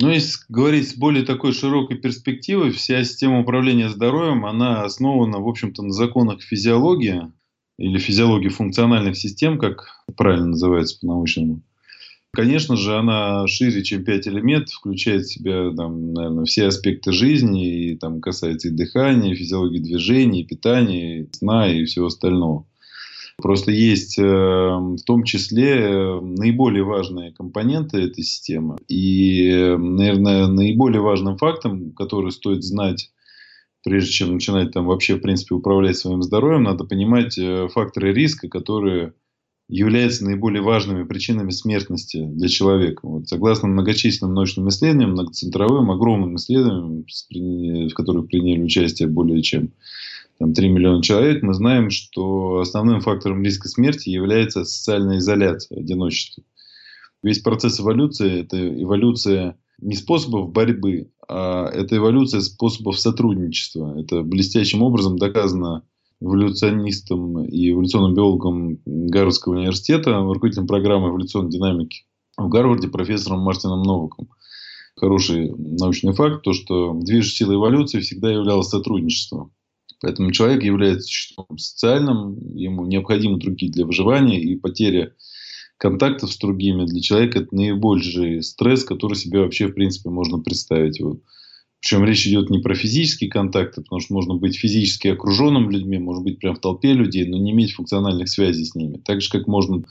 Ну, 0.00 0.10
если 0.10 0.38
говорить 0.48 0.90
с 0.90 0.94
более 0.94 1.24
такой 1.24 1.52
широкой 1.52 1.96
перспективой, 1.96 2.70
вся 2.70 3.02
система 3.02 3.40
управления 3.40 3.88
здоровьем, 3.88 4.46
она 4.46 4.84
основана, 4.84 5.40
в 5.40 5.48
общем-то, 5.48 5.82
на 5.82 5.92
законах 5.92 6.40
физиологии 6.40 7.32
или 7.78 7.98
физиологии 7.98 8.48
функциональных 8.48 9.16
систем, 9.16 9.58
как 9.58 10.02
правильно 10.16 10.48
называется 10.48 10.98
по-научному. 11.00 11.62
Конечно 12.32 12.76
же, 12.76 12.96
она 12.96 13.46
шире, 13.46 13.82
чем 13.82 14.04
пять 14.04 14.28
элементов, 14.28 14.74
включает 14.74 15.24
в 15.24 15.32
себя, 15.32 15.72
там, 15.74 16.12
наверное, 16.12 16.44
все 16.44 16.66
аспекты 16.66 17.10
жизни, 17.10 17.90
и 17.90 17.96
там 17.96 18.20
касается 18.20 18.68
и 18.68 18.72
дыхания, 18.72 19.32
и 19.32 19.36
физиологии 19.36 19.78
движения, 19.78 20.42
и 20.42 20.46
питания, 20.46 21.20
и 21.20 21.28
сна, 21.32 21.68
и 21.68 21.84
всего 21.84 22.06
остального. 22.06 22.66
Просто 23.40 23.70
есть 23.70 24.18
э, 24.18 24.22
в 24.22 24.98
том 25.06 25.22
числе 25.22 25.76
э, 25.78 26.20
наиболее 26.20 26.82
важные 26.82 27.32
компоненты 27.32 27.98
этой 28.02 28.24
системы. 28.24 28.76
И, 28.88 29.76
наверное, 29.78 30.48
наиболее 30.48 31.00
важным 31.00 31.38
фактом, 31.38 31.92
который 31.92 32.32
стоит 32.32 32.64
знать, 32.64 33.10
прежде 33.84 34.10
чем 34.10 34.34
начинать 34.34 34.72
там 34.72 34.86
вообще, 34.86 35.16
в 35.16 35.20
принципе, 35.20 35.54
управлять 35.54 35.96
своим 35.96 36.22
здоровьем, 36.22 36.64
надо 36.64 36.84
понимать 36.84 37.38
э, 37.38 37.68
факторы 37.68 38.12
риска, 38.12 38.48
которые 38.48 39.14
являются 39.68 40.24
наиболее 40.24 40.62
важными 40.62 41.04
причинами 41.04 41.50
смертности 41.50 42.24
для 42.24 42.48
человека. 42.48 43.00
Вот, 43.06 43.28
согласно 43.28 43.68
многочисленным 43.68 44.34
научным 44.34 44.68
исследованиям, 44.68 45.10
многоцентровым, 45.10 45.90
огромным 45.90 46.36
исследованиям, 46.36 47.04
в 47.90 47.94
которых 47.94 48.28
приняли 48.28 48.62
участие 48.62 49.08
более 49.08 49.42
чем 49.42 49.72
там, 50.38 50.54
3 50.54 50.68
миллиона 50.68 51.02
человек, 51.02 51.42
мы 51.42 51.52
знаем, 51.52 51.90
что 51.90 52.60
основным 52.60 53.00
фактором 53.00 53.42
риска 53.42 53.68
смерти 53.68 54.08
является 54.08 54.64
социальная 54.64 55.18
изоляция, 55.18 55.80
одиночество. 55.80 56.44
Весь 57.22 57.40
процесс 57.40 57.80
эволюции– 57.80 58.40
это 58.42 58.82
эволюция 58.82 59.58
не 59.80 59.94
способов 59.94 60.50
борьбы, 60.52 61.10
а 61.28 61.68
это 61.68 61.96
эволюция 61.96 62.40
способов 62.40 62.98
сотрудничества. 62.98 63.98
Это 64.00 64.22
блестящим 64.22 64.82
образом 64.82 65.18
доказано 65.18 65.84
эволюционистом 66.20 67.44
и 67.44 67.70
эволюционным 67.70 68.14
биологом 68.14 68.80
Гарвардского 68.84 69.54
университета, 69.54 70.18
руководителем 70.18 70.66
программы 70.66 71.10
эволюционной 71.10 71.50
динамики 71.50 72.04
в 72.36 72.48
Гарварде 72.48 72.88
профессором 72.88 73.40
Мартином 73.40 73.82
Новаком. 73.82 74.28
Хороший 74.96 75.52
научный 75.56 76.12
факт, 76.12 76.42
то, 76.42 76.52
что 76.52 76.94
движущей 76.94 77.36
силой 77.36 77.56
эволюции 77.56 78.00
всегда 78.00 78.30
являлось 78.32 78.68
сотрудничество. 78.68 79.50
Поэтому 80.00 80.30
человек 80.32 80.62
является 80.62 81.06
существом 81.06 81.58
социальным, 81.58 82.38
ему 82.54 82.86
необходимы 82.86 83.38
другие 83.38 83.70
для 83.70 83.84
выживания, 83.84 84.40
и 84.40 84.56
потеря 84.56 85.14
контактов 85.78 86.32
с 86.32 86.38
другими 86.38 86.84
для 86.84 87.00
человека 87.00 87.40
это 87.40 87.54
наибольший 87.54 88.42
стресс, 88.42 88.84
который 88.84 89.14
себе 89.14 89.40
вообще 89.40 89.68
в 89.68 89.74
принципе 89.74 90.10
можно 90.10 90.38
представить. 90.38 91.00
Вот. 91.00 91.20
Причем 91.80 92.04
речь 92.04 92.26
идет 92.26 92.50
не 92.50 92.58
про 92.58 92.74
физические 92.74 93.30
контакты, 93.30 93.82
потому 93.82 94.00
что 94.00 94.12
можно 94.12 94.34
быть 94.34 94.58
физически 94.58 95.08
окруженным 95.08 95.70
людьми, 95.70 95.98
может 95.98 96.24
быть 96.24 96.40
прям 96.40 96.56
в 96.56 96.60
толпе 96.60 96.92
людей, 96.92 97.24
но 97.24 97.38
не 97.38 97.52
иметь 97.52 97.72
функциональных 97.72 98.28
связей 98.28 98.64
с 98.64 98.74
ними. 98.74 98.98
Так 98.98 99.22
же, 99.22 99.30
как 99.30 99.46
можно 99.46 99.84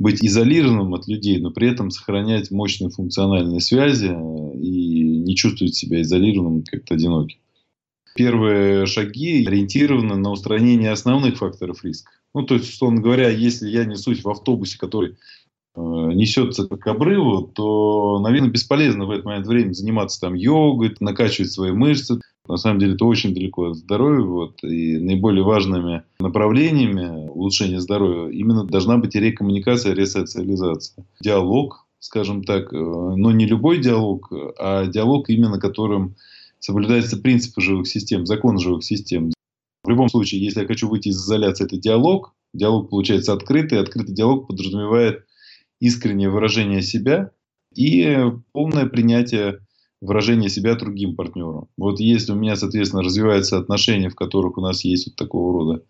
быть 0.00 0.22
изолированным 0.22 0.94
от 0.94 1.06
людей, 1.06 1.38
но 1.38 1.50
при 1.50 1.68
этом 1.68 1.90
сохранять 1.90 2.50
мощные 2.50 2.90
функциональные 2.90 3.60
связи 3.60 4.06
и 4.06 5.20
не 5.20 5.36
чувствовать 5.36 5.76
себя 5.76 6.02
изолированным, 6.02 6.64
как-то 6.64 6.94
одиноким 6.94 7.38
первые 8.18 8.86
шаги 8.86 9.46
ориентированы 9.46 10.16
на 10.16 10.32
устранение 10.32 10.90
основных 10.90 11.36
факторов 11.36 11.84
риска. 11.84 12.10
Ну, 12.38 12.44
то 12.44 12.54
есть, 12.54 12.70
условно 12.72 13.00
говоря, 13.00 13.30
если 13.30 13.68
я 13.68 13.84
несусь 13.84 14.22
в 14.22 14.28
автобусе, 14.30 14.78
который 14.78 15.16
э, 15.74 15.80
несется 15.80 16.68
к 16.68 16.86
обрыву, 16.86 17.42
то, 17.42 18.20
наверное, 18.20 18.48
бесполезно 18.48 19.06
в 19.06 19.10
этот 19.10 19.24
момент 19.24 19.48
времени 19.48 19.72
заниматься 19.72 20.20
там 20.20 20.34
йогой, 20.34 20.94
накачивать 21.00 21.50
свои 21.50 21.72
мышцы. 21.72 22.20
На 22.46 22.56
самом 22.56 22.78
деле 22.78 22.94
это 22.94 23.06
очень 23.06 23.34
далеко 23.34 23.70
от 23.70 23.74
здоровья. 23.74 24.24
Вот, 24.24 24.62
и 24.62 24.98
наиболее 24.98 25.42
важными 25.42 26.04
направлениями 26.20 27.26
улучшения 27.28 27.80
здоровья 27.80 28.30
именно 28.30 28.62
должна 28.62 28.98
быть 28.98 29.16
рекоммуникация, 29.16 29.94
ресоциализация. 29.94 31.04
Диалог, 31.20 31.88
скажем 31.98 32.44
так, 32.44 32.72
э, 32.72 32.76
но 32.76 33.32
не 33.32 33.46
любой 33.46 33.80
диалог, 33.80 34.32
а 34.60 34.86
диалог 34.86 35.28
именно 35.28 35.58
которым 35.58 36.14
соблюдаются 36.60 37.16
принципы 37.16 37.60
живых 37.62 37.88
систем, 37.88 38.26
закон 38.26 38.60
живых 38.60 38.84
систем. 38.84 39.32
В 39.88 39.90
любом 39.90 40.10
случае, 40.10 40.44
если 40.44 40.60
я 40.60 40.66
хочу 40.66 40.86
выйти 40.86 41.08
из 41.08 41.16
изоляции, 41.16 41.64
это 41.64 41.78
диалог. 41.78 42.34
Диалог 42.52 42.90
получается 42.90 43.32
открытый. 43.32 43.80
Открытый 43.80 44.14
диалог 44.14 44.46
подразумевает 44.46 45.24
искреннее 45.80 46.28
выражение 46.28 46.82
себя 46.82 47.30
и 47.74 48.18
полное 48.52 48.84
принятие 48.84 49.60
выражения 50.02 50.50
себя 50.50 50.74
другим 50.74 51.16
партнерам. 51.16 51.68
Вот 51.78 52.00
если 52.00 52.32
у 52.32 52.34
меня, 52.34 52.54
соответственно, 52.56 53.02
развиваются 53.02 53.56
отношения, 53.56 54.10
в 54.10 54.14
которых 54.14 54.58
у 54.58 54.60
нас 54.60 54.84
есть 54.84 55.06
вот 55.06 55.16
такого 55.16 55.54
рода 55.54 55.82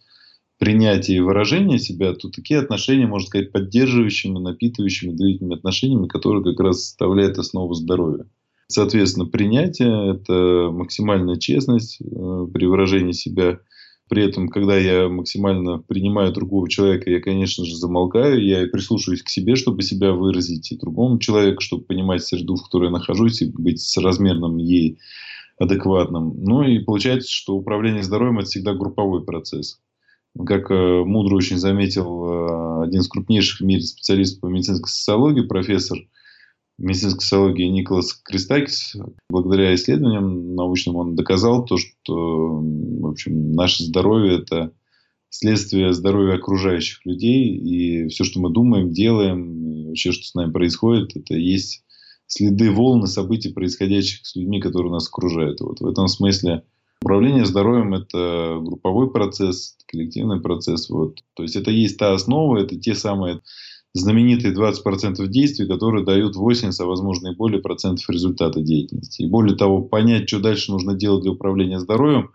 принятие 0.59 1.17
и 1.17 1.21
выражение 1.21 1.81
себя, 1.81 2.15
то 2.15 2.29
такие 2.29 2.61
отношения, 2.61 3.09
можно 3.09 3.27
сказать, 3.27 3.51
поддерживающими, 3.51 4.39
напитывающими, 4.39 5.11
длительными 5.11 5.57
отношениями, 5.57 6.07
которые 6.07 6.45
как 6.45 6.61
раз 6.61 6.85
составляют 6.85 7.37
основу 7.37 7.75
здоровья. 7.75 8.27
Соответственно, 8.69 9.27
принятие– 9.27 10.13
это 10.15 10.71
максимальная 10.71 11.37
честность 11.37 12.01
э, 12.01 12.47
при 12.55 12.67
выражении 12.67 13.11
себя. 13.11 13.59
При 14.09 14.25
этом, 14.25 14.49
когда 14.49 14.77
я 14.77 15.09
максимально 15.09 15.79
принимаю 15.79 16.33
другого 16.33 16.69
человека, 16.69 17.11
я, 17.11 17.21
конечно 17.21 17.65
же, 17.65 17.77
замолкаю, 17.77 18.43
я 18.43 18.67
прислушиваюсь 18.67 19.23
к 19.23 19.29
себе, 19.29 19.55
чтобы 19.55 19.83
себя 19.83 20.13
выразить, 20.13 20.73
и 20.73 20.79
другому 20.79 21.19
человеку, 21.19 21.61
чтобы 21.61 21.85
понимать 21.85 22.25
среду, 22.25 22.57
в 22.57 22.63
которой 22.63 22.87
я 22.87 22.91
нахожусь, 22.91 23.43
и 23.43 23.51
быть 23.51 23.81
соразмерным 23.81 24.57
ей 24.57 24.99
адекватным. 25.59 26.35
Ну 26.43 26.63
и 26.63 26.79
получается, 26.79 27.31
что 27.31 27.55
управление 27.55 28.03
здоровьем– 28.03 28.39
это 28.41 28.49
всегда 28.49 28.75
групповой 28.75 29.25
процесс. 29.25 29.81
Как 30.47 30.71
э, 30.71 31.05
мудро 31.05 31.37
очень 31.37 31.59
заметил 31.59 32.25
э, 32.25 32.85
один 32.87 33.01
из 33.01 33.09
крупнейших 33.09 33.61
в 33.61 33.65
мире 33.65 33.83
специалистов 33.83 34.41
по 34.41 34.47
медицинской 34.47 34.89
социологии, 34.89 35.43
профессор– 35.43 35.99
медицинской 36.79 37.21
социологии 37.21 37.65
Николас 37.65 38.15
Кристакис, 38.15 38.97
благодаря 39.29 39.75
исследованиям 39.75 40.55
научным, 40.55 40.97
он 40.97 41.17
доказал 41.17 41.65
то, 41.65 41.77
что 41.77 42.61
в 42.61 43.07
общем, 43.07 43.53
наше 43.53 43.85
здоровье– 43.85 44.39
это 44.39 44.73
следствие 45.29 45.93
здоровья 45.93 46.37
окружающих 46.37 47.05
людей, 47.05 47.57
и 47.57 48.09
все, 48.09 48.25
что 48.25 48.41
мы 48.41 48.51
думаем, 48.51 48.93
делаем, 48.93 49.89
вообще, 49.89 50.13
что 50.13 50.25
с 50.25 50.35
нами 50.35 50.53
происходит, 50.53 51.17
это 51.17 51.35
есть 51.35 51.85
следы 52.27 52.71
волны 52.71 53.07
событий, 53.07 53.53
происходящих 53.53 54.25
с 54.25 54.37
людьми, 54.37 54.61
которые 54.61 54.93
нас 54.93 55.09
окружают. 55.09 55.61
Вот 55.61 55.81
в 55.81 55.87
этом 55.87 56.09
смысле 56.09 56.63
управление 57.03 57.45
здоровьем– 57.45 57.95
это 57.95 58.61
групповой 58.63 59.11
процесс, 59.11 59.77
коллективный 59.87 60.41
процесс. 60.41 60.89
Вот. 60.91 61.23
То 61.35 61.43
есть 61.43 61.57
это 61.57 61.71
есть 61.71 61.99
та 61.99 62.13
основа, 62.13 62.59
это 62.59 62.79
те 62.79 62.95
самые 62.95 63.41
знаменитые 63.95 64.55
20% 64.55 65.27
действий, 65.29 65.67
которые 65.67 66.05
дают 66.05 66.37
80, 66.37 66.79
а 66.81 66.87
возможно 66.87 67.29
и 67.29 67.37
более 67.37 67.61
процентов 67.61 68.09
результата 68.11 68.61
деятельности. 68.61 69.23
И 69.23 69.29
более 69.29 69.57
того, 69.57 69.83
понять, 69.83 70.29
что 70.29 70.41
дальше 70.41 70.71
нужно 70.71 70.95
делать 70.95 71.23
для 71.23 71.33
управления 71.33 71.81
здоровьем, 71.81 72.31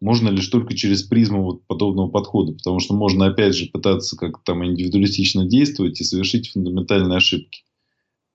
можно 0.00 0.28
лишь 0.30 0.48
только 0.48 0.74
через 0.74 1.04
призму 1.04 1.44
вот 1.44 1.66
подобного 1.66 2.08
подхода, 2.08 2.52
потому 2.52 2.80
что 2.80 2.94
можно 2.94 3.26
опять 3.26 3.54
же 3.54 3.66
пытаться 3.66 4.16
как-то 4.16 4.40
там 4.44 4.64
индивидуалистично 4.64 5.46
действовать 5.46 6.00
и 6.00 6.04
совершить 6.04 6.50
фундаментальные 6.50 7.18
ошибки. 7.18 7.62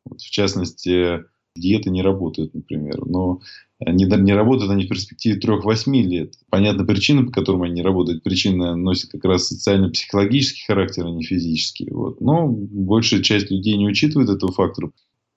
Вот, 0.05 0.22
в 0.22 0.30
частности, 0.30 1.26
диеты 1.60 1.89
не 1.89 2.01
работают, 2.01 2.53
например. 2.53 3.05
Но 3.05 3.41
они 3.80 4.05
не 4.05 4.34
работают 4.34 4.72
они 4.72 4.86
в 4.86 4.89
перспективе 4.89 5.39
3-8 5.39 5.91
лет. 6.03 6.34
Понятна 6.49 6.86
причина, 6.86 7.26
по 7.26 7.32
которым 7.32 7.64
они 7.64 7.76
не 7.76 7.82
работают. 7.82 8.24
Причина 8.24 8.76
носит 8.76 9.12
как 9.12 9.26
раз 9.26 9.47
социально-психологический 9.47 10.66
характер, 10.66 11.05
а 11.05 11.12
не 11.12 11.24
физический. 11.24 11.89
Вот. 11.91 12.22
Но 12.22 12.47
большая 12.47 13.22
часть 13.22 13.51
людей 13.51 13.78
не 13.78 13.88
учитывает 13.88 14.30
этого 14.30 14.51
фактора. 14.51 14.91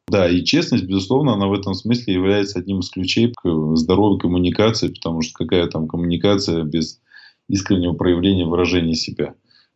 Да, 0.09 0.29
и 0.29 0.43
честность, 0.43 0.85
безусловно, 0.85 1.35
она 1.35 1.47
в 1.47 1.53
этом 1.53 1.75
смысле 1.75 2.14
является 2.14 2.59
одним 2.59 2.81
из 2.81 2.91
ключей 2.91 3.33
к 3.33 3.77
здоровой 3.77 4.18
коммуникации, 4.18 4.89
потому 4.89 5.23
что 5.23 5.35
какая 5.35 5.68
там 5.68 5.87
коммуникация 5.87 6.64
без 6.64 7.01
искреннего 7.49 7.93
проявления 7.93 8.47
выражения 8.47 8.95
себя. 8.95 9.35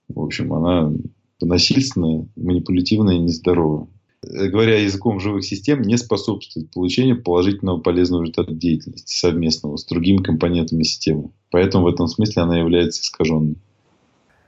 В 0.08 0.20
общем, 0.20 0.52
она 0.52 0.92
насильственная, 1.40 2.26
манипулятивная 2.36 3.16
и 3.16 3.20
нездоровая. 3.20 3.88
Э, 4.32 4.46
говоря 4.48 4.78
языком 4.78 5.20
живых 5.20 5.44
систем, 5.44 5.82
не 5.82 5.96
способствует 5.96 6.70
получению 6.70 7.22
положительного 7.22 7.80
полезного 7.80 8.22
результата 8.22 8.52
деятельности 8.52 9.14
совместного 9.14 9.76
с 9.76 9.84
другими 9.84 10.22
компонентами 10.22 10.82
системы. 10.82 11.30
Поэтому 11.50 11.84
в 11.84 11.88
этом 11.88 12.06
смысле 12.06 12.42
она 12.42 12.58
является 12.58 13.02
искаженной. 13.02 13.56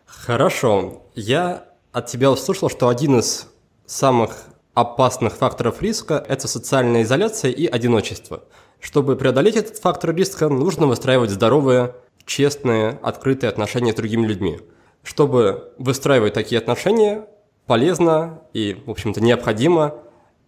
Хорошо. 0.06 1.02
Я 1.14 1.64
от 1.92 2.06
тебя 2.06 2.30
услышал, 2.30 2.70
что 2.70 2.88
один 2.88 3.18
из 3.18 3.48
самых 3.86 4.46
опасных 4.74 5.34
факторов 5.34 5.82
риска– 5.82 6.24
это 6.28 6.48
социальная 6.48 7.02
изоляция 7.02 7.50
и 7.50 7.66
одиночество. 7.66 8.44
Чтобы 8.80 9.16
преодолеть 9.16 9.56
этот 9.56 9.78
фактор 9.78 10.14
риска, 10.14 10.48
нужно 10.48 10.86
выстраивать 10.86 11.30
здоровые, 11.30 11.94
честные, 12.26 12.98
открытые 13.02 13.48
отношения 13.48 13.92
с 13.92 13.96
другими 13.96 14.26
людьми. 14.26 14.58
Чтобы 15.02 15.72
выстраивать 15.78 16.34
такие 16.34 16.58
отношения, 16.58 17.26
полезно 17.66 18.42
и, 18.52 18.82
в 18.86 18.90
общем-то, 18.90 19.20
необходимо 19.20 19.94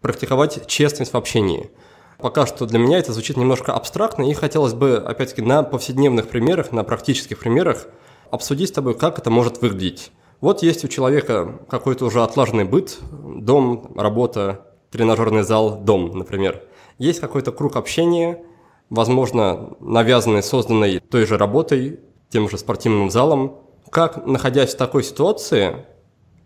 практиковать 0.01 0.67
честность 0.67 1.13
в 1.13 1.17
общении. 1.17 1.71
Пока 2.19 2.47
что 2.47 2.67
для 2.67 2.79
меня 2.79 2.99
это 2.99 3.13
звучит 3.13 3.37
немножко 3.37 3.73
абстрактно, 3.73 4.29
и 4.29 4.35
хотелось 4.35 4.75
бы, 4.75 4.97
опять-таки, 4.97 5.43
на 5.43 5.63
повседневных 5.63 6.29
примерах, 6.29 6.73
на 6.73 6.83
практических 6.83 7.39
примерах 7.39 7.87
обсудить 8.31 8.71
с 8.71 8.73
тобой, 8.73 8.95
как 8.95 9.19
это 9.19 9.31
может 9.31 9.63
выглядеть. 9.63 10.11
Вот 10.41 10.63
есть 10.63 10.85
у 10.85 10.89
человека 10.89 11.61
какой-то 11.69 12.05
уже 12.07 12.23
отлаженный 12.23 12.65
быт, 12.65 12.99
дом, 13.11 13.93
работа, 13.97 14.67
тренажерный 14.91 15.43
зал, 15.43 15.79
дом, 15.79 16.17
например. 16.17 16.63
Есть 16.99 17.21
какой-то 17.21 17.53
круг 17.53 17.77
общения, 17.77 18.43
возможно, 18.91 19.77
навязанный, 19.81 20.43
созданный 20.43 21.01
той 21.01 21.27
же 21.27 21.39
работой, 21.39 22.01
тем 22.31 22.49
же 22.49 22.59
спортивным 22.59 23.11
залом. 23.11 23.59
Как, 23.91 24.27
находясь 24.27 24.75
в 24.75 24.77
такой 24.77 25.03
ситуации, 25.03 25.87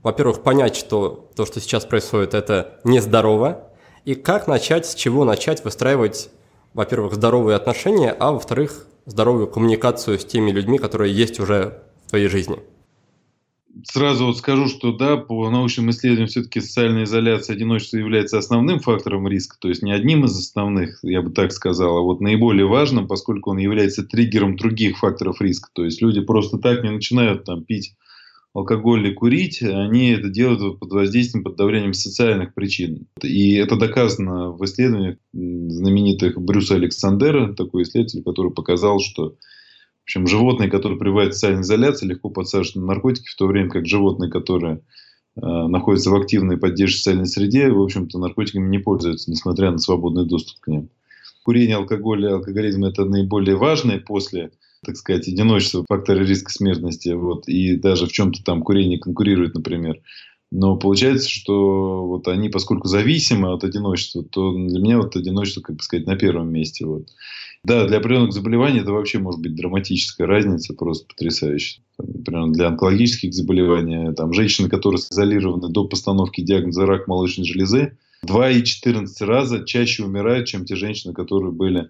во-первых, 0.03 0.43
понять, 0.43 0.77
что 0.77 1.31
то, 1.37 1.47
что 1.47 1.61
сейчас 1.61 1.85
происходит, 1.85 2.35
это 2.35 2.81
нездорово, 2.85 3.69
и 4.05 4.15
как 4.15 4.49
начать, 4.49 4.87
с 4.87 4.95
чего 4.95 5.25
начать 5.25 5.65
выстраивать, 5.65 6.31
во-первых, 6.75 7.15
здоровые 7.15 7.57
отношения, 7.57 8.11
а 8.11 8.33
во-вторых, 8.33 8.87
здоровую 9.07 9.47
коммуникацию 9.47 10.19
с 10.19 10.25
теми 10.25 10.51
людьми, 10.51 10.79
которые 10.79 11.15
есть 11.15 11.39
уже 11.39 11.83
в 12.07 12.11
твоей 12.11 12.29
жизни? 12.29 12.59
Сразу 13.85 14.27
вот 14.27 14.37
скажу, 14.37 14.69
что 14.69 14.93
да, 14.93 15.17
по 15.17 15.49
научным 15.49 15.91
исследованиям 15.91 16.29
все-таки 16.29 16.61
социальная 16.61 17.05
изоляция, 17.05 17.57
одиночество 17.57 17.97
является 17.97 18.37
основным 18.37 18.81
фактором 18.81 19.27
риска, 19.27 19.57
то 19.59 19.69
есть 19.69 19.83
не 19.83 19.93
одним 19.93 20.27
из 20.27 20.39
основных, 20.39 20.99
я 21.03 21.23
бы 21.23 21.31
так 21.31 21.53
сказал, 21.53 21.97
а 21.97 22.03
вот 22.03 22.21
наиболее 22.21 22.67
важным, 22.67 23.09
поскольку 23.09 23.51
он 23.51 23.59
является 23.59 24.05
триггером 24.05 24.57
других 24.57 24.99
факторов 24.99 25.41
риска. 25.41 25.71
То 25.73 25.85
есть 25.85 26.03
люди 26.03 26.21
просто 26.21 26.59
так 26.59 26.83
не 26.83 26.91
начинают 26.91 27.45
там 27.45 27.65
пить 27.65 27.95
алкоголь 28.55 29.09
и 29.09 29.15
курить, 29.15 29.63
они 29.63 30.11
это 30.11 30.29
делают 30.29 30.79
под 30.79 30.93
воздействием, 30.93 31.43
под 31.43 31.57
давлением 31.57 31.95
социальных 31.95 32.55
причин. 32.55 33.07
И 33.23 33.55
это 33.55 33.77
доказано 33.77 34.51
в 34.51 34.63
исследованиях 34.65 35.17
знаменитых 35.33 36.41
Брюса 36.41 36.75
Александера, 36.75 37.55
такой 37.55 37.85
исследователь, 37.85 38.23
который 38.23 38.53
показал, 38.53 39.01
что 39.01 39.31
в 39.31 40.05
общем, 40.05 40.27
животные, 40.27 40.69
которые 40.69 40.99
пребывают 40.99 41.33
в 41.33 41.37
социальной 41.37 41.63
изоляции, 41.63 42.07
легко 42.07 42.29
подсаживаются 42.29 42.81
на 42.81 42.87
наркотики, 42.87 43.29
в 43.29 43.37
то 43.37 43.47
время 43.47 43.71
как 43.71 43.87
животные, 43.87 44.31
которые 44.31 44.81
э, 45.37 45.41
находятся 45.41 46.11
в 46.11 46.17
активной 46.17 46.57
поддержке 46.59 46.99
социальной 46.99 47.27
среде, 47.27 47.71
в 47.71 47.81
общем-то, 47.81 48.19
наркотиками 48.19 48.69
не 48.69 48.79
пользуются, 48.79 49.31
несмотря 49.31 49.71
на 49.71 49.79
свободный 49.79 50.27
доступ 50.27 50.59
к 50.61 50.67
ним. 50.67 50.91
Курение, 51.45 51.77
алкоголь 51.77 52.25
и 52.25 52.29
алкоголизм– 52.29 52.85
это 52.85 53.05
наиболее 53.05 53.57
важные 53.57 54.01
после 54.01 54.51
так 54.85 54.97
сказать, 54.97 55.29
одиночество, 55.29 55.85
факторы 55.89 56.27
риска 56.27 56.51
смертности, 56.51 57.11
вот, 57.11 57.49
и 57.49 57.77
даже 57.77 58.07
в 58.07 58.13
чем-то 58.13 58.43
там 58.43 58.63
курение 58.63 58.99
конкурирует, 58.99 59.55
например. 59.55 60.01
Но 60.51 60.77
получается, 60.77 61.31
что 61.31 62.07
вот 62.07 62.29
они, 62.29 62.51
поскольку 62.51 62.87
зависимы 62.87 63.53
от 63.53 63.65
одиночества, 63.65 64.23
то 64.23 64.53
для 64.53 64.81
меня 64.81 64.99
вот 64.99 65.17
одиночество, 65.17 65.63
как 65.63 65.77
бы 65.77 65.83
сказать, 65.83 66.07
на 66.07 66.17
первом 66.17 66.53
месте. 66.53 66.85
Вот. 66.85 67.09
Да, 67.65 67.87
для 67.87 67.99
определенных 67.99 68.33
заболеваний 68.33 68.81
это 68.81 68.93
вообще 68.93 69.19
может 69.19 69.41
быть 69.41 69.55
драматическая 69.55 70.27
разница, 70.27 70.75
просто 70.75 71.07
потрясающая. 71.07 71.83
Например, 71.97 72.51
для 72.51 72.67
онкологических 72.69 73.33
заболеваний, 73.33 74.13
там, 74.15 74.35
женщины, 74.35 74.69
которые 74.69 75.01
изолированы 75.01 75.69
до 75.69 75.85
постановки 75.85 76.43
диагноза 76.43 76.85
рак 76.85 77.07
молочной 77.07 77.47
железы, 77.47 77.97
2,14 78.27 79.07
раза 79.25 79.65
чаще 79.65 80.05
умирают, 80.05 80.49
чем 80.49 80.65
те 80.65 80.77
женщины, 80.77 81.15
которые 81.15 81.53
были 81.53 81.89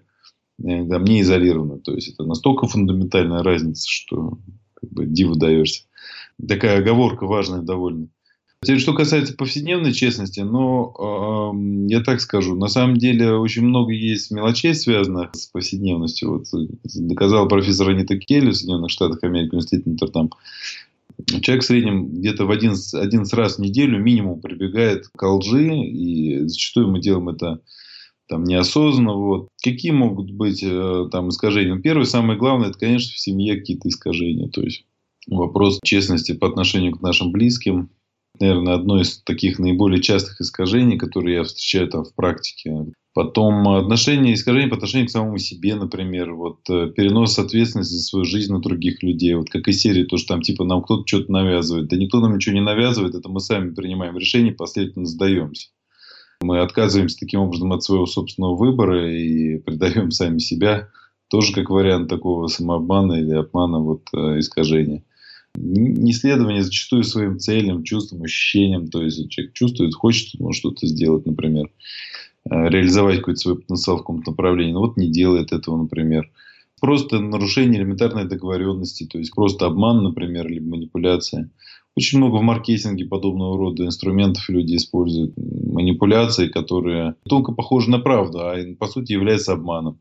там, 0.61 1.03
не 1.03 1.21
изолированы. 1.21 1.79
То 1.79 1.93
есть 1.93 2.09
это 2.09 2.23
настолько 2.23 2.67
фундаментальная 2.67 3.43
разница, 3.43 3.87
что 3.89 4.37
как 4.73 4.89
бы 4.91 5.05
диву 5.05 5.35
даешься. 5.35 5.83
Такая 6.47 6.79
оговорка 6.79 7.25
важная 7.25 7.61
довольно. 7.61 8.07
Теперь, 8.63 8.79
что 8.79 8.93
касается 8.93 9.35
повседневной 9.35 9.91
честности, 9.91 10.39
но 10.39 11.51
э, 11.53 11.91
я 11.91 12.01
так 12.01 12.21
скажу, 12.21 12.55
на 12.55 12.69
самом 12.69 12.95
деле 12.95 13.33
очень 13.33 13.63
много 13.63 13.91
есть 13.91 14.31
мелочей, 14.31 14.73
связанных 14.73 15.31
с 15.33 15.47
повседневностью. 15.47 16.31
Вот, 16.31 16.45
доказал 16.83 17.49
профессор 17.49 17.89
Анита 17.89 18.17
Келли 18.17 18.51
в 18.51 18.55
Соединенных 18.55 18.89
Штатах 18.89 19.19
Америки, 19.23 19.49
университет 19.51 19.85
Нотр-Дам. 19.85 20.29
Человек 21.41 21.63
в 21.63 21.67
среднем 21.67 22.07
где-то 22.07 22.45
в 22.45 22.51
11, 22.51 22.93
11 22.93 23.33
раз 23.33 23.57
в 23.57 23.59
неделю 23.59 23.99
минимум 23.99 24.39
прибегает 24.39 25.07
к 25.09 25.27
лжи, 25.27 25.75
и 25.75 26.47
зачастую 26.47 26.89
мы 26.89 27.01
делаем 27.01 27.29
это 27.29 27.59
там 28.33 28.45
неосознанно. 28.45 29.13
Вот. 29.13 29.47
Какие 29.63 29.91
могут 29.91 30.31
быть 30.31 30.63
э, 30.63 31.07
там 31.11 31.29
искажения? 31.29 31.77
Первое, 31.77 32.05
самое 32.05 32.37
главное, 32.37 32.69
это, 32.69 32.79
конечно, 32.79 33.13
в 33.13 33.19
семье 33.19 33.57
какие-то 33.57 33.87
искажения. 33.89 34.49
То 34.49 34.61
есть 34.63 34.85
вопрос 35.27 35.79
честности 35.83 36.31
по 36.31 36.47
отношению 36.47 36.93
к 36.93 37.01
нашим 37.01 37.31
близким. 37.31 37.91
Наверное, 38.39 38.73
одно 38.73 38.99
из 38.99 39.21
таких 39.21 39.59
наиболее 39.59 40.01
частых 40.01 40.41
искажений, 40.41 40.97
которые 40.97 41.35
я 41.35 41.43
встречаю 41.43 41.87
там 41.89 42.05
в 42.05 42.15
практике. 42.15 42.87
Потом 43.13 43.69
отношения, 43.69 44.33
искажения 44.33 44.67
по 44.67 44.77
отношению 44.77 45.07
к 45.07 45.11
самому 45.11 45.37
себе, 45.37 45.75
например. 45.75 46.33
Вот 46.33 46.67
э, 46.71 46.91
перенос 46.95 47.37
ответственности 47.37 47.93
за 47.93 48.01
свою 48.01 48.25
жизнь 48.25 48.51
на 48.51 48.61
других 48.61 49.03
людей. 49.03 49.35
Вот 49.35 49.51
как 49.51 49.67
из 49.67 49.79
серии, 49.79 50.05
то, 50.05 50.17
что 50.17 50.29
там 50.33 50.41
типа 50.41 50.63
нам 50.63 50.81
кто-то 50.81 51.03
что-то 51.05 51.31
навязывает. 51.31 51.87
Да 51.87 51.97
никто 51.97 52.19
нам 52.19 52.33
ничего 52.33 52.55
не 52.55 52.61
навязывает, 52.61 53.13
это 53.13 53.29
мы 53.29 53.41
сами 53.41 53.75
принимаем 53.75 54.17
решение, 54.17 54.53
последовательно 54.53 55.05
сдаемся. 55.05 55.67
Мы 56.43 56.59
отказываемся 56.59 57.17
таким 57.19 57.39
образом 57.39 57.71
от 57.71 57.83
своего 57.83 58.05
собственного 58.05 58.55
выбора 58.55 59.09
и 59.09 59.57
предаем 59.59 60.11
сами 60.11 60.39
себя. 60.39 60.89
Тоже 61.29 61.53
как 61.53 61.69
вариант 61.69 62.09
такого 62.09 62.47
самообмана 62.47 63.13
или 63.13 63.33
обмана, 63.33 63.79
вот, 63.79 64.07
э, 64.13 64.39
искажения. 64.39 65.03
Неследование 65.55 66.63
зачастую 66.63 67.03
своим 67.03 67.39
целям, 67.39 67.83
чувствам, 67.83 68.23
ощущениям. 68.23 68.87
То 68.87 69.01
есть 69.01 69.29
человек 69.29 69.53
чувствует, 69.53 69.95
хочет 69.95 70.39
может 70.39 70.59
что-то 70.59 70.85
сделать, 70.85 71.25
например. 71.25 71.71
Э, 72.49 72.67
реализовать 72.69 73.19
какой-то 73.19 73.39
свой 73.39 73.55
потенциал 73.59 73.97
в 73.97 73.99
каком-то 73.99 74.31
направлении. 74.31 74.73
Но 74.73 74.81
вот 74.81 74.97
не 74.97 75.09
делает 75.09 75.53
этого, 75.53 75.77
например. 75.77 76.29
Просто 76.81 77.19
нарушение 77.19 77.79
элементарной 77.79 78.25
договоренности. 78.25 79.05
То 79.05 79.17
есть 79.17 79.33
просто 79.33 79.65
обман, 79.65 80.03
например, 80.03 80.47
или 80.47 80.59
манипуляция. 80.59 81.49
Очень 81.95 82.17
много 82.19 82.37
в 82.37 82.41
маркетинге 82.41 83.05
подобного 83.05 83.57
рода 83.57 83.85
инструментов 83.85 84.49
люди 84.49 84.75
используют. 84.75 85.33
Манипуляции, 85.37 86.47
которые 86.47 87.15
тонко 87.29 87.51
похожи 87.51 87.89
на 87.89 87.99
правду, 87.99 88.39
а 88.39 88.55
по 88.79 88.87
сути 88.87 89.13
являются 89.13 89.53
обманом. 89.53 89.99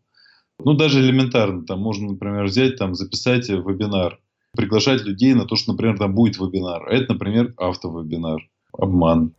Ну, 0.58 0.74
даже 0.74 1.00
элементарно. 1.00 1.64
Там 1.64 1.80
можно, 1.80 2.12
например, 2.12 2.44
взять, 2.44 2.76
там, 2.76 2.94
записать 2.94 3.48
вебинар, 3.48 4.20
приглашать 4.56 5.02
людей 5.02 5.34
на 5.34 5.44
то, 5.44 5.56
что, 5.56 5.72
например, 5.72 5.98
там 5.98 6.14
будет 6.14 6.38
вебинар. 6.38 6.88
А 6.88 6.94
это, 6.94 7.12
например, 7.12 7.52
автовебинар. 7.56 8.48
Обман. 8.72 9.32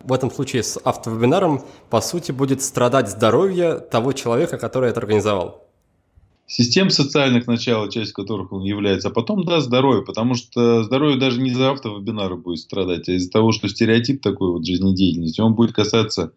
В 0.00 0.12
этом 0.12 0.30
случае 0.30 0.64
с 0.64 0.78
автовебинаром, 0.78 1.60
по 1.90 2.00
сути, 2.00 2.32
будет 2.32 2.60
страдать 2.60 3.08
здоровье 3.08 3.78
того 3.78 4.12
человека, 4.12 4.58
который 4.58 4.90
это 4.90 5.00
организовал 5.00 5.63
систем 6.46 6.90
социальных 6.90 7.46
начал, 7.46 7.88
часть 7.88 8.12
которых 8.12 8.52
он 8.52 8.62
является, 8.62 9.08
а 9.08 9.10
потом, 9.10 9.44
да, 9.44 9.60
здоровье, 9.60 10.04
потому 10.04 10.34
что 10.34 10.82
здоровье 10.84 11.18
даже 11.18 11.40
не 11.40 11.50
за 11.50 11.70
автовебинары 11.70 12.36
будет 12.36 12.58
страдать, 12.58 13.08
а 13.08 13.12
из-за 13.12 13.30
того, 13.30 13.52
что 13.52 13.68
стереотип 13.68 14.22
такой 14.22 14.50
вот 14.50 14.66
жизнедеятельности, 14.66 15.40
он 15.40 15.54
будет 15.54 15.72
касаться 15.72 16.32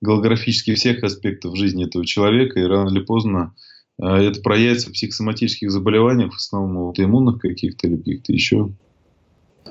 голографически 0.00 0.74
всех 0.74 1.02
аспектов 1.04 1.56
жизни 1.56 1.86
этого 1.86 2.04
человека, 2.04 2.60
и 2.60 2.64
рано 2.64 2.90
или 2.90 3.00
поздно 3.00 3.54
э, 4.02 4.06
это 4.06 4.40
проявится 4.42 4.90
в 4.90 4.92
психосоматических 4.92 5.70
заболеваниях, 5.70 6.32
в 6.32 6.36
основном 6.36 6.78
аутоиммунных 6.78 7.40
каких-то 7.40 7.86
или 7.86 7.96
каких-то 7.96 8.32
еще. 8.32 8.70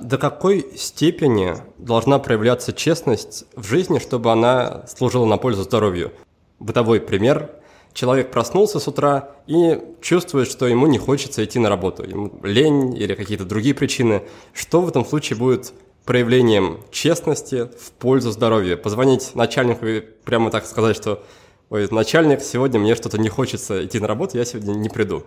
До 0.01 0.17
какой 0.17 0.65
степени 0.75 1.53
должна 1.77 2.19
проявляться 2.19 2.73
честность 2.73 3.45
в 3.55 3.67
жизни, 3.67 3.99
чтобы 3.99 4.31
она 4.31 4.85
служила 4.87 5.25
на 5.25 5.37
пользу 5.37 5.63
здоровью? 5.63 6.11
Бытовой 6.59 7.01
пример– 7.01 7.51
человек 7.95 8.29
проснулся 8.29 8.79
с 8.79 8.87
утра 8.87 9.31
и 9.47 9.79
чувствует, 10.01 10.47
что 10.51 10.67
ему 10.67 10.85
не 10.85 10.99
хочется 10.99 11.43
идти 11.43 11.57
на 11.57 11.69
работу, 11.69 12.03
ему 12.03 12.39
лень 12.43 12.95
или 12.95 13.15
какие-то 13.15 13.45
другие 13.45 13.73
причины, 13.73 14.23
что 14.53 14.81
в 14.81 14.89
этом 14.89 15.03
случае 15.03 15.39
будет 15.39 15.73
проявлением 16.03 16.81
честности 16.91 17.69
в 17.79 17.91
пользу 17.97 18.31
здоровья? 18.31 18.75
Позвонить 18.75 19.33
начальнику 19.33 19.87
и 19.87 20.01
прямо 20.01 20.51
так 20.51 20.65
сказать, 20.65 20.95
что 20.95 21.23
«Ой, 21.69 21.87
начальник, 21.89 22.41
сегодня 22.41 22.79
мне 22.79 22.95
что-то 22.95 23.17
не 23.17 23.29
хочется 23.29 23.83
идти 23.83 23.99
на 23.99 24.07
работу, 24.07 24.37
я 24.37 24.45
сегодня 24.45 24.73
не 24.73 24.89
приду». 24.89 25.23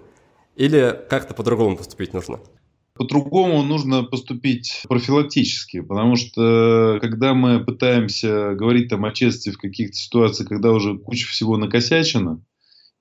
Или 0.55 0.97
как-то 1.09 1.35
по-другому 1.35 1.77
поступить 1.77 2.13
нужно? 2.13 2.39
По-другому 2.95 3.63
нужно 3.63 4.03
поступить 4.03 4.83
профилактически, 4.89 5.81
потому 5.81 6.17
что 6.17 6.99
когда 7.01 7.33
мы 7.33 7.65
пытаемся 7.65 8.55
говорить 8.55 8.89
там 8.89 9.05
о 9.05 9.13
честности 9.13 9.51
в 9.51 9.59
каких-то 9.59 9.97
ситуациях, 9.97 10.49
когда 10.49 10.73
уже 10.73 10.99
куча 10.99 11.29
всего 11.29 11.57
накосячена, 11.57 12.43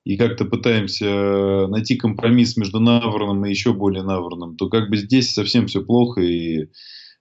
и 0.08 0.16
как-то 0.16 0.46
пытаемся 0.46 1.04
э, 1.04 1.66
найти 1.66 1.96
компромисс 1.96 2.56
между 2.56 2.80
наварным 2.80 3.44
и 3.44 3.50
еще 3.50 3.74
более 3.74 4.02
наварным, 4.02 4.56
то 4.56 4.70
как 4.70 4.88
бы 4.88 4.96
здесь 4.96 5.34
совсем 5.34 5.66
все 5.66 5.84
плохо. 5.84 6.22
И 6.22 6.68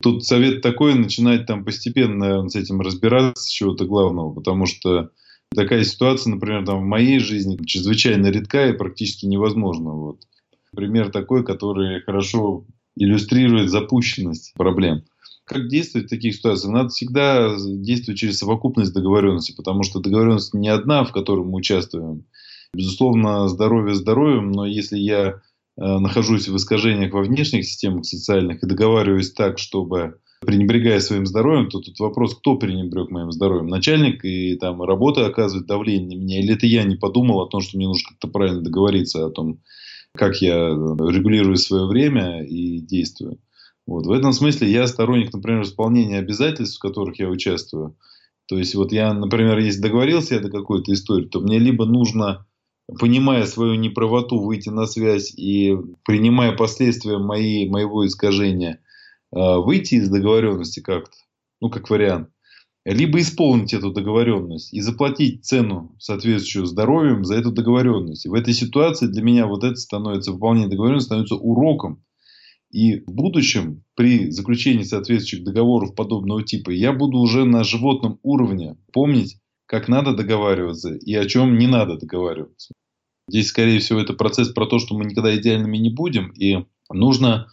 тут 0.01 0.23
совет 0.25 0.61
такой, 0.61 0.95
начинать 0.95 1.45
там 1.45 1.65
постепенно, 1.65 2.15
наверное, 2.15 2.47
с 2.47 2.55
этим 2.55 2.79
разбираться 2.79 3.43
с 3.43 3.49
чего-то 3.49 3.83
главного, 3.83 4.33
потому 4.33 4.65
что 4.65 5.09
такая 5.53 5.83
ситуация, 5.83 6.31
например, 6.31 6.65
там 6.65 6.79
в 6.79 6.85
моей 6.85 7.19
жизни 7.19 7.61
чрезвычайно 7.65 8.27
редка 8.27 8.69
и 8.69 8.77
практически 8.77 9.25
невозможна. 9.25 9.91
Вот. 9.91 10.21
Пример 10.73 11.11
такой, 11.11 11.43
который 11.43 11.99
хорошо 12.03 12.63
иллюстрирует 12.95 13.69
запущенность 13.69 14.53
проблем. 14.53 15.03
Как 15.43 15.67
действовать 15.67 16.07
в 16.07 16.09
таких 16.09 16.35
ситуациях? 16.35 16.73
Надо 16.73 16.87
всегда 16.87 17.53
действовать 17.59 18.17
через 18.17 18.37
совокупность 18.37 18.93
договоренности, 18.93 19.53
потому 19.57 19.83
что 19.83 19.99
договоренность 19.99 20.53
не 20.53 20.69
одна, 20.69 21.03
в 21.03 21.11
которой 21.11 21.45
мы 21.45 21.55
участвуем. 21.55 22.23
Безусловно, 22.77 23.47
здоровье 23.47 23.95
здоровьем, 23.95 24.51
но 24.51 24.67
если 24.67 24.99
я 24.99 25.29
э, 25.29 25.33
нахожусь 25.77 26.47
в 26.47 26.55
искажениях 26.55 27.11
во 27.11 27.23
внешних 27.23 27.65
системах 27.65 28.05
социальных 28.05 28.61
и 28.61 28.67
договариваюсь 28.67 29.31
так, 29.33 29.57
чтобы 29.57 30.19
пренебрегая 30.41 30.99
своим 30.99 31.25
здоровьем, 31.25 31.69
то 31.69 31.79
тут 31.79 31.99
вопрос, 31.99 32.35
кто 32.35 32.55
пренебрег 32.55 33.09
моим 33.09 33.31
здоровьем? 33.31 33.65
Начальник 33.65 34.23
и 34.23 34.55
там 34.57 34.83
работа 34.83 35.25
оказывает 35.25 35.65
давление 35.65 36.17
на 36.17 36.21
меня, 36.21 36.39
или 36.39 36.53
это 36.53 36.67
я 36.67 36.83
не 36.83 36.95
подумал 36.95 37.41
о 37.41 37.49
том, 37.49 37.61
что 37.61 37.77
мне 37.77 37.87
нужно 37.87 38.09
как-то 38.09 38.27
правильно 38.27 38.61
договориться 38.61 39.25
о 39.25 39.31
том, 39.31 39.59
как 40.13 40.39
я 40.41 40.69
регулирую 40.69 41.57
свое 41.57 41.87
время 41.87 42.45
и 42.45 42.79
действую. 42.79 43.39
Вот. 43.87 44.05
В 44.05 44.11
этом 44.11 44.33
смысле 44.33 44.69
я 44.69 44.85
сторонник, 44.85 45.33
например, 45.33 45.63
исполнения 45.63 46.19
обязательств, 46.19 46.77
в 46.77 46.81
которых 46.81 47.17
я 47.17 47.27
участвую. 47.27 47.95
То 48.47 48.57
есть, 48.57 48.75
вот 48.75 48.91
я, 48.91 49.13
например, 49.13 49.57
если 49.57 49.81
договорился 49.81 50.35
я 50.35 50.41
до 50.41 50.49
какой-то 50.49 50.93
истории, 50.93 51.25
то 51.25 51.39
мне 51.39 51.57
либо 51.57 51.85
нужно, 51.85 52.45
понимая 52.99 53.45
свою 53.45 53.75
неправоту, 53.75 54.39
выйти 54.39 54.69
на 54.69 54.85
связь 54.85 55.33
и 55.37 55.75
принимая 56.05 56.51
последствия 56.53 57.17
моей, 57.17 57.69
моего 57.69 58.05
искажения– 58.05 58.79
Э, 59.35 59.57
выйти 59.57 59.95
из 59.95 60.09
договоренности 60.09 60.79
как-то, 60.79 61.15
ну, 61.59 61.69
как 61.69 61.89
вариант, 61.89 62.29
либо 62.85 63.19
исполнить 63.19 63.73
эту 63.73 63.91
договоренность 63.91 64.73
и 64.73 64.79
заплатить 64.79 65.43
цену, 65.45 65.95
соответствующую 65.99 66.65
здоровьем, 66.65 67.25
за 67.25 67.35
эту 67.35 67.51
договоренность. 67.51 68.25
И 68.25 68.29
в 68.29 68.33
этой 68.33 68.53
ситуации 68.53 69.07
для 69.07 69.21
меня 69.21 69.45
вот 69.45 69.65
это 69.65 69.75
становится, 69.75 70.31
выполнение 70.31 70.69
договоренности 70.69 71.07
становится 71.07 71.35
уроком. 71.35 72.03
И 72.71 73.01
в 73.01 73.11
будущем, 73.11 73.83
при 73.95 74.29
заключении 74.29 74.83
соответствующих 74.83 75.43
договоров 75.43 75.95
подобного 75.95 76.43
типа, 76.43 76.69
я 76.69 76.93
буду 76.93 77.17
уже 77.17 77.43
на 77.43 77.63
животном 77.63 78.19
уровне 78.23 78.77
помнить, 78.93 79.37
как 79.67 79.87
надо 79.87 80.13
договариваться 80.13 80.95
и 80.95 81.13
о 81.13 81.25
чем 81.25 81.57
не 81.57 81.67
надо 81.67 81.97
договариваться. 81.97 82.73
Здесь, 83.29 83.49
скорее 83.49 83.79
всего, 83.79 83.99
это 83.99 84.13
процесс 84.13 84.49
про 84.49 84.65
то, 84.65 84.79
что 84.79 84.97
мы 84.97 85.05
никогда 85.05 85.35
идеальными 85.35 85.77
не 85.77 85.89
будем, 85.89 86.31
и 86.31 86.65
нужно 86.89 87.47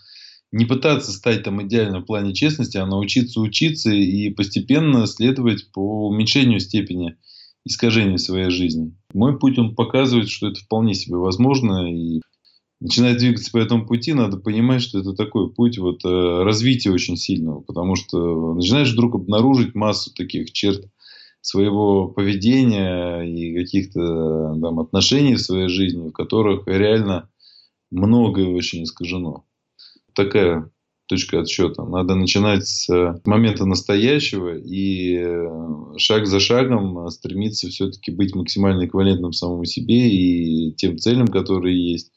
не 0.53 0.65
пытаться 0.67 1.11
стать 1.11 1.43
там 1.43 1.67
идеальным 1.67 2.03
в 2.03 2.07
плане 2.07 2.33
честности, 2.33 2.77
а 2.77 2.87
научиться 2.87 3.41
учиться 3.41 3.91
и 3.91 4.31
постепенно 4.31 5.07
следовать 5.09 5.73
по 5.73 6.09
уменьшению 6.09 6.61
степени 6.61 7.17
искажений 7.65 8.19
своей 8.19 8.51
жизни. 8.51 8.95
Мой 9.13 9.37
путь, 9.37 9.59
он 9.59 9.75
показывает, 9.75 10.29
что 10.29 10.47
это 10.47 10.61
вполне 10.61 10.95
себе 10.95 11.17
возможно. 11.17 11.93
И 11.93 12.21
начиная 12.81 13.17
двигаться 13.17 13.51
по 13.51 13.59
этому 13.59 13.87
пути, 13.87 14.13
надо 14.13 14.37
понимать, 14.37 14.83
что 14.83 15.01
это 15.01 15.15
такой 15.15 15.53
путь 15.53 15.79
вот, 15.79 16.05
э, 16.05 16.43
развития 16.45 16.91
очень 16.91 17.17
сильного. 17.17 17.61
Потому 17.61 17.97
что 17.97 18.55
начинаешь 18.55 18.93
вдруг 18.93 19.17
обнаружить 19.17 19.75
массу 19.75 20.15
таких 20.15 20.53
черт 20.53 20.85
своего 21.45 22.09
поведения 22.09 23.21
и 23.21 23.55
каких-то 23.55 24.59
там, 24.61 24.81
отношений 24.81 25.35
в 25.35 25.43
своей 25.43 25.69
жизни, 25.69 26.09
в 26.09 26.13
которых 26.13 26.67
реально 26.67 27.29
многое 27.91 28.49
очень 28.49 28.85
искажено 28.85 29.45
такая 30.15 30.71
точка 31.07 31.41
отсчета. 31.41 31.85
Надо 31.85 32.15
начинать 32.15 32.67
с 32.67 32.89
э, 32.89 33.21
момента 33.27 33.67
настоящего 33.67 34.57
и 34.57 35.19
э, 35.19 35.99
шаг 35.99 36.27
за 36.27 36.41
шагом 36.41 37.11
стремиться 37.11 37.69
все-таки 37.69 38.11
быть 38.11 38.35
максимально 38.35 38.87
эквивалентным 38.87 39.35
самому 39.35 39.67
себе 39.67 40.09
и 40.09 40.73
тем 40.73 40.97
целям, 40.97 41.29
которые 41.29 41.93
есть. 41.93 42.11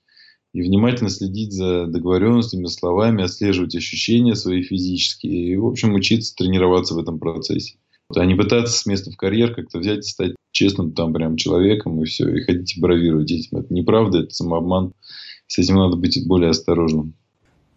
И 0.54 0.62
внимательно 0.62 1.10
следить 1.10 1.52
за 1.52 1.88
договоренностями, 1.88 2.68
словами, 2.68 3.26
отслеживать 3.26 3.76
ощущения 3.76 4.36
свои 4.36 4.64
физические. 4.64 5.52
И, 5.52 5.58
в 5.58 5.66
общем, 5.66 5.94
учиться 5.94 6.34
тренироваться 6.34 6.96
в 6.96 7.00
этом 7.00 7.20
процессе. 7.20 7.76
А 8.16 8.26
не 8.26 8.36
пытаться 8.36 8.78
с 8.78 8.86
места 8.86 9.12
в 9.12 9.18
карьер 9.18 9.54
как-то 9.54 9.80
взять 9.80 10.00
и 10.00 10.10
стать 10.10 10.36
честным 10.52 10.94
там 10.94 11.14
прям 11.14 11.36
человеком 11.36 12.02
и 12.02 12.06
все, 12.06 12.30
и 12.30 12.42
ходить 12.42 12.78
и 12.78 12.80
бравировать 12.80 13.32
этим. 13.32 13.58
Это 13.58 13.74
неправда, 13.74 14.20
это 14.20 14.34
самообман. 14.34 14.94
С 15.48 15.60
этим 15.60 15.76
надо 15.76 15.98
быть 15.98 16.26
более 16.26 16.52
осторожным. 16.52 17.14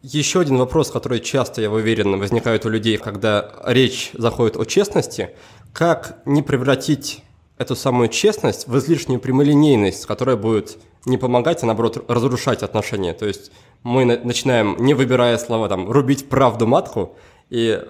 Еще 0.02 0.40
один 0.40 0.56
вопрос, 0.56 0.90
который 0.90 1.20
часто, 1.20 1.60
я 1.60 1.70
уверен, 1.70 2.18
возникает 2.18 2.64
у 2.64 2.70
людей, 2.70 2.96
когда 2.96 3.52
речь 3.66 4.12
заходит 4.14 4.56
о 4.56 4.64
честности. 4.64 5.30
Как 5.72 6.22
не 6.24 6.42
превратить 6.42 7.22
эту 7.58 7.76
самую 7.76 8.08
честность 8.08 8.66
в 8.66 8.78
излишнюю 8.78 9.20
прямолинейность, 9.20 10.06
которая 10.06 10.36
будет 10.36 10.78
не 11.06 11.18
помогать, 11.18 11.62
а 11.62 11.66
наоборот 11.66 12.04
разрушать 12.08 12.62
отношения. 12.62 13.12
То 13.12 13.26
есть 13.26 13.50
мы 13.82 14.04
начинаем, 14.04 14.76
не 14.78 14.94
выбирая 14.94 15.36
слова, 15.38 15.68
там, 15.68 15.90
рубить 15.90 16.28
правду 16.28 16.66
матку, 16.66 17.16
и 17.50 17.82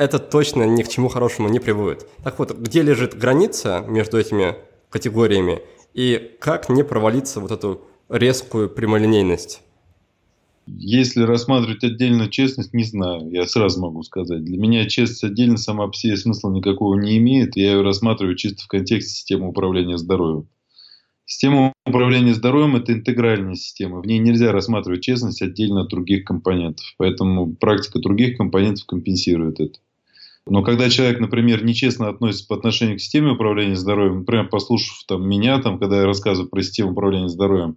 это 0.00 0.18
точно 0.18 0.64
ни 0.64 0.82
к 0.82 0.88
чему 0.88 1.08
хорошему 1.08 1.50
не 1.50 1.60
приводит. 1.60 2.06
Так 2.24 2.38
вот, 2.38 2.58
где 2.58 2.80
лежит 2.80 3.18
граница 3.18 3.84
между 3.86 4.18
этими 4.18 4.56
категориями, 4.88 5.60
и 5.92 6.36
как 6.40 6.70
не 6.70 6.82
провалиться 6.82 7.38
вот 7.38 7.50
эту 7.50 7.82
резкую 8.08 8.70
прямолинейность? 8.70 9.60
Если 10.66 11.22
рассматривать 11.22 11.84
отдельно 11.84 12.30
честность, 12.30 12.72
не 12.72 12.84
знаю, 12.84 13.28
я 13.30 13.46
сразу 13.46 13.80
могу 13.82 14.02
сказать. 14.02 14.42
Для 14.42 14.56
меня 14.56 14.88
честность 14.88 15.24
отдельно 15.24 15.58
сама 15.58 15.86
по 15.86 15.94
себе 15.94 16.16
смысла 16.16 16.50
никакого 16.50 16.98
не 16.98 17.18
имеет. 17.18 17.56
Я 17.56 17.72
ее 17.72 17.82
рассматриваю 17.82 18.36
чисто 18.36 18.62
в 18.62 18.68
контексте 18.68 19.12
системы 19.12 19.48
управления 19.48 19.98
здоровьем. 19.98 20.48
Система 21.26 21.74
управления 21.84 22.34
здоровьем– 22.34 22.76
это 22.76 22.94
интегральная 22.94 23.54
система. 23.54 24.00
В 24.00 24.06
ней 24.06 24.18
нельзя 24.18 24.50
рассматривать 24.50 25.02
честность 25.02 25.42
отдельно 25.42 25.82
от 25.82 25.88
других 25.90 26.24
компонентов. 26.24 26.86
Поэтому 26.96 27.54
практика 27.54 27.98
других 27.98 28.38
компонентов 28.38 28.86
компенсирует 28.86 29.60
это. 29.60 29.78
Но 30.46 30.62
когда 30.62 30.88
человек, 30.88 31.20
например, 31.20 31.64
нечестно 31.64 32.08
относится 32.08 32.46
по 32.46 32.56
отношению 32.56 32.96
к 32.96 33.00
системе 33.00 33.32
управления 33.32 33.76
здоровьем, 33.76 34.20
например, 34.20 34.48
послушав 34.48 35.04
там, 35.06 35.28
меня, 35.28 35.58
там, 35.60 35.78
когда 35.78 36.00
я 36.00 36.06
рассказываю 36.06 36.48
про 36.48 36.62
систему 36.62 36.92
управления 36.92 37.28
здоровьем, 37.28 37.76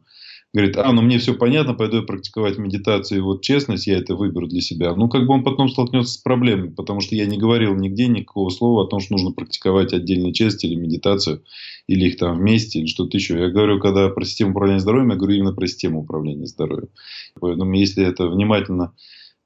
говорит, 0.54 0.78
а, 0.78 0.92
ну 0.92 1.02
мне 1.02 1.18
все 1.18 1.34
понятно, 1.34 1.74
пойду 1.74 1.98
я 1.98 2.04
практиковать 2.04 2.60
медитацию, 2.60 3.18
и 3.18 3.22
вот 3.22 3.42
честность, 3.42 3.88
я 3.88 3.98
это 3.98 4.16
выберу 4.16 4.48
для 4.48 4.62
себя. 4.62 4.96
Ну, 4.96 5.10
как 5.10 5.26
бы 5.26 5.34
он 5.34 5.44
потом 5.44 5.68
столкнется 5.68 6.14
с 6.14 6.18
проблемой, 6.18 6.70
потому 6.70 7.02
что 7.02 7.16
я 7.16 7.26
не 7.26 7.38
говорил 7.38 7.76
нигде 7.76 8.08
никакого 8.08 8.50
слова 8.50 8.84
о 8.84 8.88
том, 8.88 9.00
что 9.00 9.14
нужно 9.14 9.32
практиковать 9.32 9.94
отдельную 9.94 10.32
честь 10.32 10.64
или 10.64 10.76
медитацию, 10.76 11.44
или 11.88 12.06
их 12.06 12.18
там 12.18 12.38
вместе, 12.38 12.80
или 12.80 12.86
что-то 12.86 13.18
еще. 13.18 13.40
Я 13.40 13.50
говорю, 13.50 13.80
когда 13.80 14.08
про 14.10 14.24
систему 14.26 14.52
управления 14.52 14.80
здоровьем, 14.80 15.10
я 15.10 15.16
говорю 15.16 15.36
именно 15.38 15.54
про 15.54 15.68
систему 15.68 16.02
управления 16.02 16.46
здоровьем. 16.46 16.90
Поэтому, 17.40 17.74
если 17.74 18.06
это 18.06 18.28
внимательно 18.28 18.94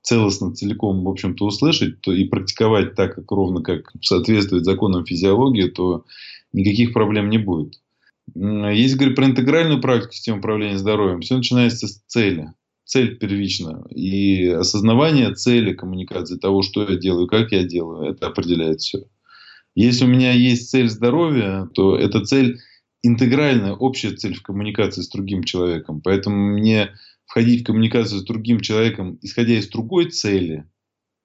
целостно, 0.08 0.54
целиком, 0.54 1.04
в 1.04 1.10
общем-то, 1.10 1.46
услышать 1.46 2.00
то 2.00 2.14
и 2.14 2.24
практиковать 2.24 2.96
так, 2.96 3.16
как 3.16 3.30
ровно 3.30 3.62
как 3.62 3.92
соответствует 4.02 4.64
законам 4.64 5.06
физиологии, 5.06 5.68
то 5.68 6.06
никаких 6.54 6.94
проблем 6.94 7.30
не 7.30 7.38
будет. 7.38 7.82
Если 8.34 8.96
говорить 8.96 9.18
про 9.18 9.26
интегральную 9.26 9.82
практику 9.82 10.14
системы 10.14 10.40
управления 10.40 10.78
здоровьем, 10.78 11.20
все 11.20 11.36
начинается 11.36 11.90
с 11.90 12.02
цели. 12.08 12.54
Цель 12.86 13.18
первична. 13.18 13.86
И 13.90 14.48
осознавание 14.48 15.34
цели 15.34 15.74
коммуникации, 15.74 16.38
того, 16.38 16.62
что 16.62 16.84
я 16.84 16.96
делаю, 16.96 17.28
как 17.28 17.52
я 17.52 17.64
делаю, 17.64 18.10
это 18.10 18.28
определяет 18.28 18.80
все. 18.80 19.04
Если 19.76 20.06
у 20.06 20.08
меня 20.08 20.32
есть 20.32 20.70
цель 20.70 20.88
здоровья, 20.88 21.68
то 21.74 21.98
эта 21.98 22.24
цель 22.24 22.60
интегральная, 23.04 23.74
общая 23.74 24.12
цель 24.12 24.36
в 24.36 24.42
коммуникации 24.42 25.02
с 25.02 25.10
другим 25.10 25.44
человеком. 25.44 26.00
Поэтому 26.02 26.54
мне 26.54 26.92
входить 27.28 27.62
в 27.62 27.66
коммуникацию 27.66 28.20
с 28.20 28.24
другим 28.24 28.62
человеком, 28.62 29.20
исходя 29.22 29.54
из 29.54 29.68
другой 29.68 30.10
цели, 30.10 30.66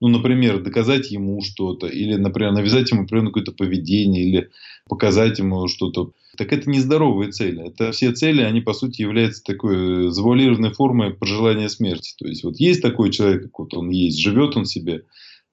ну, 0.00 0.08
например, 0.08 0.60
доказать 0.60 1.12
ему 1.12 1.40
что-то, 1.42 1.86
или, 1.86 2.16
например, 2.16 2.52
навязать 2.52 2.90
ему 2.90 3.02
определенное 3.02 3.28
какое-то 3.28 3.52
поведение, 3.52 4.24
или 4.24 4.50
показать 4.88 5.38
ему 5.38 5.68
что-то. 5.68 6.12
Так 6.36 6.52
это 6.52 6.68
не 6.68 6.80
здоровые 6.80 7.30
цели. 7.30 7.68
Это 7.68 7.92
все 7.92 8.10
цели, 8.10 8.42
они, 8.42 8.60
по 8.60 8.72
сути, 8.72 9.02
являются 9.02 9.44
такой 9.44 10.10
завуалированной 10.10 10.72
формой 10.72 11.14
пожелания 11.14 11.68
смерти. 11.68 12.14
То 12.18 12.26
есть, 12.26 12.42
вот 12.42 12.58
есть 12.58 12.82
такой 12.82 13.12
человек, 13.12 13.44
как 13.44 13.58
вот 13.60 13.74
он 13.74 13.90
есть, 13.90 14.18
живет 14.18 14.56
он 14.56 14.64
себе, 14.64 15.04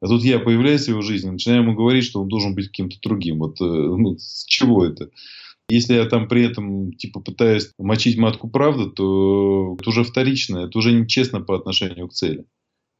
а 0.01 0.07
тут 0.07 0.23
я 0.23 0.39
появляюсь 0.39 0.85
в 0.85 0.89
его 0.89 1.01
жизни, 1.01 1.29
начинаю 1.29 1.61
ему 1.61 1.75
говорить, 1.75 2.05
что 2.05 2.21
он 2.21 2.27
должен 2.27 2.55
быть 2.55 2.69
каким-то 2.69 2.97
другим. 3.03 3.39
Вот 3.39 3.59
э, 3.59 3.65
ну, 3.65 4.17
с 4.17 4.45
чего 4.45 4.85
это? 4.85 5.09
Если 5.69 5.93
я 5.93 6.05
там 6.05 6.27
при 6.27 6.43
этом 6.43 6.93
типа 6.93 7.19
пытаюсь 7.19 7.71
мочить 7.77 8.17
матку 8.17 8.49
правды, 8.49 8.89
то 8.89 9.77
это 9.79 9.89
уже 9.89 10.03
вторично, 10.03 10.59
это 10.59 10.77
уже 10.77 10.91
нечестно 10.91 11.41
по 11.41 11.55
отношению 11.55 12.07
к 12.07 12.13
цели. 12.13 12.45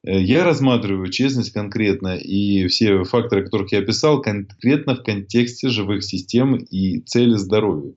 Э, 0.04 0.22
я 0.22 0.44
рассматриваю 0.44 1.10
честность 1.10 1.52
конкретно 1.52 2.16
и 2.16 2.68
все 2.68 3.04
факторы, 3.04 3.44
которых 3.44 3.72
я 3.72 3.80
описал, 3.80 4.22
конкретно 4.22 4.96
в 4.96 5.04
контексте 5.04 5.70
живых 5.70 6.04
систем 6.04 6.56
и 6.56 7.00
цели 7.00 7.36
здоровья. 7.36 7.94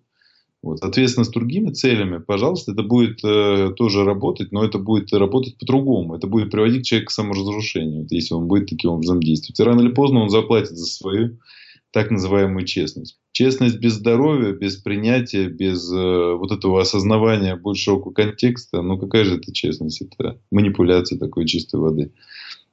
Вот. 0.62 0.78
Соответственно, 0.78 1.24
с 1.24 1.30
другими 1.30 1.70
целями, 1.70 2.18
пожалуйста, 2.18 2.70
это 2.70 2.84
будет 2.84 3.18
э, 3.24 3.72
тоже 3.76 4.04
работать, 4.04 4.52
но 4.52 4.64
это 4.64 4.78
будет 4.78 5.12
работать 5.12 5.58
по-другому. 5.58 6.14
Это 6.14 6.28
будет 6.28 6.52
приводить 6.52 6.86
человека 6.86 7.08
к 7.08 7.12
саморазрушению, 7.12 8.02
вот, 8.02 8.12
если 8.12 8.34
он 8.34 8.46
будет 8.46 8.68
таким 8.68 8.92
образом 8.92 9.20
действовать. 9.20 9.58
И 9.58 9.62
рано 9.64 9.80
или 9.80 9.88
поздно 9.88 10.20
он 10.20 10.30
заплатит 10.30 10.76
за 10.76 10.86
свою 10.86 11.38
так 11.92 12.10
называемую 12.10 12.64
честность. 12.64 13.18
Честность 13.32 13.78
без 13.78 13.94
здоровья, 13.94 14.52
без 14.52 14.76
принятия, 14.76 15.48
без 15.48 15.92
э, 15.92 16.34
вот 16.34 16.50
этого 16.50 16.80
осознавания 16.80 17.54
большого 17.54 18.10
контекста, 18.10 18.82
ну 18.82 18.98
какая 18.98 19.24
же 19.24 19.36
это 19.36 19.52
честность? 19.52 20.02
Это 20.02 20.40
манипуляция 20.50 21.18
такой 21.18 21.46
чистой 21.46 21.80
воды. 21.80 22.12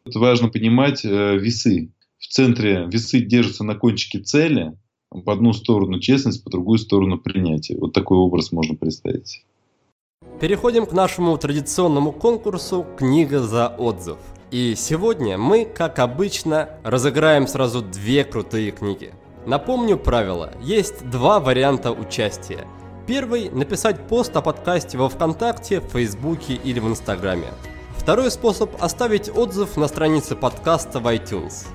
Это 0.05 0.19
важно 0.19 0.47
понимать 0.47 1.03
э, 1.03 1.37
весы. 1.37 1.91
В 2.17 2.27
центре 2.27 2.87
весы 2.91 3.19
держатся 3.19 3.63
на 3.63 3.75
кончике 3.75 4.19
цели, 4.19 4.73
по 5.25 5.33
одну 5.33 5.53
сторону 5.53 5.99
честность, 5.99 6.43
по 6.43 6.49
другую 6.49 6.77
сторону 6.77 7.17
принятие. 7.17 7.77
Вот 7.77 7.93
такой 7.93 8.17
образ 8.17 8.51
можно 8.51 8.75
представить. 8.75 9.43
Переходим 10.39 10.85
к 10.85 10.93
нашему 10.93 11.37
традиционному 11.37 12.11
конкурсу 12.11 12.85
«Книга 12.97 13.41
за 13.41 13.67
отзыв». 13.67 14.17
И 14.51 14.73
сегодня 14.75 15.37
мы, 15.37 15.63
как 15.63 15.99
обычно, 15.99 16.69
разыграем 16.83 17.45
сразу 17.45 17.83
две 17.83 18.23
крутые 18.23 18.71
книги. 18.71 19.13
Напомню 19.45 19.95
правила. 19.95 20.51
Есть 20.59 21.07
два 21.07 21.39
варианта 21.39 21.91
участия. 21.91 22.65
Первый– 23.05 23.49
написать 23.51 24.07
пост 24.07 24.35
о 24.35 24.41
подкасте 24.41 24.97
во 24.97 25.07
Вконтакте, 25.07 25.81
в 25.81 25.89
Фейсбуке 25.89 26.55
или 26.55 26.79
в 26.79 26.87
Инстаграме. 26.87 27.49
Второй 27.95 28.31
способ– 28.31 28.71
оставить 28.81 29.29
отзыв 29.29 29.77
на 29.77 29.87
странице 29.87 30.35
подкаста 30.35 30.99
в 30.99 31.05
iTunes. 31.05 31.67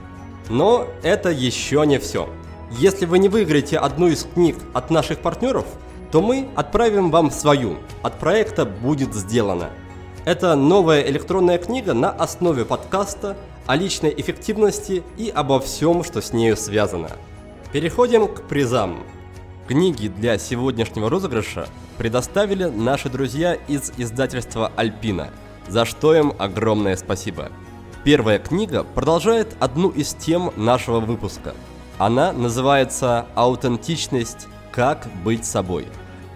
Но 0.49 0.89
это 1.05 1.31
еще 1.31 1.87
не 1.87 2.01
все. 2.01 2.29
Если 2.73 3.07
вы 3.07 3.21
не 3.21 3.29
выиграете 3.29 3.79
одну 3.79 4.09
из 4.09 4.25
книг 4.25 4.57
от 4.73 4.91
наших 4.91 5.21
партнеров, 5.21 5.67
то 6.11 6.21
мы 6.21 6.49
отправим 6.57 7.13
вам 7.13 7.31
свою. 7.31 7.77
От 8.03 8.19
проекта 8.19 8.65
будет 8.65 9.15
сделано. 9.15 9.71
Это 10.25 10.55
новая 10.57 11.03
электронная 11.03 11.59
книга 11.59 11.95
на 11.95 12.11
основе 12.11 12.65
подкаста 12.65 13.37
о 13.67 13.77
личной 13.77 14.15
эффективности 14.17 15.03
и 15.17 15.29
обо 15.29 15.61
всем, 15.61 16.03
что 16.05 16.21
с 16.21 16.33
нею 16.33 16.57
связано. 16.57 17.11
Переходим 17.73 18.29
к 18.29 18.43
призам. 18.49 19.05
Книги 19.69 20.09
для 20.09 20.39
сегодняшнего 20.39 21.11
розыгрыша 21.11 21.67
предоставили 21.99 22.65
наши 22.65 23.09
друзья 23.09 23.55
из 23.55 23.93
издательства 23.97 24.73
«Альпина», 24.77 25.31
за 25.69 25.85
что 25.85 26.15
им 26.15 26.33
огромное 26.39 26.97
спасибо. 26.97 27.51
Первая 28.05 28.39
книга 28.39 28.85
продолжает 28.85 29.57
одну 29.61 29.89
из 29.89 30.15
тем 30.15 30.53
нашего 30.57 31.01
выпуска– 31.01 31.55
она 31.99 32.33
называется 32.33 33.27
«Аутентичность. 33.35 34.49
Как 34.73 35.07
быть 35.23 35.45
собой». 35.45 35.87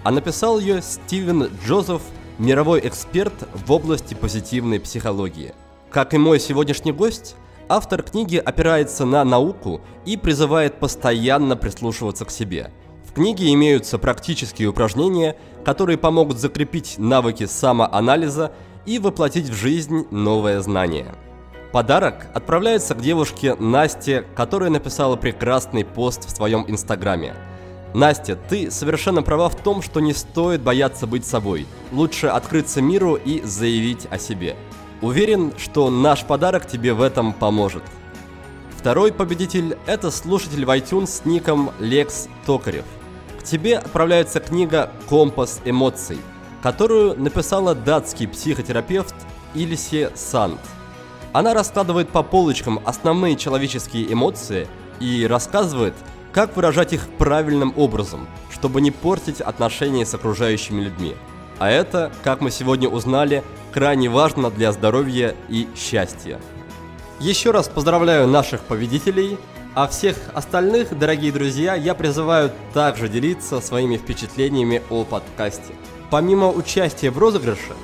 А 0.04 0.12
написал 0.12 0.60
ее 0.60 0.80
Стивен 0.80 1.50
Джозеф, 1.64 2.02
мировой 2.38 2.80
эксперт 2.86 3.34
в 3.52 3.70
области 3.72 4.14
позитивной 4.14 4.80
психологии. 4.80 5.54
Как 5.90 6.14
и 6.14 6.18
мой 6.18 6.40
сегодняшний 6.40 6.92
гость, 6.92 7.36
автор 7.68 8.02
книги 8.02 8.36
опирается 8.36 9.04
на 9.04 9.24
науку 9.24 9.80
и 10.04 10.16
призывает 10.16 10.78
постоянно 10.78 11.56
прислушиваться 11.56 12.24
к 12.24 12.30
себе. 12.30 12.70
В 13.04 13.12
книге 13.12 13.52
имеются 13.52 13.98
практические 13.98 14.68
упражнения, 14.68 15.36
которые 15.64 15.98
помогут 15.98 16.38
закрепить 16.38 16.96
навыки 16.98 17.46
самоанализа 17.46 18.52
и 18.86 18.98
воплотить 18.98 19.48
в 19.48 19.54
жизнь 19.54 20.06
новое 20.10 20.60
знание– 20.60 21.14
Подарок 21.72 22.28
отправляется 22.32 22.94
к 22.94 23.02
девушке 23.02 23.54
Насте, 23.56 24.24
которая 24.34 24.70
написала 24.70 25.16
прекрасный 25.16 25.84
пост 25.84 26.24
в 26.26 26.34
своем 26.34 26.64
инстаграме. 26.66 27.34
Настя, 27.94 28.36
ты 28.36 28.70
совершенно 28.70 29.22
права 29.22 29.48
в 29.48 29.56
том, 29.56 29.82
что 29.82 30.00
не 30.00 30.12
стоит 30.12 30.60
бояться 30.60 31.06
быть 31.06 31.24
собой. 31.24 31.66
Лучше 31.92 32.26
открыться 32.26 32.82
миру 32.82 33.14
и 33.14 33.42
заявить 33.42 34.06
о 34.10 34.18
себе. 34.18 34.56
Уверен, 35.00 35.52
что 35.56 35.90
наш 35.90 36.24
подарок 36.24 36.66
тебе 36.66 36.92
в 36.92 37.02
этом 37.02 37.32
поможет. 37.32 37.82
Второй 38.76 39.12
победитель– 39.12 39.76
это 39.86 40.10
слушатель 40.10 40.64
в 40.64 40.70
iTunes 40.70 41.06
с 41.06 41.24
ником 41.24 41.72
Лекс 41.78 42.28
Токарев. 42.46 42.84
К 43.40 43.42
тебе 43.42 43.78
отправляется 43.78 44.40
книга 44.40 44.90
«Компас 45.08 45.60
эмоций», 45.64 46.18
которую 46.62 47.20
написала 47.20 47.74
датский 47.74 48.28
психотерапевт 48.28 49.14
Ильсе 49.54 50.12
Санд– 50.14 50.60
она 51.32 51.54
раскладывает 51.54 52.08
по 52.08 52.22
полочкам 52.22 52.80
основные 52.84 53.36
человеческие 53.36 54.12
эмоции 54.12 54.66
и 54.98 55.26
рассказывает, 55.26 55.94
как 56.32 56.56
выражать 56.56 56.92
их 56.92 57.08
правильным 57.18 57.72
образом, 57.76 58.28
чтобы 58.50 58.80
не 58.80 58.90
портить 58.90 59.40
отношения 59.40 60.04
с 60.04 60.14
окружающими 60.14 60.80
людьми. 60.82 61.16
А 61.58 61.70
это, 61.70 62.12
как 62.22 62.40
мы 62.40 62.50
сегодня 62.50 62.88
узнали, 62.88 63.42
крайне 63.72 64.08
важно 64.08 64.50
для 64.50 64.72
здоровья 64.72 65.34
и 65.48 65.68
счастья. 65.76 66.40
Еще 67.20 67.50
раз 67.50 67.68
поздравляю 67.68 68.28
наших 68.28 68.60
победителей, 68.60 69.38
а 69.74 69.88
всех 69.88 70.16
остальных, 70.34 70.96
дорогие 70.96 71.32
друзья, 71.32 71.74
я 71.74 71.94
призываю 71.94 72.52
также 72.72 73.08
делиться 73.08 73.60
своими 73.60 73.96
впечатлениями 73.96 74.82
о 74.90 75.04
подкасте. 75.04 75.74
Помимо 76.10 76.48
участия 76.48 77.10
в 77.10 77.18
розыгрыше, 77.18 77.74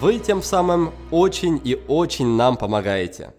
вы 0.00 0.18
тем 0.18 0.42
самым 0.42 0.92
очень 1.10 1.60
и 1.62 1.80
очень 1.88 2.36
нам 2.36 2.56
помогаете. 2.56 3.34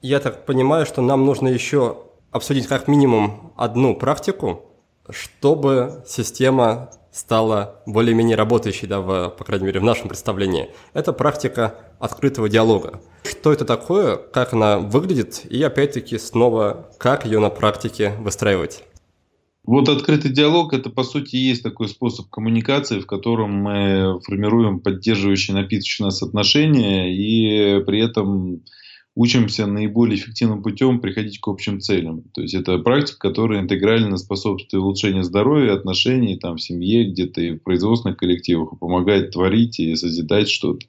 Я 0.00 0.20
так 0.20 0.46
понимаю, 0.46 0.84
что 0.84 1.00
нам 1.00 1.24
нужно 1.24 1.48
еще 1.48 1.98
обсудить 2.32 2.66
как 2.66 2.88
минимум 2.88 3.52
одну 3.56 3.94
практику, 3.94 4.64
чтобы 5.08 6.02
система 6.06 6.90
стала 7.12 7.82
более-менее 7.86 8.36
работающей, 8.36 8.86
да, 8.86 9.00
в, 9.00 9.28
по 9.30 9.44
крайней 9.44 9.66
мере, 9.66 9.80
в 9.80 9.84
нашем 9.84 10.08
представлении. 10.08 10.70
Это 10.94 11.12
практика 11.12 11.74
открытого 12.00 12.48
диалога. 12.48 13.00
Что 13.24 13.52
это 13.52 13.66
такое, 13.66 14.16
как 14.16 14.54
она 14.54 14.78
выглядит, 14.78 15.42
и 15.48 15.62
опять-таки 15.62 16.18
снова, 16.18 16.88
как 16.98 17.26
ее 17.26 17.38
на 17.38 17.50
практике 17.50 18.14
выстраивать. 18.18 18.82
Вот 19.64 19.88
открытый 19.88 20.32
диалог– 20.32 20.72
это, 20.74 20.90
по 20.90 21.04
сути, 21.04 21.36
есть 21.36 21.62
такой 21.62 21.88
способ 21.88 22.28
коммуникации, 22.30 22.98
в 22.98 23.06
котором 23.06 23.52
мы 23.52 24.18
формируем 24.22 24.80
поддерживающие, 24.80 25.54
напитывающие 25.54 26.06
нас 26.06 26.22
отношения 26.22 27.14
и 27.14 27.80
при 27.84 28.00
этом 28.00 28.62
учимся 29.14 29.66
наиболее 29.66 30.16
эффективным 30.16 30.62
путем 30.62 31.00
приходить 31.00 31.38
к 31.38 31.48
общим 31.48 31.80
целям. 31.80 32.22
То 32.32 32.40
есть 32.40 32.54
это 32.54 32.78
практика, 32.78 33.18
которая 33.18 33.60
интегрально 33.60 34.16
способствует 34.16 34.82
улучшению 34.82 35.22
здоровья, 35.22 35.74
отношений 35.74 36.38
там, 36.38 36.56
в 36.56 36.62
семье, 36.62 37.10
где-то 37.10 37.40
и 37.40 37.50
в 37.52 37.62
производственных 37.62 38.16
коллективах, 38.16 38.72
и 38.72 38.76
помогает 38.76 39.32
творить 39.32 39.78
и 39.80 39.94
созидать 39.96 40.48
что-то. 40.48 40.86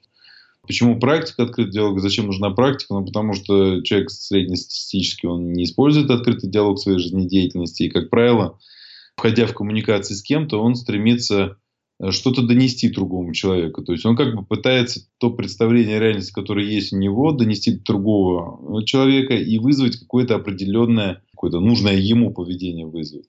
Почему 0.66 0.98
практика 0.98 1.42
открытый 1.42 1.74
диалог? 1.74 2.00
Зачем 2.00 2.26
нужна 2.26 2.48
практика? 2.50 2.94
Ну, 2.94 3.04
потому 3.04 3.34
что 3.34 3.82
человек 3.82 4.10
среднестатистически 4.10 5.26
он 5.26 5.52
не 5.52 5.64
использует 5.64 6.10
открытый 6.10 6.48
диалог 6.48 6.78
в 6.78 6.80
своей 6.80 6.98
жизнедеятельности. 6.98 7.82
И, 7.82 7.90
как 7.90 8.08
правило, 8.08 8.58
входя 9.16 9.46
в 9.46 9.52
коммуникации 9.52 10.14
с 10.14 10.22
кем-то, 10.22 10.62
он 10.62 10.74
стремится 10.74 11.58
что-то 12.10 12.42
донести 12.42 12.88
другому 12.88 13.32
человеку. 13.32 13.82
То 13.82 13.92
есть 13.92 14.04
он 14.04 14.16
как 14.16 14.34
бы 14.34 14.44
пытается 14.44 15.06
то 15.18 15.30
представление 15.30 16.00
реальности, 16.00 16.32
которое 16.32 16.66
есть 16.66 16.92
у 16.92 16.98
него, 16.98 17.32
донести 17.32 17.72
до 17.72 17.84
другого 17.84 18.80
э, 18.80 18.84
человека 18.84 19.34
и 19.34 19.58
вызвать 19.58 19.96
какое-то 19.96 20.34
определенное, 20.34 21.22
какое-то 21.32 21.60
нужное 21.60 21.96
ему 21.96 22.32
поведение 22.32 22.86
вызвать. 22.86 23.26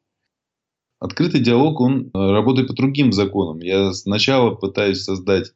Открытый 1.00 1.42
диалог, 1.42 1.80
он 1.82 2.08
э, 2.08 2.10
работает 2.14 2.68
по 2.68 2.74
другим 2.74 3.12
законам. 3.12 3.60
Я 3.60 3.94
сначала 3.94 4.56
пытаюсь 4.56 5.04
создать 5.04 5.54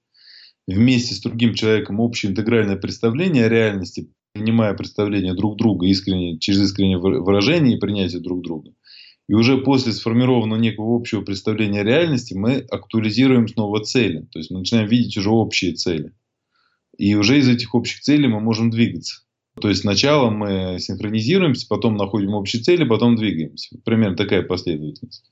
вместе 0.68 1.16
с 1.16 1.22
другим 1.22 1.54
человеком 1.54 2.00
общее 2.00 2.32
интегральное 2.32 2.76
представление 2.76 3.46
о 3.46 3.50
реальности, 3.50 4.12
принимая 4.34 4.74
представление 4.76 5.34
друг 5.34 5.58
друга 5.58 5.88
искренне, 5.88 6.38
через 6.38 6.62
искреннее 6.62 7.00
выражение 7.00 7.78
и 7.78 7.80
принятие 7.80 8.22
друг 8.22 8.44
друга. 8.44 8.74
И 9.30 9.34
уже 9.36 9.60
после 9.60 9.94
сформированного 9.94 10.60
некого 10.60 10.96
общего 10.96 11.22
представления 11.22 11.84
реальности 11.84 12.34
мы 12.34 12.66
актуализируем 12.72 13.48
снова 13.48 13.84
цели. 13.84 14.28
То 14.32 14.40
есть 14.40 14.50
мы 14.50 14.58
начинаем 14.58 14.88
видеть 14.90 15.16
уже 15.18 15.30
общие 15.30 15.74
цели. 15.74 16.14
И 16.98 17.14
уже 17.14 17.38
из 17.38 17.48
этих 17.48 17.76
общих 17.76 18.00
целей 18.00 18.28
мы 18.28 18.40
можем 18.40 18.72
двигаться. 18.72 19.22
То 19.62 19.70
есть 19.70 19.82
сначала 19.82 20.32
мы 20.32 20.80
синхронизируемся, 20.80 21.68
потом 21.70 21.96
находим 21.96 22.34
общие 22.34 22.64
цели, 22.64 22.84
потом 22.86 23.18
двигаемся. 23.18 23.78
Примерно 23.86 24.18
такая 24.18 24.42
последовательность. 24.42 25.32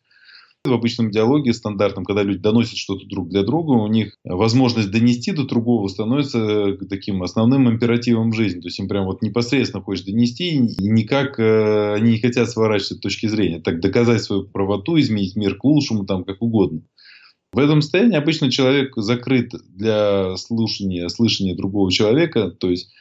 В 0.69 0.73
обычном 0.73 1.11
диалоге 1.11 1.53
стандартном, 1.53 2.05
когда 2.05 2.23
люди 2.23 2.39
доносят 2.39 2.77
что-то 2.77 3.05
друг 3.07 3.29
для 3.29 3.43
друга, 3.43 3.71
у 3.71 3.87
них 3.87 4.15
возможность 4.23 4.91
донести 4.91 5.31
до 5.31 5.43
другого 5.43 5.87
становится 5.87 6.77
таким 6.89 7.23
основным 7.23 7.69
императивом 7.69 8.33
жизни. 8.33 8.61
То 8.61 8.67
есть 8.67 8.79
им 8.79 8.87
прям 8.87 9.05
вот 9.05 9.21
непосредственно 9.21 9.83
хочешь 9.83 10.05
донести, 10.05 10.55
и 10.55 10.59
никак 10.59 11.39
э, 11.39 11.95
они 11.95 12.11
не 12.11 12.19
хотят 12.19 12.49
сворачивать 12.49 13.01
точки 13.01 13.27
зрения. 13.27 13.59
Так 13.59 13.79
доказать 13.79 14.23
свою 14.23 14.43
правоту, 14.43 14.99
изменить 14.99 15.35
мир 15.35 15.55
к 15.55 15.63
лучшему, 15.63 16.05
там 16.05 16.23
как 16.23 16.41
угодно. 16.41 16.81
В 17.53 17.59
этом 17.59 17.81
состоянии 17.81 18.17
обычно 18.17 18.51
человек 18.51 18.93
закрыт 18.97 19.51
для 19.69 20.35
слушания, 20.35 21.07
слышания 21.07 21.55
другого 21.55 21.91
человека, 21.91 22.49
то 22.49 22.69
есть 22.69 22.91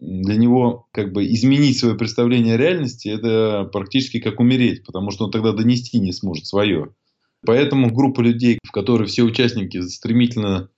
для 0.00 0.36
него 0.36 0.88
как 0.92 1.12
бы 1.12 1.24
изменить 1.26 1.78
свое 1.78 1.94
представление 1.94 2.54
о 2.54 2.58
реальности 2.58 3.08
это 3.08 3.68
практически 3.72 4.18
как 4.18 4.40
умереть, 4.40 4.84
потому 4.84 5.12
что 5.12 5.24
он 5.26 5.30
тогда 5.30 5.52
донести 5.52 6.00
не 6.00 6.12
сможет 6.12 6.46
свое. 6.46 6.90
Поэтому 7.44 7.92
группа 7.92 8.20
людей, 8.20 8.58
в 8.64 8.70
которой 8.70 9.08
все 9.08 9.22
участники 9.22 9.80
стремительно 9.82 10.68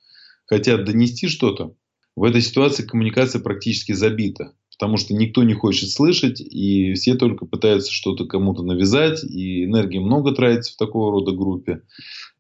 хотят 0.47 0.85
донести 0.85 1.29
что-то, 1.29 1.75
в 2.17 2.23
этой 2.25 2.41
ситуации 2.41 2.85
коммуникация 2.85 3.41
практически 3.41 3.93
забита. 3.93 4.55
потому 4.75 4.97
что 4.97 5.15
никто 5.15 5.43
не 5.45 5.55
хочет 5.55 5.91
слышать, 5.91 6.41
и 6.41 6.95
все 6.95 7.15
только 7.15 7.47
пытаются 7.47 7.93
что-то 7.93 8.25
кому-то 8.27 8.63
навязать, 8.63 9.23
и 9.25 9.65
энергии 9.65 9.99
много 9.99 10.33
тратится 10.33 10.73
в 10.73 10.77
такого 10.77 11.13
рода 11.13 11.33
группе. 11.33 11.83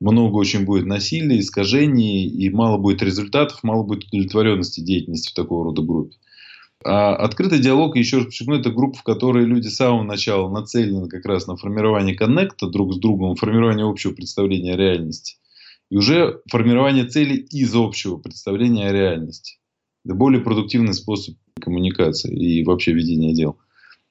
Много 0.00 0.36
очень 0.36 0.64
будет 0.64 0.84
насилия, 0.84 1.38
искажений, 1.38 2.26
и 2.26 2.50
мало 2.50 2.78
будет 2.78 3.02
результатов, 3.02 3.62
мало 3.62 3.84
будет 3.84 4.04
удовлетворенности 4.04 4.80
деятельности 4.80 5.30
в 5.30 5.34
такого 5.34 5.64
рода 5.64 5.82
группе. 5.82 6.16
А 6.84 7.16
открытый 7.16 7.60
диалог, 7.60 7.96
еще 7.96 8.18
раз 8.18 8.26
подчеркну, 8.26 8.56
это 8.56 8.70
группа, 8.70 8.98
в 8.98 9.02
которой 9.02 9.46
люди 9.46 9.68
с 9.68 9.76
самого 9.76 10.02
начала 10.02 10.50
нацелены 10.50 11.08
как 11.08 11.24
раз 11.24 11.46
на 11.46 11.56
формирование 11.56 12.14
коннекта 12.14 12.66
друг 12.66 12.92
с 12.92 12.98
другом, 12.98 13.36
формирование 13.36 13.88
общего 13.88 14.12
представления 14.12 14.74
о 14.74 14.76
реальности. 14.76 15.38
И 15.90 15.96
уже 15.96 16.42
формирование 16.50 17.06
целей 17.06 17.36
из 17.36 17.74
общего 17.74 18.18
представления 18.18 18.88
о 18.88 18.92
реальности. 18.92 19.58
Это 20.04 20.14
более 20.14 20.42
продуктивный 20.42 20.92
способ 20.92 21.36
коммуникации 21.58 22.36
и 22.36 22.62
вообще 22.64 22.92
ведения 22.92 23.34
дел. 23.34 23.58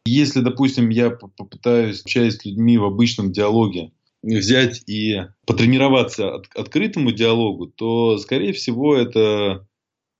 Если, 0.06 0.42
допустим, 0.42 0.90
я 0.90 1.12
попытаюсь, 1.12 2.02
общаясь 2.02 2.38
с 2.38 2.46
людьми 2.46 2.80
в 2.80 2.86
обычном 2.86 3.32
диалоге, 3.32 3.92
взять 4.24 4.84
и 4.88 5.22
потренироваться 5.46 6.34
от, 6.36 6.48
открытому 6.56 7.12
диалогу, 7.12 7.68
то, 7.68 8.18
скорее 8.18 8.54
всего, 8.54 8.96
это 8.96 9.68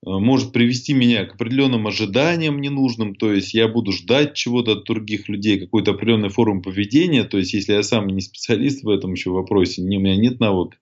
может 0.04 0.52
привести 0.52 0.92
меня 0.92 1.24
к 1.24 1.34
определенным 1.34 1.86
ожиданиям 1.86 2.60
ненужным, 2.60 3.14
то 3.14 3.32
есть 3.32 3.54
я 3.54 3.68
буду 3.68 3.92
ждать 3.92 4.34
чего-то 4.34 4.72
от 4.72 4.84
других 4.84 5.28
людей, 5.28 5.58
какой-то 5.58 5.92
определенной 5.92 6.28
формы 6.28 6.62
поведения, 6.62 7.24
то 7.24 7.38
есть 7.38 7.54
если 7.54 7.72
я 7.72 7.82
сам 7.82 8.06
не 8.08 8.20
специалист 8.20 8.82
в 8.82 8.88
этом 8.88 9.12
еще 9.12 9.30
вопросе, 9.30 9.82
у 9.82 9.86
меня 9.86 10.16
нет 10.16 10.40
навыка, 10.40 10.76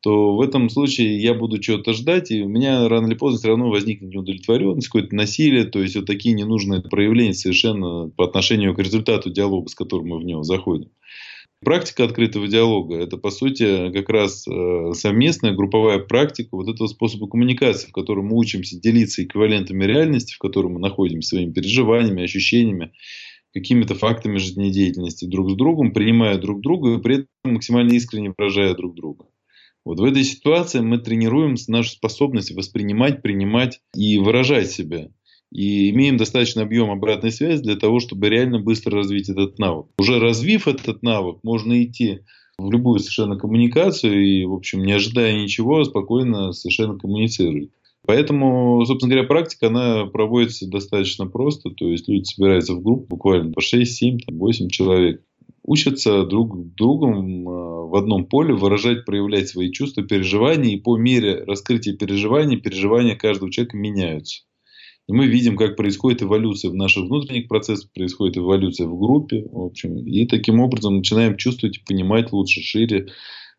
то 0.00 0.36
в 0.36 0.42
этом 0.42 0.68
случае 0.68 1.18
я 1.18 1.32
буду 1.32 1.58
чего-то 1.58 1.94
ждать, 1.94 2.30
и 2.30 2.42
у 2.42 2.48
меня 2.48 2.86
рано 2.88 3.06
или 3.06 3.14
поздно 3.14 3.38
все 3.38 3.48
равно 3.48 3.70
возникнет 3.70 4.12
неудовлетворенность, 4.12 4.88
какое-то 4.88 5.14
насилие, 5.14 5.64
то 5.64 5.80
есть 5.80 5.96
вот 5.96 6.04
такие 6.04 6.34
ненужные 6.34 6.82
проявления 6.82 7.32
совершенно 7.32 8.10
по 8.10 8.24
отношению 8.24 8.74
к 8.74 8.78
результату 8.78 9.30
диалога, 9.30 9.68
с 9.70 9.74
которым 9.74 10.08
мы 10.08 10.18
в 10.18 10.24
него 10.24 10.42
заходим. 10.42 10.90
Практика 11.64 12.04
открытого 12.04 12.46
диалога– 12.46 12.96
это, 12.98 13.16
по 13.16 13.30
сути, 13.30 13.90
как 13.92 14.08
раз 14.10 14.46
э, 14.46 14.92
совместная 14.94 15.54
групповая 15.54 15.98
практика 15.98 16.50
вот 16.52 16.68
этого 16.68 16.86
способа 16.88 17.28
коммуникации, 17.28 17.88
в 17.88 17.92
котором 17.92 18.26
мы 18.26 18.38
учимся 18.38 18.78
делиться 18.78 19.24
эквивалентами 19.24 19.84
реальности, 19.84 20.34
в 20.34 20.38
котором 20.38 20.74
мы 20.74 20.80
находимся 20.80 21.30
своими 21.30 21.52
переживаниями, 21.52 22.24
ощущениями, 22.24 22.92
какими-то 23.54 23.94
фактами 23.94 24.38
жизнедеятельности 24.38 25.24
друг 25.24 25.50
с 25.50 25.54
другом, 25.54 25.92
принимая 25.92 26.36
друг 26.38 26.60
друга 26.60 26.94
и 26.94 27.00
при 27.00 27.14
этом 27.14 27.28
максимально 27.44 27.92
искренне 27.92 28.34
выражая 28.36 28.74
друг 28.74 28.94
друга. 28.94 29.26
Вот 29.84 30.00
в 30.00 30.04
этой 30.04 30.24
ситуации 30.24 30.80
мы 30.80 30.98
тренируем 30.98 31.56
нашу 31.68 31.90
способность 31.90 32.52
воспринимать, 32.52 33.22
принимать 33.22 33.80
и 33.94 34.18
выражать 34.18 34.70
себя. 34.70 35.10
И 35.54 35.90
имеем 35.90 36.16
достаточно 36.16 36.62
объем 36.62 36.90
обратной 36.90 37.30
связи 37.30 37.62
для 37.62 37.76
того, 37.76 38.00
чтобы 38.00 38.28
реально 38.28 38.58
быстро 38.58 38.98
развить 38.98 39.28
этот 39.28 39.58
навык. 39.58 39.86
Уже 39.98 40.18
развив 40.18 40.66
этот 40.66 41.02
навык, 41.02 41.38
можно 41.44 41.82
идти 41.82 42.20
в 42.58 42.70
любую 42.70 42.98
совершенно 42.98 43.38
коммуникацию 43.38 44.20
и, 44.24 44.44
в 44.44 44.52
общем, 44.52 44.84
не 44.84 44.92
ожидая 44.92 45.32
ничего, 45.40 45.84
спокойно 45.84 46.52
совершенно 46.52 46.98
коммуницировать. 46.98 47.70
Поэтому, 48.06 48.84
собственно 48.84 49.12
говоря, 49.14 49.28
практика, 49.28 49.68
она 49.68 50.06
проводится 50.06 50.68
достаточно 50.68 51.26
просто. 51.26 51.70
То 51.70 51.88
есть 51.88 52.08
люди 52.08 52.24
собираются 52.24 52.74
в 52.74 52.82
группу 52.82 53.06
буквально 53.06 53.52
по 53.52 53.60
6, 53.60 53.96
7, 53.96 54.18
8 54.28 54.68
человек 54.68 55.22
учатся 55.64 56.24
друг 56.24 56.74
другом 56.74 57.48
а, 57.48 57.86
в 57.86 57.96
одном 57.96 58.26
поле 58.26 58.54
выражать, 58.54 59.04
проявлять 59.04 59.48
свои 59.48 59.72
чувства, 59.72 60.02
переживания, 60.02 60.74
и 60.74 60.80
по 60.80 60.96
мере 60.96 61.42
раскрытия 61.44 61.96
переживаний, 61.96 62.58
переживания 62.58 63.16
каждого 63.16 63.50
человека 63.50 63.76
меняются. 63.76 64.42
И 65.06 65.12
мы 65.12 65.26
видим, 65.26 65.56
как 65.56 65.76
происходит 65.76 66.22
эволюция 66.22 66.70
в 66.70 66.74
наших 66.74 67.04
внутренних 67.04 67.48
процессах, 67.48 67.90
происходит 67.92 68.38
эволюция 68.38 68.86
в 68.86 68.98
группе, 68.98 69.46
в 69.50 69.60
общем, 69.60 69.98
и 69.98 70.26
таким 70.26 70.60
образом 70.60 70.96
начинаем 70.96 71.36
чувствовать 71.36 71.76
и 71.76 71.84
понимать 71.84 72.32
лучше, 72.32 72.62
шире, 72.62 73.08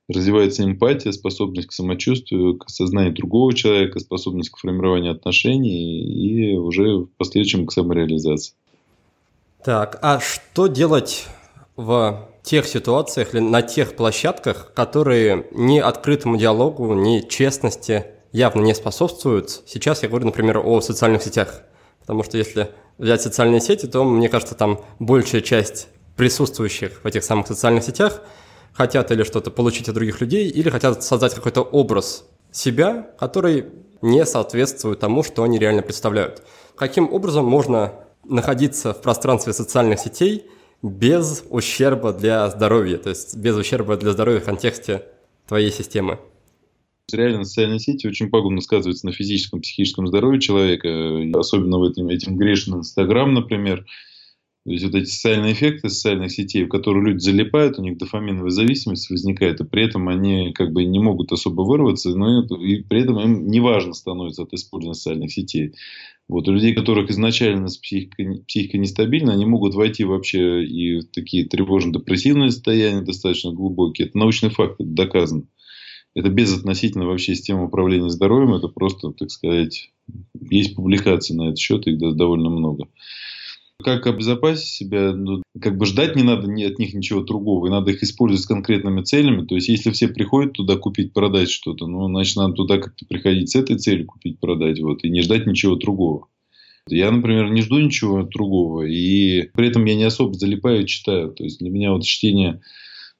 развивается 0.07 0.63
эмпатия, 0.63 1.11
способность 1.11 1.67
к 1.67 1.71
самочувствию, 1.71 2.57
к 2.57 2.65
осознанию 2.65 3.13
другого 3.13 3.53
человека, 3.53 3.99
способность 3.99 4.49
к 4.49 4.57
формированию 4.57 5.11
отношений 5.11 6.03
и 6.03 6.57
уже 6.57 6.97
в 6.97 7.07
последующем 7.17 7.67
к 7.67 7.71
самореализации. 7.71 8.55
Так, 9.63 9.99
а 10.01 10.19
что 10.19 10.67
делать 10.67 11.27
в 11.75 12.29
тех 12.43 12.67
ситуациях 12.67 13.33
или 13.33 13.41
на 13.41 13.61
тех 13.61 13.95
площадках, 13.95 14.73
которые 14.73 15.47
ни 15.51 15.79
открытому 15.79 16.37
диалогу, 16.37 16.93
ни 16.93 17.27
честности 17.27 18.05
явно 18.35 18.61
не 18.61 18.75
способствуют. 18.75 19.61
Сейчас 19.65 20.03
я 20.03 20.09
говорю, 20.09 20.25
например, 20.25 20.57
о 20.57 20.81
социальных 20.81 21.23
сетях. 21.23 21.61
Потому 22.01 22.21
что 22.23 22.37
если 22.37 22.69
взять 22.97 23.21
социальные 23.21 23.61
сети, 23.61 23.85
то, 23.87 24.03
мне 24.03 24.27
кажется, 24.27 24.55
там 24.55 24.81
большая 24.99 25.41
часть 25.41 25.87
присутствующих 26.17 26.99
в 27.03 27.07
этих 27.07 27.23
самых 27.23 27.47
социальных 27.47 27.83
сетях 27.83 28.21
хотят 28.73 29.09
или 29.11 29.23
что-то 29.23 29.51
получить 29.51 29.87
от 29.87 29.95
других 29.95 30.19
людей, 30.19 30.49
или 30.49 30.69
хотят 30.69 31.01
создать 31.01 31.33
какой-то 31.33 31.61
образ 31.61 32.25
себя, 32.51 33.09
который 33.17 33.67
не 34.01 34.25
соответствует 34.25 34.99
тому, 34.99 35.23
что 35.23 35.43
они 35.43 35.57
реально 35.57 35.81
представляют. 35.81 36.43
Каким 36.75 37.11
образом 37.13 37.45
можно 37.45 37.93
находиться 38.25 38.93
в 38.93 39.01
пространстве 39.01 39.53
социальных 39.53 39.99
сетей 39.99 40.45
без 40.81 41.45
ущерба 41.49 42.11
для 42.11 42.49
здоровья, 42.49 42.97
то 42.97 43.09
есть 43.09 43.37
без 43.37 43.55
ущерба 43.55 43.95
для 43.95 44.11
здоровья 44.11 44.41
в 44.41 44.45
контексте 44.45 45.03
твоей 45.47 45.71
системы. 45.71 46.19
Реально 47.11 47.45
социальные 47.45 47.79
сети 47.79 48.07
очень 48.07 48.29
пагубно 48.29 48.61
сказываются 48.61 49.05
на 49.05 49.11
физическом, 49.11 49.61
психическом 49.61 50.07
здоровье 50.07 50.41
человека, 50.41 50.89
особенно 51.37 51.77
в 51.77 51.83
этим, 51.83 52.07
этим 52.09 52.35
грешным 52.35 52.79
Инстаграм, 52.79 53.31
например. 53.31 53.85
То 54.65 54.71
есть 54.71 54.83
вот 54.83 54.95
эти 54.95 55.05
социальные 55.05 55.53
эффекты 55.53 55.89
социальных 55.89 56.31
сетей, 56.31 56.63
в 56.63 56.69
которые 56.69 57.05
люди 57.05 57.19
залипают, 57.19 57.77
у 57.77 57.83
них 57.83 57.99
дофаминовая 57.99 58.49
зависимость 58.49 59.11
возникает, 59.11 59.61
и 59.61 59.63
при 59.63 59.83
этом 59.83 60.09
они 60.09 60.51
как 60.53 60.73
бы 60.73 60.83
не 60.85 60.97
могут 60.97 61.31
особо 61.31 61.61
вырваться, 61.61 62.09
но 62.15 62.41
и 62.43 62.81
при 62.81 63.01
этом 63.01 63.19
им 63.19 63.47
не 63.47 63.59
важно 63.59 63.93
становится 63.93 64.41
от 64.41 64.53
использования 64.53 64.95
социальных 64.95 65.31
сетей. 65.31 65.75
Вот, 66.27 66.47
у 66.47 66.51
людей, 66.51 66.73
которых 66.73 67.11
изначально 67.11 67.67
психика, 67.67 68.23
психика 68.47 68.79
нестабильна, 68.79 69.33
они 69.33 69.45
могут 69.45 69.75
войти 69.75 70.03
вообще 70.03 70.65
и 70.65 71.01
в 71.01 71.11
такие 71.11 71.47
тревожно-депрессивные 71.47 72.49
состояния 72.49 73.01
достаточно 73.01 73.51
глубокие. 73.51 74.07
Это 74.07 74.17
научный 74.17 74.49
факт, 74.49 74.81
это 74.81 74.89
доказано. 74.89 75.43
Это 76.15 76.29
безотносительно 76.29 77.05
вообще 77.05 77.35
системы 77.35 77.65
управления 77.65 78.09
здоровьем, 78.09 78.53
это 78.53 78.69
просто, 78.69 79.11
так 79.11 79.29
сказать, 79.29 79.91
есть 80.49 80.75
публикации 80.75 81.33
на 81.33 81.47
этот 81.47 81.59
счет, 81.59 81.85
их 81.87 81.97
довольно 82.15 82.49
много. 82.49 82.87
Как 83.83 84.07
обезопасить 84.07 84.69
себя? 84.69 85.11
Ну, 85.11 85.43
как 85.61 85.77
бы 85.77 85.85
ждать 85.85 86.15
не 86.15 86.23
надо 86.23 86.47
от 86.47 86.79
них 86.79 86.93
ничего 86.93 87.21
другого. 87.21 87.67
И 87.67 87.69
надо 87.69 87.91
их 87.91 88.01
использовать 88.03 88.43
с 88.43 88.47
конкретными 88.47 89.01
целями. 89.03 89.45
То 89.45 89.55
есть, 89.55 89.67
если 89.67 89.91
все 89.91 90.07
приходят 90.07 90.53
туда 90.53 90.77
купить, 90.77 91.11
продать 91.11 91.49
что-то, 91.49 91.85
ну, 91.85 92.07
значит, 92.07 92.37
надо 92.37 92.53
туда 92.53 92.77
как-то 92.77 93.05
приходить 93.05 93.49
с 93.49 93.55
этой 93.55 93.77
целью 93.77 94.05
купить, 94.05 94.39
продать. 94.39 94.79
Вот, 94.79 95.03
и 95.03 95.09
не 95.09 95.21
ждать 95.21 95.45
ничего 95.45 95.75
другого. 95.75 96.27
Я, 96.87 97.11
например, 97.11 97.49
не 97.49 97.61
жду 97.61 97.77
ничего 97.79 98.23
другого. 98.23 98.83
И 98.83 99.49
при 99.53 99.67
этом 99.67 99.83
я 99.85 99.95
не 99.95 100.03
особо 100.03 100.33
залипаю 100.35 100.83
и 100.83 100.87
читаю. 100.87 101.31
То 101.31 101.43
есть, 101.43 101.59
для 101.59 101.69
меня 101.69 101.91
вот 101.91 102.05
чтение 102.05 102.61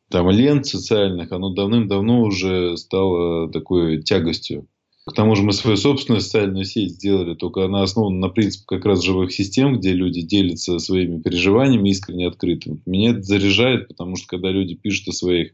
там 0.10 0.30
лент 0.30 0.66
социальных, 0.66 1.32
оно 1.32 1.54
давным-давно 1.54 2.22
уже 2.22 2.78
стало 2.78 3.52
такой 3.52 4.02
тягостью. 4.02 4.68
К 5.08 5.14
тому 5.14 5.36
же 5.36 5.44
мы 5.44 5.54
свою 5.54 5.78
собственную 5.78 6.22
социальную 6.22 6.66
сеть 6.66 6.94
сделали, 6.94 7.36
только 7.36 7.66
она 7.66 7.84
основана 7.84 8.18
на 8.18 8.30
принципе 8.30 8.66
как 8.68 8.86
раз 8.86 9.04
живых 9.04 9.32
систем, 9.32 9.78
где 9.78 9.94
люди 9.94 10.22
делятся 10.22 10.80
своими 10.80 11.22
переживаниями 11.22 11.90
искренне 11.90 12.28
открыто. 12.28 12.78
Меня 12.88 13.12
это 13.12 13.22
заряжает, 13.22 13.88
потому 13.88 14.16
что 14.16 14.26
когда 14.28 14.50
люди 14.50 14.74
пишут 14.74 15.10
о 15.10 15.12
своих 15.12 15.52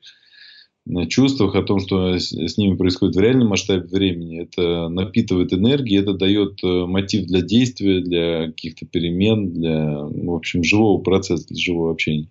э, 0.87 1.05
чувствах, 1.07 1.55
о 1.55 1.63
том, 1.63 1.79
что 1.79 2.17
с, 2.17 2.57
ними 2.57 2.77
происходит 2.77 3.17
в 3.17 3.19
реальном 3.19 3.49
масштабе 3.49 3.85
времени, 3.87 4.41
это 4.41 4.87
напитывает 4.87 5.51
энергией, 5.51 5.99
это 5.99 6.13
дает 6.13 6.63
э, 6.63 6.85
мотив 6.85 7.25
для 7.25 7.41
действия, 7.41 7.99
для 7.99 8.47
каких-то 8.47 8.85
перемен, 8.85 9.51
для, 9.51 9.97
в 9.97 10.33
общем, 10.33 10.63
живого 10.63 11.01
процесса, 11.01 11.45
для 11.49 11.61
живого 11.61 11.91
общения. 11.91 12.29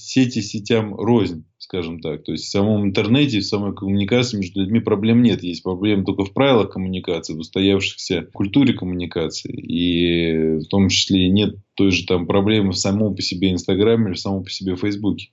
Сети 0.00 0.40
сетям 0.40 0.94
рознь 0.94 1.44
скажем 1.70 2.00
так. 2.00 2.24
То 2.24 2.32
есть 2.32 2.46
в 2.46 2.50
самом 2.50 2.84
интернете, 2.86 3.38
в 3.38 3.44
самой 3.44 3.74
коммуникации 3.74 4.38
между 4.38 4.60
людьми 4.60 4.80
проблем 4.80 5.22
нет. 5.22 5.44
Есть 5.44 5.62
проблемы 5.62 6.04
только 6.04 6.24
в 6.24 6.32
правилах 6.32 6.72
коммуникации, 6.72 7.34
в 7.34 7.38
устоявшихся 7.38 8.22
культуре 8.32 8.74
коммуникации. 8.74 9.52
И 9.52 10.58
в 10.58 10.64
том 10.64 10.88
числе 10.88 11.28
нет 11.28 11.54
той 11.74 11.92
же 11.92 12.06
там 12.06 12.26
проблемы 12.26 12.72
в 12.72 12.78
самом 12.78 13.14
по 13.14 13.22
себе 13.22 13.52
Инстаграме 13.52 14.08
или 14.08 14.14
в 14.14 14.18
самом 14.20 14.42
по 14.42 14.50
себе 14.50 14.74
Фейсбуке. 14.74 15.28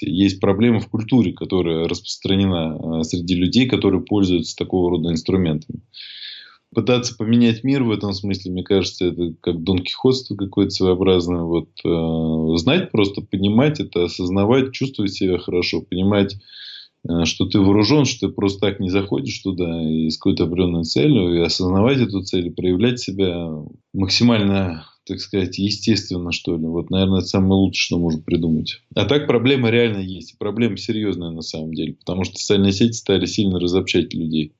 Есть 0.00 0.40
проблема 0.40 0.80
в 0.80 0.88
культуре, 0.88 1.32
которая 1.32 1.88
распространена 1.88 3.00
э, 3.00 3.02
среди 3.04 3.34
людей, 3.34 3.66
которые 3.66 4.02
пользуются 4.02 4.54
такого 4.56 4.90
рода 4.90 5.10
инструментами 5.10 5.80
пытаться 6.74 7.16
поменять 7.16 7.64
мир 7.64 7.82
в 7.84 7.90
этом 7.90 8.12
смысле, 8.12 8.52
мне 8.52 8.62
кажется, 8.62 9.06
это 9.06 9.34
как 9.40 9.62
Дон 9.62 9.78
Кихотство 9.78 10.36
какое-то 10.36 10.70
своеобразное. 10.70 11.42
Вот, 11.42 11.68
э, 11.84 12.56
знать 12.58 12.90
просто, 12.90 13.22
понимать 13.22 13.80
это, 13.80 14.04
осознавать, 14.04 14.72
чувствовать 14.72 15.12
себя 15.12 15.38
хорошо, 15.38 15.80
понимать, 15.82 16.36
э, 17.08 17.24
что 17.24 17.46
ты 17.46 17.60
вооружен, 17.60 18.04
что 18.04 18.28
ты 18.28 18.34
просто 18.34 18.60
так 18.60 18.80
не 18.80 18.90
заходишь 18.90 19.38
туда 19.38 19.82
и 19.82 20.10
с 20.10 20.18
какой-то 20.18 20.44
определенной 20.44 20.84
целью, 20.84 21.34
и 21.34 21.40
осознавать 21.40 21.98
эту 21.98 22.22
цель, 22.22 22.52
проявлять 22.52 23.00
себя 23.00 23.50
максимально 23.92 24.84
так 25.08 25.20
сказать, 25.20 25.56
естественно, 25.56 26.32
что 26.32 26.58
ли. 26.58 26.66
Вот, 26.66 26.90
наверное, 26.90 27.20
это 27.20 27.28
самое 27.28 27.54
лучшее, 27.54 27.82
что 27.82 27.98
можно 27.98 28.20
придумать. 28.20 28.82
А 28.94 29.06
так 29.06 29.26
проблема 29.26 29.70
реально 29.70 30.00
есть. 30.00 30.36
Проблема 30.36 30.76
серьезная 30.76 31.30
на 31.30 31.40
самом 31.40 31.72
деле. 31.72 31.94
Потому 31.94 32.24
что 32.24 32.36
социальные 32.36 32.72
сети 32.72 32.92
стали 32.92 33.24
сильно 33.24 33.58
разобщать 33.58 34.12
людей. 34.12 34.52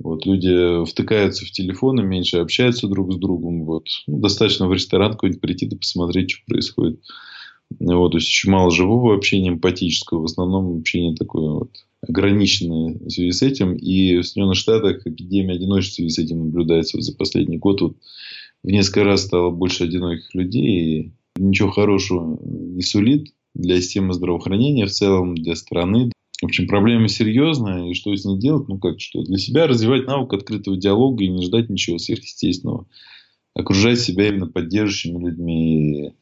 Вот 0.00 0.26
люди 0.26 0.84
втыкаются 0.84 1.44
в 1.44 1.50
телефоны, 1.50 2.02
меньше 2.02 2.38
общаются 2.38 2.88
друг 2.88 3.12
с 3.12 3.16
другом. 3.16 3.64
Вот. 3.64 3.86
Ну, 4.06 4.18
достаточно 4.18 4.68
в 4.68 4.72
ресторан 4.72 5.12
какой-нибудь 5.12 5.40
прийти 5.40 5.66
да 5.66 5.76
посмотреть, 5.76 6.32
что 6.32 6.44
происходит. 6.46 7.00
Вот, 7.80 8.12
то 8.12 8.18
есть 8.18 8.28
очень 8.28 8.50
мало 8.50 8.70
живого 8.70 9.14
общения 9.14 9.48
эмпатического, 9.48 10.20
в 10.20 10.24
основном 10.24 10.78
общение 10.78 11.14
такое 11.14 11.50
вот 11.50 11.70
ограниченное 12.06 12.98
в 12.98 13.10
связи 13.10 13.32
с 13.32 13.42
этим. 13.42 13.74
И 13.74 14.18
в 14.18 14.24
Соединенных 14.24 14.56
Штатах 14.56 15.06
эпидемия 15.06 15.54
одиночества 15.54 16.02
в 16.02 16.10
связи 16.10 16.10
с 16.10 16.18
этим 16.18 16.40
наблюдается 16.40 17.00
за 17.00 17.16
последний 17.16 17.58
год. 17.58 17.80
Вот 17.80 17.96
в 18.62 18.68
несколько 18.68 19.04
раз 19.04 19.22
стало 19.22 19.50
больше 19.50 19.84
одиноких 19.84 20.34
людей. 20.34 21.00
И 21.00 21.12
ничего 21.36 21.70
хорошего 21.70 22.38
не 22.42 22.82
сулит 22.82 23.32
для 23.54 23.80
системы 23.80 24.12
здравоохранения 24.12 24.86
в 24.86 24.90
целом, 24.90 25.34
для 25.34 25.54
страны. 25.56 26.12
В 26.40 26.46
общем, 26.46 26.66
проблема 26.66 27.08
серьезная, 27.08 27.88
и 27.88 27.94
что 27.94 28.14
с 28.14 28.24
ней 28.24 28.38
делать? 28.38 28.68
Ну, 28.68 28.78
как 28.78 29.00
что? 29.00 29.22
Для 29.22 29.38
себя 29.38 29.66
развивать 29.66 30.06
навык 30.06 30.32
открытого 30.32 30.76
диалога 30.76 31.22
и 31.24 31.28
не 31.28 31.44
ждать 31.46 31.70
ничего 31.70 31.98
сверхъестественного. 31.98 32.86
Окружать 33.54 34.00
себя 34.00 34.28
именно 34.28 34.48
поддерживающими 34.48 35.24
людьми, 35.24 36.12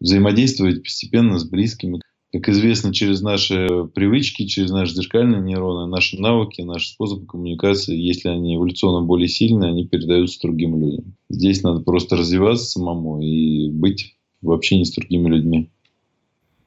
взаимодействовать 0.00 0.82
постепенно 0.82 1.38
с 1.38 1.44
близкими. 1.44 2.00
Как 2.32 2.48
известно, 2.48 2.94
через 2.94 3.20
наши 3.20 3.68
привычки, 3.92 4.46
через 4.46 4.70
наши 4.70 4.94
зеркальные 4.94 5.42
нейроны, 5.42 5.90
наши 5.90 6.18
навыки, 6.18 6.62
наши 6.62 6.88
способы 6.88 7.26
коммуникации, 7.26 7.98
если 7.98 8.28
они 8.28 8.56
эволюционно 8.56 9.04
более 9.04 9.28
сильные, 9.28 9.70
они 9.70 9.86
передаются 9.86 10.40
другим 10.40 10.80
людям. 10.80 11.16
Здесь 11.28 11.62
надо 11.62 11.80
просто 11.80 12.16
развиваться 12.16 12.64
самому 12.64 13.20
и 13.20 13.68
быть 13.68 14.16
в 14.40 14.52
общении 14.52 14.84
с 14.84 14.94
другими 14.94 15.28
людьми. 15.28 15.70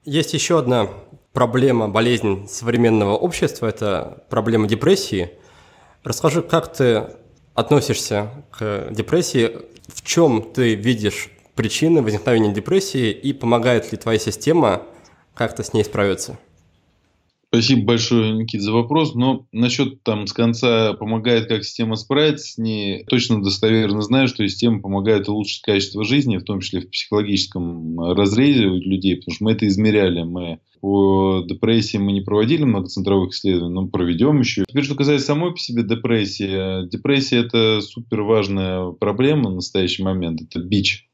Есть 0.06 0.34
еще 0.34 0.60
одна 0.60 0.90
проблема, 1.34 1.90
болезнь 1.90 2.48
современного 2.48 3.18
общества– 3.18 3.66
это 3.68 4.24
проблема 4.30 4.68
депрессии. 4.68 5.32
Расскажи, 6.04 6.42
как 6.42 6.72
ты 6.72 7.08
относишься 7.56 8.46
к 8.52 8.88
депрессии, 8.92 9.58
в 9.88 10.04
чем 10.04 10.54
ты 10.54 10.76
видишь 10.76 11.30
причины 11.56 12.02
возникновения 12.02 12.54
депрессии 12.54 13.12
и 13.12 13.34
помогает 13.34 13.92
ли 13.92 13.98
твоя 13.98 14.20
система 14.20 14.84
как-то 15.34 15.64
с 15.64 15.74
ней 15.74 15.84
справиться? 15.84 16.38
Спасибо 17.54 17.84
большое, 17.84 18.34
Никит, 18.34 18.64
за 18.64 18.72
вопрос. 18.72 19.14
Но 19.14 19.46
насчет 19.52 20.02
там 20.02 20.26
с 20.26 20.34
конца 20.34 20.94
помогает, 20.94 21.48
как 21.48 21.64
система 21.64 21.96
справиться 21.98 22.54
с 22.54 22.58
ней, 22.58 23.04
точно 23.04 23.44
достоверно 23.44 24.02
знаю, 24.02 24.28
что 24.28 24.48
система 24.48 24.82
помогает 24.82 25.30
улучшить 25.30 25.62
качество 25.62 26.04
жизни, 26.04 26.38
в 26.38 26.44
том 26.46 26.62
числе 26.62 26.82
в 26.82 26.90
психологическом 26.90 28.00
разрезе 28.14 28.66
у 28.66 28.74
людей, 28.78 29.18
потому 29.18 29.36
что 29.36 29.44
мы 29.44 29.52
это 29.52 29.68
измеряли. 29.68 30.24
Мы 30.24 30.62
по 30.82 31.44
депрессии 31.48 31.98
мы 31.98 32.14
не 32.14 32.22
проводили 32.22 32.64
многоцентровых 32.64 33.34
исследований, 33.34 33.76
но 33.76 33.86
проведем 33.86 34.40
еще. 34.40 34.64
Теперь, 34.68 34.86
что 34.86 34.96
касается 34.96 35.28
самой 35.28 35.52
по 35.52 35.60
себе 35.60 35.84
депрессии. 35.84 36.90
Депрессия– 36.90 37.38
это 37.46 37.82
супер 37.82 38.24
важная 38.24 38.94
проблема 38.94 39.52
в 39.52 39.56
настоящий 39.56 40.02
момент. 40.02 40.42
Это 40.42 40.58
бич 40.60 41.08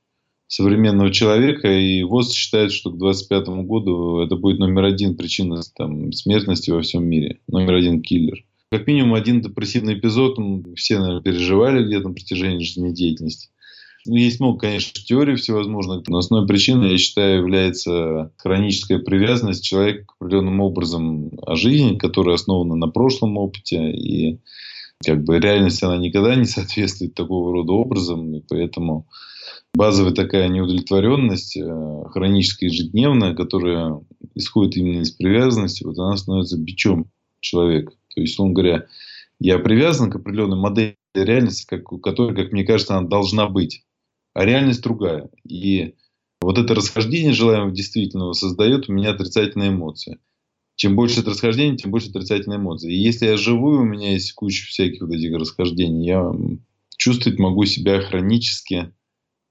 современного 0.49 1.11
человека, 1.11 1.71
и 1.71 2.01
ВОЗ 2.03 2.33
считает, 2.33 2.71
что 2.71 2.89
к 2.89 2.97
2025 2.97 3.65
году 3.65 4.19
это 4.19 4.35
будет 4.35 4.59
номер 4.59 4.85
один 4.85 5.15
причина 5.15 5.61
там, 5.77 6.11
смертности 6.11 6.71
во 6.71 6.81
всем 6.81 7.05
мире, 7.05 7.39
номер 7.47 7.75
один 7.75 8.01
киллер. 8.01 8.43
Как 8.71 8.87
минимум 8.87 9.13
один 9.13 9.41
депрессивный 9.41 9.93
эпизод 9.93 10.37
все, 10.75 10.99
наверное, 10.99 11.21
переживали 11.21 11.85
где-то 11.85 12.09
на 12.09 12.13
протяжении 12.13 12.63
жизнедеятельности. 12.63 13.49
Ну, 14.05 14.15
есть 14.15 14.39
много, 14.39 14.59
конечно, 14.59 14.91
теорий 15.03 15.35
всевозможных, 15.35 16.07
но 16.07 16.17
основной 16.17 16.47
причиной, 16.47 16.91
я 16.91 16.97
считаю, 16.97 17.39
является 17.39 18.31
хроническая 18.37 18.97
привязанность 18.97 19.63
человека 19.63 20.05
к 20.05 20.15
определенным 20.19 20.61
образом 20.61 21.31
о 21.45 21.55
жизни, 21.55 21.95
которая 21.95 22.35
основана 22.35 22.75
на 22.75 22.87
прошлом 22.87 23.37
опыте, 23.37 23.91
и 23.91 24.39
как 25.05 25.23
бы 25.23 25.39
реальность 25.39 25.83
она 25.83 25.97
никогда 25.97 26.33
не 26.35 26.45
соответствует 26.45 27.13
такого 27.13 27.51
рода 27.51 27.73
образом, 27.73 28.33
и 28.33 28.41
поэтому 28.47 29.05
базовая 29.73 30.13
такая 30.13 30.47
неудовлетворенность, 30.47 31.57
э, 31.57 32.03
хроническая 32.11 32.69
ежедневная, 32.69 33.35
которая 33.35 34.01
исходит 34.35 34.77
именно 34.77 35.01
из 35.01 35.11
привязанности, 35.11 35.83
вот 35.83 35.97
она 35.99 36.17
становится 36.17 36.57
бичом 36.57 37.11
человека. 37.39 37.93
То 38.13 38.21
есть, 38.21 38.39
он 38.39 38.53
говоря, 38.53 38.87
я 39.39 39.59
привязан 39.59 40.11
к 40.11 40.15
определенной 40.15 40.57
модели 40.57 40.95
реальности, 41.15 41.65
как, 41.67 41.85
которая, 42.01 42.35
как 42.35 42.51
мне 42.51 42.63
кажется, 42.63 42.97
она 42.97 43.07
должна 43.07 43.47
быть. 43.47 43.85
А 44.33 44.45
реальность 44.45 44.81
другая. 44.81 45.29
И 45.47 45.95
вот 46.41 46.57
это 46.57 46.75
расхождение 46.75 47.33
желаемого 47.33 47.71
действительного 47.71 48.33
создает 48.33 48.89
у 48.89 48.93
меня 48.93 49.11
отрицательные 49.11 49.69
эмоции. 49.69 50.19
Чем 50.75 50.95
больше 50.95 51.21
это 51.21 51.31
расхождение, 51.31 51.77
тем 51.77 51.91
больше 51.91 52.09
отрицательные 52.09 52.57
эмоции. 52.57 52.93
И 52.93 52.97
если 52.97 53.25
я 53.25 53.37
живу, 53.37 53.71
у 53.71 53.83
меня 53.83 54.13
есть 54.13 54.33
куча 54.33 54.65
всяких 54.65 55.01
вот 55.01 55.11
этих 55.11 55.35
расхождений, 55.35 56.05
я 56.05 56.31
чувствовать 56.95 57.39
могу 57.39 57.65
себя 57.65 58.01
хронически 58.01 58.93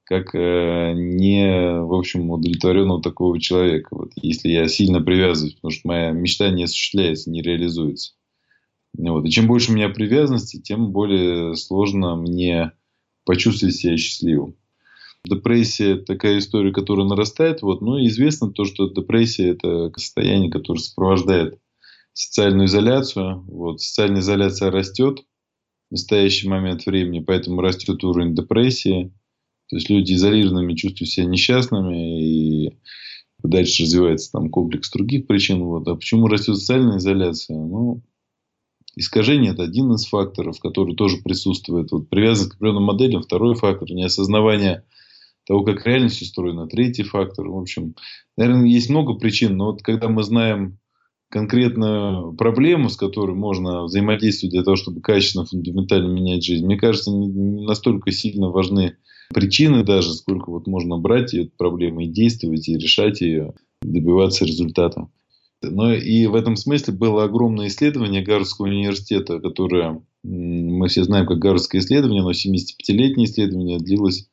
как 0.09 0.35
э, 0.35 0.95
не, 0.95 1.83
в 1.83 1.93
общем, 1.93 2.31
удовлетворенного 2.31 3.03
такого 3.03 3.39
человека. 3.39 3.89
Вот, 3.91 4.13
если 4.17 4.49
я 4.49 4.67
сильно 4.67 5.03
привязываюсь, 5.03 5.55
потому 5.57 5.71
что 5.71 5.87
моя 5.87 6.11
мечта 6.13 6.49
не 6.49 6.65
осуществляется, 6.65 7.31
не 7.31 7.43
реализуется. 7.43 8.15
Вот. 8.97 9.27
И 9.27 9.31
чем 9.31 9.47
больше 9.47 9.71
у 9.71 9.75
меня 9.75 9.91
привязанности, 9.91 10.63
тем 10.63 10.93
более 10.93 11.55
сложно 11.57 12.17
мне 12.17 12.73
почувствовать 13.27 13.77
себя 13.77 13.99
счастливым. 13.99 14.57
Депрессия– 15.27 15.97
такая 16.07 16.39
история, 16.39 16.73
которая 16.73 17.07
нарастает. 17.07 17.61
Вот. 17.61 17.83
Но 17.83 18.03
известно 18.07 18.51
то, 18.51 18.65
что 18.65 18.89
депрессия– 18.89 19.49
это 19.51 19.93
состояние, 19.95 20.51
которое 20.51 20.81
сопровождает 20.81 21.61
социальную 22.15 22.67
изоляцию. 22.67 23.45
Вот. 23.47 23.83
Социальная 23.83 24.23
изоляция 24.23 24.71
растет 24.71 25.25
в 25.91 25.93
настоящий 25.93 26.49
момент 26.49 26.87
времени, 26.87 27.21
поэтому 27.21 27.61
растет 27.61 28.03
уровень 28.05 28.35
депрессии. 28.35 29.13
То 29.69 29.77
есть 29.77 29.91
люди 29.91 30.15
изолированными 30.15 30.75
чувствуют 30.75 31.11
себя 31.11 31.27
несчастными, 31.27 32.67
и 32.67 32.79
дальше 33.43 33.83
развивается 33.85 34.33
там 34.33 34.51
комплекс 34.51 34.91
других 34.91 35.27
причин. 35.27 35.63
Вот. 35.63 35.87
А 35.89 35.95
почему 35.95 36.27
растет 36.27 36.57
социальная 36.57 36.99
изоляция? 36.99 37.57
Ну, 37.57 38.03
искажение– 38.97 39.53
это 39.53 39.63
один 39.63 39.93
из 39.93 40.07
факторов, 40.07 40.59
который 40.61 40.97
тоже 40.97 41.19
присутствует. 41.19 41.93
Вот 41.93 42.09
привязанность 42.09 42.53
к 42.53 42.57
определенным 42.57 42.85
моделям– 42.85 43.23
второй 43.25 43.55
фактор. 43.55 43.91
Неосознавание 43.91 44.85
того, 45.47 45.63
как 45.65 45.87
реальность 45.87 46.23
устроена– 46.23 46.67
третий 46.69 47.03
фактор. 47.03 47.49
В 47.49 47.59
общем, 47.59 47.95
наверное, 48.37 48.67
есть 48.67 48.89
много 48.89 49.15
причин, 49.15 49.57
но 49.57 49.67
вот 49.67 49.83
когда 49.83 50.09
мы 50.09 50.23
знаем 50.23 50.79
конкретную 51.31 52.33
проблему, 52.33 52.89
с 52.89 52.97
которой 52.97 53.37
можно 53.37 53.85
взаимодействовать 53.85 54.53
для 54.53 54.63
того, 54.63 54.77
чтобы 54.77 55.03
качественно, 55.03 55.45
фундаментально 55.45 56.11
менять 56.11 56.43
жизнь, 56.43 56.65
мне 56.65 56.79
кажется, 56.79 57.11
не 57.11 57.67
настолько 57.67 58.11
сильно 58.13 58.49
важны 58.49 58.97
причины 59.33 59.85
даже, 59.85 60.13
сколько 60.15 60.51
вот 60.51 60.67
можно 60.67 60.99
брать 60.99 61.35
эту 61.35 61.51
проблему 61.57 62.01
и 62.01 62.09
действовать, 62.09 62.69
и 62.69 62.77
решать 62.77 63.21
ее, 63.21 63.55
добиваться 63.83 64.45
результата. 64.45 65.09
Но 65.63 65.93
и 65.93 66.27
в 66.27 66.35
этом 66.35 66.57
смысле 66.57 66.95
было 66.95 67.25
огромное 67.25 67.67
исследование 67.67 68.23
Гарвардского 68.23 68.67
университета, 68.67 69.41
которое 69.41 70.03
мы 70.23 70.89
все 70.89 71.05
знаем 71.05 71.27
как 71.27 71.39
Гарвардское 71.39 71.81
исследование, 71.81 72.23
но 72.23 72.31
75-летнее 72.31 73.27
исследование 73.27 73.79
длилось 73.79 74.29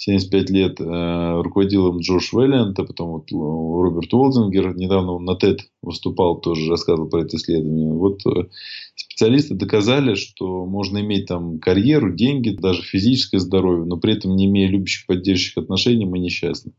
75 0.00 0.50
лет 0.50 0.80
э, 0.80 1.42
руководил 1.42 1.88
им 1.88 1.98
Джош 1.98 2.32
Веллиант, 2.32 2.78
а 2.78 2.84
потом 2.84 3.10
вот 3.10 3.30
Роберт 3.30 4.14
Уолдингер. 4.14 4.74
Недавно 4.74 5.12
он 5.12 5.26
на 5.26 5.32
TED 5.32 5.58
выступал, 5.82 6.40
тоже 6.40 6.70
рассказывал 6.70 7.10
про 7.10 7.20
это 7.20 7.36
исследование. 7.36 7.92
Вот 7.92 8.24
э, 8.24 8.48
специалисты 8.94 9.54
доказали, 9.54 10.14
что 10.14 10.64
можно 10.64 11.00
иметь 11.02 11.26
там 11.26 11.58
карьеру, 11.58 12.14
деньги, 12.14 12.48
даже 12.48 12.80
физическое 12.80 13.40
здоровье, 13.40 13.84
но 13.84 13.98
при 13.98 14.14
этом 14.14 14.36
не 14.36 14.46
имея 14.46 14.68
любящих, 14.68 15.06
поддерживающих 15.06 15.58
отношений, 15.58 16.06
мы 16.06 16.18
несчастны. 16.18 16.72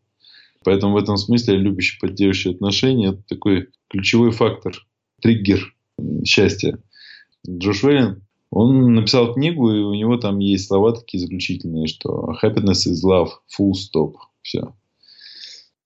Поэтому 0.64 0.94
в 0.94 0.98
этом 0.98 1.18
смысле 1.18 1.58
любящие, 1.58 2.00
поддерживающие 2.00 2.56
отношения– 2.56 3.10
это 3.10 3.22
такой 3.30 3.68
ключевой 3.88 4.32
фактор, 4.32 4.74
триггер 5.22 5.76
счастья. 6.26 6.80
Джош 7.48 7.84
Веллиант 7.84 8.24
он 8.52 8.94
написал 8.94 9.34
книгу, 9.34 9.72
и 9.72 9.80
у 9.80 9.94
него 9.94 10.18
там 10.18 10.40
есть 10.40 10.68
слова 10.68 10.92
такие 10.94 11.22
заключительные, 11.22 11.88
что 11.88 12.36
happiness 12.44 12.86
is 12.86 13.00
love, 13.04 13.30
full 13.58 13.72
stop. 13.72 14.16
Все. 14.42 14.76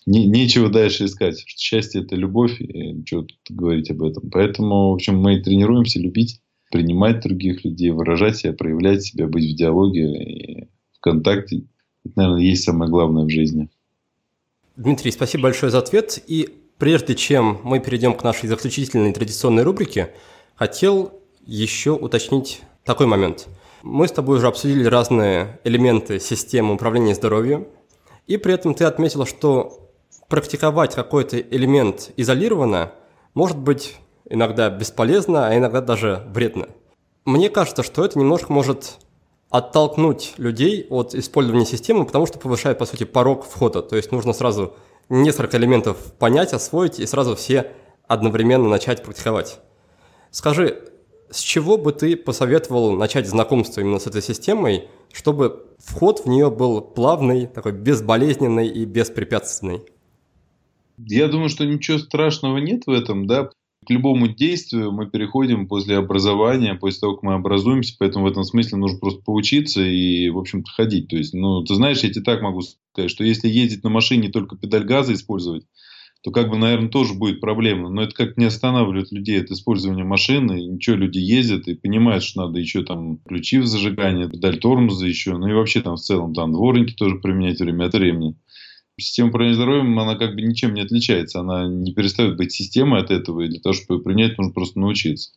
Не, 0.08 0.26
нечего 0.26 0.70
дальше 0.70 1.06
искать. 1.06 1.40
Что 1.40 1.60
счастье 1.60 2.02
это 2.02 2.16
любовь, 2.16 2.60
и 2.60 3.04
что 3.06 3.22
тут 3.22 3.40
говорить 3.50 3.92
об 3.92 4.02
этом. 4.02 4.30
Поэтому, 4.32 4.90
в 4.90 4.94
общем, 4.96 5.18
мы 5.18 5.40
тренируемся 5.40 6.00
любить, 6.00 6.42
принимать 6.72 7.22
других 7.22 7.64
людей, 7.64 7.92
выражать 7.92 8.38
себя, 8.38 8.54
проявлять 8.54 9.04
себя, 9.04 9.28
быть 9.28 9.54
в 9.54 9.56
диалоге 9.56 10.24
и 10.24 10.68
в 10.94 11.00
контакте. 11.02 11.66
Это, 12.04 12.14
наверное, 12.16 12.42
есть 12.42 12.64
самое 12.64 12.90
главное 12.90 13.26
в 13.26 13.30
жизни. 13.30 13.70
Дмитрий, 14.76 15.12
спасибо 15.12 15.44
большое 15.44 15.72
за 15.72 15.80
ответ. 15.80 16.24
И 16.28 16.50
прежде 16.80 17.14
чем 17.14 17.60
мы 17.64 17.80
перейдем 17.80 18.16
к 18.16 18.24
нашей 18.24 18.50
заключительной 18.50 19.14
традиционной 19.14 19.64
рубрике, 19.64 20.12
хотел 20.56 21.14
еще 21.46 21.92
уточнить 21.92 22.62
такой 22.84 23.08
момент. 23.08 23.48
Мы 23.84 24.08
с 24.08 24.12
тобой 24.12 24.38
уже 24.38 24.48
обсудили 24.48 24.86
разные 24.86 25.60
элементы 25.64 26.20
системы 26.20 26.74
управления 26.74 27.14
здоровьем. 27.14 27.68
И 28.28 28.38
при 28.38 28.54
этом 28.54 28.74
ты 28.74 28.86
отметил, 28.86 29.26
что 29.26 29.92
практиковать 30.28 30.96
какой-то 30.96 31.40
элемент 31.40 32.12
изолированно 32.18 32.94
может 33.36 33.58
быть 33.58 33.96
иногда 34.28 34.70
бесполезно, 34.70 35.48
а 35.48 35.56
иногда 35.56 35.82
даже 35.82 36.24
вредно. 36.30 36.68
Мне 37.26 37.50
кажется, 37.50 37.84
что 37.84 38.04
это 38.04 38.18
немножко 38.18 38.52
может 38.52 38.98
оттолкнуть 39.50 40.34
людей 40.38 40.88
от 40.90 41.14
использования 41.14 41.66
системы, 41.66 42.06
потому 42.06 42.26
что 42.26 42.40
повышает, 42.40 42.80
по 42.80 42.86
сути, 42.86 43.04
порог 43.04 43.46
входа. 43.46 43.82
То 43.84 43.96
есть 43.96 44.12
нужно 44.12 44.34
сразу 44.34 44.74
несколько 45.10 45.58
элементов 45.58 45.98
понять, 46.18 46.54
освоить 46.54 47.00
и 47.00 47.06
сразу 47.06 47.36
все 47.36 47.72
одновременно 48.08 48.68
начать 48.68 49.04
практиковать. 49.04 49.60
Скажи, 50.32 50.92
с 51.30 51.40
чего 51.40 51.78
бы 51.78 51.92
ты 51.92 52.16
посоветовал 52.16 52.96
начать 52.96 53.28
знакомство 53.28 53.82
именно 53.82 54.00
с 54.00 54.08
этой 54.08 54.22
системой, 54.22 54.88
чтобы 55.12 55.66
вход 55.80 56.22
в 56.22 56.28
нее 56.28 56.50
был 56.52 56.82
плавный, 56.82 57.48
такой 57.48 57.72
безболезненный 57.72 58.68
и 58.68 58.86
беспрепятственный? 58.86 59.82
Я 60.98 61.28
думаю, 61.28 61.50
что 61.50 61.66
ничего 61.66 61.98
страшного 61.98 62.58
нет 62.58 62.84
в 62.86 62.92
этом, 62.92 63.28
да. 63.28 63.50
К 63.86 63.90
любому 63.90 64.28
действию 64.28 64.92
мы 64.92 65.08
переходим 65.08 65.68
после 65.68 65.98
образования, 65.98 66.74
после 66.74 67.02
того, 67.02 67.16
как 67.16 67.24
мы 67.24 67.34
образуемся, 67.36 67.96
поэтому 68.00 68.26
в 68.26 68.32
этом 68.32 68.44
смысле 68.44 68.78
нужно 68.78 68.98
просто 68.98 69.22
поучиться 69.22 69.82
и, 69.82 70.30
в 70.30 70.40
общем-то, 70.40 70.72
ходить. 70.72 71.10
То 71.10 71.18
есть, 71.18 71.34
ну, 71.34 71.64
ты 71.64 71.76
знаешь, 71.76 72.00
я 72.00 72.10
тебе 72.10 72.24
так 72.24 72.42
могу 72.42 72.62
сказать, 72.62 73.12
что 73.12 73.24
если 73.24 73.48
ездить 73.48 73.84
на 73.84 73.90
машине 73.90 74.30
только 74.30 74.56
педаль 74.56 74.86
газа 74.86 75.14
использовать, 75.14 75.66
то 76.26 76.32
как 76.32 76.50
бы, 76.50 76.58
наверное, 76.58 76.90
тоже 76.90 77.14
будет 77.14 77.40
проблема. 77.40 77.88
Но 77.90 78.02
это 78.02 78.16
как 78.16 78.36
не 78.36 78.46
останавливает 78.46 79.12
людей 79.12 79.40
от 79.40 79.52
использования 79.52 80.04
машины. 80.04 80.60
И 80.60 80.66
ничего, 80.66 80.96
люди 80.96 81.20
ездят 81.20 81.68
и 81.68 81.76
понимают, 81.76 82.24
что 82.24 82.48
надо 82.48 82.58
еще 82.58 82.84
там 82.84 83.20
ключи 83.28 83.60
в 83.60 83.68
зажигание, 83.68 84.28
педаль 84.28 84.58
тормоза 84.58 85.06
еще. 85.06 85.38
Ну 85.38 85.48
и 85.48 85.54
вообще 85.54 85.82
там 85.82 85.98
в 85.98 86.00
целом 86.00 86.34
там 86.34 86.52
дворники 86.52 86.96
тоже 86.96 87.18
применять 87.18 87.60
время 87.60 87.86
от 87.86 87.94
времени. 87.94 88.36
Система 89.00 89.30
управления 89.30 89.54
здоровьем, 89.54 90.00
она 90.00 90.16
как 90.16 90.34
бы 90.34 90.42
ничем 90.42 90.74
не 90.74 90.82
отличается. 90.82 91.42
Она 91.42 91.68
не 91.68 91.94
перестает 91.94 92.38
быть 92.38 92.52
системой 92.52 93.02
от 93.02 93.12
этого. 93.12 93.42
И 93.42 93.48
для 93.48 93.60
того, 93.60 93.74
чтобы 93.74 94.00
ее 94.00 94.04
принять, 94.04 94.36
нужно 94.40 94.52
просто 94.52 94.80
научиться. 94.80 95.30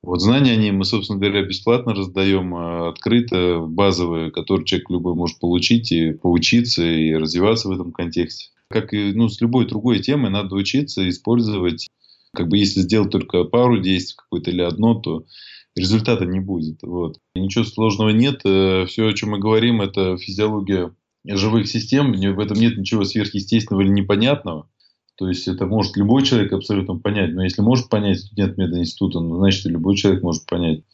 Вот 0.00 0.20
знания 0.20 0.52
о 0.52 0.56
ней 0.56 0.70
мы, 0.70 0.84
собственно 0.84 1.18
говоря, 1.18 1.42
бесплатно 1.42 1.92
раздаем, 1.92 2.54
а, 2.54 2.90
открыто, 2.90 3.66
базовые, 3.66 4.30
которые 4.30 4.64
человек 4.64 4.90
любой 4.90 5.16
может 5.16 5.40
получить 5.40 5.90
и 5.90 6.12
поучиться, 6.12 6.84
и 6.84 7.14
развиваться 7.14 7.66
в 7.68 7.72
этом 7.72 7.90
контексте 7.90 8.50
как 8.70 8.94
и 8.94 9.12
ну, 9.12 9.28
с 9.28 9.40
любой 9.40 9.66
другой 9.66 9.98
темой, 9.98 10.30
надо 10.30 10.54
учиться 10.54 11.06
использовать. 11.08 11.88
Как 12.32 12.48
бы 12.48 12.56
если 12.56 12.80
сделать 12.80 13.10
только 13.10 13.44
пару 13.44 13.80
действий 13.80 14.16
какое-то 14.16 14.50
или 14.52 14.62
одно, 14.62 14.94
то 14.94 15.26
результата 15.74 16.24
не 16.24 16.38
будет. 16.40 16.82
Вот. 16.82 17.18
Ничего 17.34 17.64
сложного 17.64 18.10
нет. 18.10 18.42
Э, 18.44 18.86
Все, 18.86 19.08
о 19.08 19.12
чем 19.12 19.30
мы 19.30 19.40
говорим, 19.40 19.82
это 19.82 20.16
физиология 20.16 20.94
живых 21.24 21.68
систем. 21.68 22.12
В 22.12 22.38
этом 22.38 22.58
нет 22.58 22.78
ничего 22.78 23.04
сверхъестественного 23.04 23.82
или 23.82 23.90
непонятного. 23.90 24.70
То 25.16 25.28
есть 25.28 25.48
это 25.48 25.66
может 25.66 25.96
любой 25.96 26.24
человек 26.24 26.52
абсолютно 26.52 26.96
понять. 26.96 27.34
Но 27.34 27.42
если 27.42 27.62
может 27.62 27.88
понять 27.88 28.20
студент 28.20 28.56
мединститута, 28.56 29.20
ну, 29.20 29.36
значит 29.36 29.66
любой 29.66 29.96
человек 29.96 30.22
может 30.22 30.46
понять. 30.46 30.84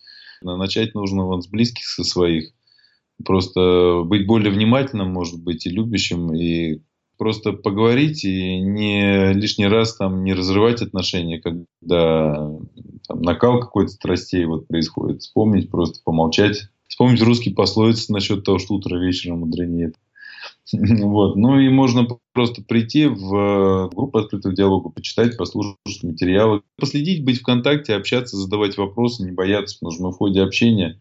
Начать 0.41 0.95
нужно 0.95 1.25
вон 1.27 1.43
с 1.43 1.49
близких, 1.49 1.85
со 1.85 2.03
своих. 2.05 2.51
Просто 3.25 4.03
быть 4.05 4.27
более 4.27 4.51
внимательным, 4.51 5.13
может 5.13 5.43
быть, 5.43 5.67
и 5.67 5.71
любящим, 5.71 6.35
и 6.35 6.81
просто 7.17 7.53
поговорить 7.53 8.25
и 8.25 8.59
не 8.59 9.33
лишний 9.33 9.67
раз 9.67 9.97
там 9.97 10.25
не 10.25 10.35
разрывать 10.35 10.83
отношения, 10.83 11.41
когда 11.41 12.51
там, 13.07 13.23
накал 13.23 13.61
какой-то 13.61 13.93
страстей 13.93 14.45
вот 14.45 14.67
происходит. 14.67 15.23
Вспомнить, 15.23 15.71
просто 15.71 16.01
помолчать. 16.05 16.69
Вспомнить 16.89 17.23
русский 17.23 17.51
пословицы 17.51 18.13
насчет 18.13 18.45
того, 18.45 18.59
что 18.59 18.75
утро 18.75 18.99
вечером 18.99 19.41
мудренеет. 19.41 19.97
Вот. 20.73 21.37
Ну 21.37 21.59
и 21.59 21.69
можно 21.69 22.07
просто 22.33 22.63
прийти 22.63 23.07
в 23.07 23.89
группу 23.95 24.19
открытого 24.19 24.55
диалога, 24.55 24.91
почитать, 24.91 25.37
послушать 25.37 26.03
материалы, 26.03 26.63
последить, 26.77 27.25
быть 27.25 27.41
в 27.41 27.43
контакте, 27.43 27.95
общаться, 27.95 28.37
задавать 28.37 28.77
вопросы, 28.77 29.25
не 29.25 29.33
бояться, 29.33 29.77
потому 29.79 29.93
что 29.93 30.05
мы 30.05 30.13
в 30.13 30.17
ходе 30.17 30.43
общения 30.43 31.01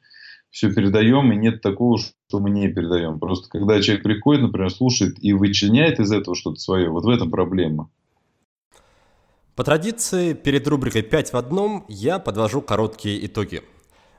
все 0.56 0.72
передаем, 0.72 1.34
и 1.34 1.36
нет 1.36 1.62
такого, 1.62 1.97
что 1.97 2.39
мы 2.39 2.49
не 2.49 2.70
передаем. 2.70 3.20
Просто 3.20 3.49
когда 3.49 3.82
человек 3.82 4.03
приходит, 4.03 4.41
например, 4.43 4.72
слушает 4.72 5.22
и 5.22 5.34
вычленяет 5.34 5.99
из 5.99 6.14
этого 6.14 6.34
что-то 6.34 6.62
свое, 6.62 6.89
вот 6.89 7.03
в 7.03 7.10
этом 7.10 7.30
проблема. 7.30 7.89
По 9.56 9.66
традиции, 9.66 10.32
перед 10.32 10.66
рубрикой 10.66 11.01
«5 11.01 11.32
в 11.32 11.36
одном» 11.36 11.84
я 11.89 12.20
подвожу 12.20 12.62
короткие 12.62 13.26
итоги. 13.26 13.64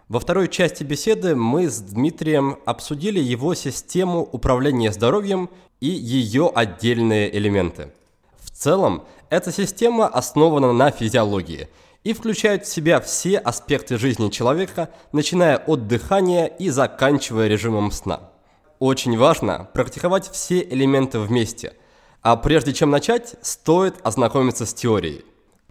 Во 0.09 0.21
второй 0.21 0.49
части 0.49 0.85
беседы 0.85 1.35
мы 1.35 1.71
с 1.71 1.81
Дмитрием 1.81 2.59
обсудили 2.67 3.19
его 3.19 3.55
систему 3.55 4.21
управления 4.21 4.93
здоровьем 4.93 5.49
и 5.81 5.89
ее 5.89 6.53
отдельные 6.55 7.35
элементы. 7.35 7.93
В 8.41 8.51
целом, 8.51 9.05
эта 9.31 9.53
система 9.53 10.07
основана 10.07 10.75
на 10.75 10.91
физиологии– 10.91 11.69
и 12.07 12.13
включает 12.13 12.65
в 12.65 12.73
себя 12.73 13.01
все 13.01 13.37
аспекты 13.37 13.99
жизни 13.99 14.31
человека, 14.31 14.91
начиная 15.11 15.57
от 15.57 15.89
дыхания 15.89 16.47
и 16.47 16.71
заканчивая 16.71 17.49
режимом 17.49 17.91
сна. 17.91 18.31
Очень 18.79 19.19
важно 19.19 19.69
практиковать 19.75 20.31
все 20.31 20.61
элементы 20.63 21.19
вместе, 21.19 21.73
а 22.23 22.37
прежде 22.37 22.73
чем 22.73 22.91
начать, 22.91 23.35
стоит 23.43 23.97
ознакомиться 24.05 24.67
с 24.67 24.73
теорией. 24.73 25.25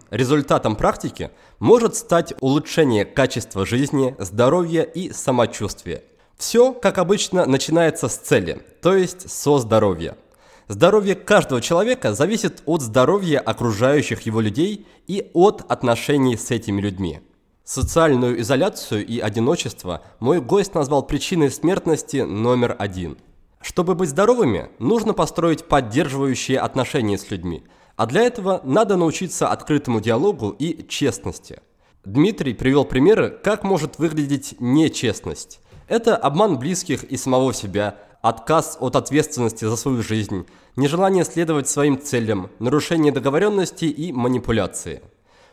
Результатом 0.09 0.75
практики 0.75 1.31
может 1.59 1.95
стать 1.95 2.33
улучшение 2.41 3.05
качества 3.05 3.65
жизни, 3.65 4.13
здоровья 4.19 4.81
и 4.81 5.13
самочувствия. 5.13 6.03
Все, 6.37 6.73
как 6.73 6.97
обычно, 6.97 7.45
начинается 7.45 8.09
с 8.09 8.17
цели, 8.17 8.61
то 8.81 8.93
есть 8.93 9.31
со 9.31 9.57
здоровья– 9.57 10.17
Здоровье 10.67 11.13
каждого 11.13 11.61
человека 11.61 12.15
зависит 12.15 12.63
от 12.65 12.81
здоровья 12.81 13.39
окружающих 13.39 14.21
его 14.21 14.41
людей 14.41 14.87
и 15.05 15.29
от 15.33 15.63
отношений 15.69 16.37
с 16.37 16.49
этими 16.49 16.81
людьми. 16.81 17.19
Социальную 17.63 18.41
изоляцию 18.41 19.05
и 19.05 19.19
одиночество 19.19 20.01
мой 20.19 20.41
гость 20.41 20.73
назвал 20.73 21.03
причиной 21.03 21.51
смертности 21.51 22.17
номер 22.17 22.75
один. 22.79 23.17
Чтобы 23.61 23.93
быть 23.93 24.09
здоровыми, 24.09 24.69
нужно 24.79 25.13
построить 25.13 25.65
поддерживающие 25.65 26.59
отношения 26.59 27.19
с 27.19 27.29
людьми, 27.29 27.63
а 27.95 28.07
для 28.07 28.23
этого 28.23 28.61
надо 28.63 28.97
научиться 28.97 29.49
открытому 29.49 30.01
диалогу 30.01 30.49
и 30.49 30.87
честности. 30.87 31.61
Дмитрий 32.03 32.55
привел 32.55 32.85
примеры, 32.85 33.29
как 33.29 33.63
может 33.63 33.99
выглядеть 33.99 34.55
нечестность. 34.59 35.59
Это 35.87 36.15
обман 36.15 36.57
близких 36.57 37.03
и 37.03 37.17
самого 37.17 37.53
себя, 37.53 37.97
отказ 38.27 38.77
от 38.79 38.95
ответственности 38.95 39.65
за 39.65 39.75
свою 39.75 40.01
жизнь, 40.01 40.47
нежелание 40.75 41.23
следовать 41.23 41.69
своим 41.69 42.01
целям, 42.01 42.49
нарушение 42.57 43.11
договоренности 43.11 43.85
и 43.85 44.11
манипуляции. 44.11 45.03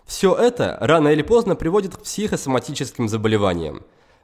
Все 0.07 0.35
это 0.35 0.79
рано 0.81 1.09
или 1.09 1.20
поздно 1.20 1.55
приводит 1.55 1.97
к 1.97 2.01
психосоматическим 2.01 3.11
заболеваниям, 3.11 3.83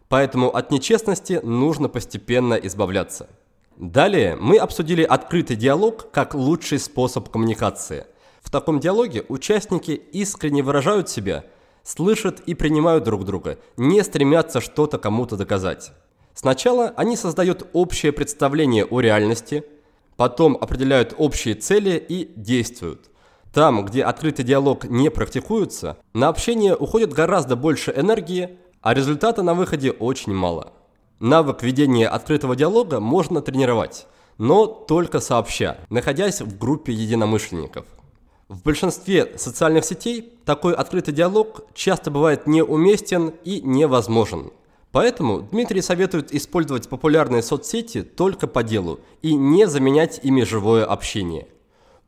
поэтому 0.09 0.49
от 0.49 0.71
нечестности 0.71 1.41
нужно 1.43 1.91
постепенно 1.91 2.55
избавляться. 2.55 3.29
Далее 3.77 4.35
мы 4.37 4.57
обсудили 4.57 5.03
открытый 5.03 5.55
диалог 5.55 6.11
как 6.11 6.35
лучший 6.35 6.79
способ 6.79 7.29
коммуникации. 7.29 8.07
В 8.41 8.51
таком 8.51 8.81
диалоге 8.81 9.27
участники 9.29 9.91
искренне 9.91 10.63
выражают 10.63 11.11
себя, 11.11 11.45
слышат 11.83 12.41
и 12.41 12.55
принимают 12.55 13.05
друг 13.05 13.27
друга, 13.27 13.59
не 13.77 14.03
стремятся 14.03 14.63
что-то 14.63 14.97
кому-то 14.97 15.37
доказать. 15.37 15.93
Сначала 16.41 16.93
они 16.95 17.17
создают 17.17 17.67
общее 17.73 18.13
представление 18.13 18.85
о 18.85 19.01
реальности, 19.01 19.65
потом 20.17 20.57
определяют 20.61 21.13
общие 21.19 21.57
цели 21.57 21.97
и 22.09 22.31
действуют. 22.37 23.11
Там, 23.53 23.85
где 23.85 24.05
открытый 24.05 24.45
диалог 24.45 24.85
не 24.85 25.11
практикуется, 25.11 25.97
на 26.15 26.29
общение 26.29 26.77
уходит 26.77 27.13
гораздо 27.13 27.57
больше 27.57 27.93
энергии, 27.97 28.51
а 28.83 28.95
результата 28.95 29.43
на 29.43 29.55
выходе 29.55 29.91
очень 29.91 30.33
мало. 30.33 30.75
Навык 31.19 31.65
ведения 31.65 32.07
открытого 32.07 32.55
диалога 32.55 33.01
можно 33.01 33.43
тренировать, 33.43 34.07
но 34.37 34.67
только 34.67 35.19
сообща, 35.19 35.79
находясь 35.91 36.41
в 36.41 36.57
группе 36.57 36.93
единомышленников. 36.93 37.85
В 38.47 38.63
большинстве 38.63 39.37
социальных 39.37 39.85
сетей 39.85 40.39
такой 40.45 40.73
открытый 40.73 41.13
диалог 41.13 41.63
часто 41.75 42.13
бывает 42.13 42.47
неуместен 42.47 43.35
и 43.43 43.61
невозможен. 43.61 44.53
Поэтому 44.93 45.43
Дмитрий 45.43 45.83
советует 45.83 46.33
использовать 46.33 46.89
популярные 46.89 47.43
соцсети 47.43 48.03
только 48.03 48.47
по 48.47 48.63
делу 48.63 49.01
и 49.21 49.35
не 49.35 49.67
заменять 49.67 50.21
ими 50.23 50.43
живое 50.43 50.85
общение. 50.85 51.47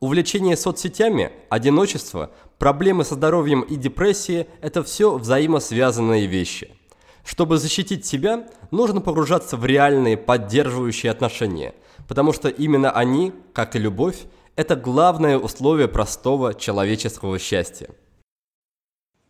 Увлечение 0.01 0.57
соцсетями, 0.57 1.31
одиночество, 1.51 2.31
проблемы 2.59 3.05
со 3.05 3.17
здоровьем 3.17 3.61
и 3.61 3.77
депрессия– 3.77 4.47
это 4.63 4.83
все 4.83 5.19
взаимосвязанные 5.19 6.27
вещи. 6.27 6.75
Чтобы 7.23 7.59
защитить 7.59 8.07
себя, 8.07 8.49
нужно 8.71 9.03
погружаться 9.03 9.59
в 9.59 9.67
реальные 9.67 10.17
поддерживающие 10.17 11.13
отношения, 11.13 11.75
потому 12.09 12.33
что 12.33 12.49
именно 12.49 12.91
они, 12.91 13.35
как 13.53 13.77
и 13.77 13.79
любовь, 13.79 14.17
это 14.57 14.75
главное 14.75 15.39
условие 15.39 15.87
простого 15.87 16.55
человеческого 16.55 17.39
счастья. 17.39 17.91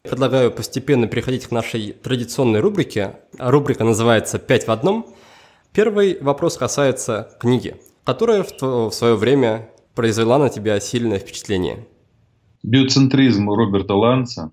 Предлагаю 0.03 0.51
постепенно 0.51 1.07
переходить 1.07 1.47
к 1.47 1.51
нашей 1.51 1.93
традиционной 1.93 2.61
рубрике. 2.61 3.17
Рубрика 3.39 3.85
называется 3.85 4.39
«Пять 4.39 4.67
в 4.67 4.71
одном». 4.71 5.07
Первый 5.75 6.19
вопрос 6.23 6.57
касается 6.57 7.37
книги, 7.39 7.77
которая 8.05 8.43
в, 8.43 8.91
свое 8.93 9.15
время 9.15 9.69
произвела 9.95 10.39
на 10.39 10.49
тебя 10.49 10.81
сильное 10.81 11.19
впечатление? 11.19 11.87
Биоцентризм 12.63 13.51
Роберта 13.51 13.95
Ланца. 13.95 14.51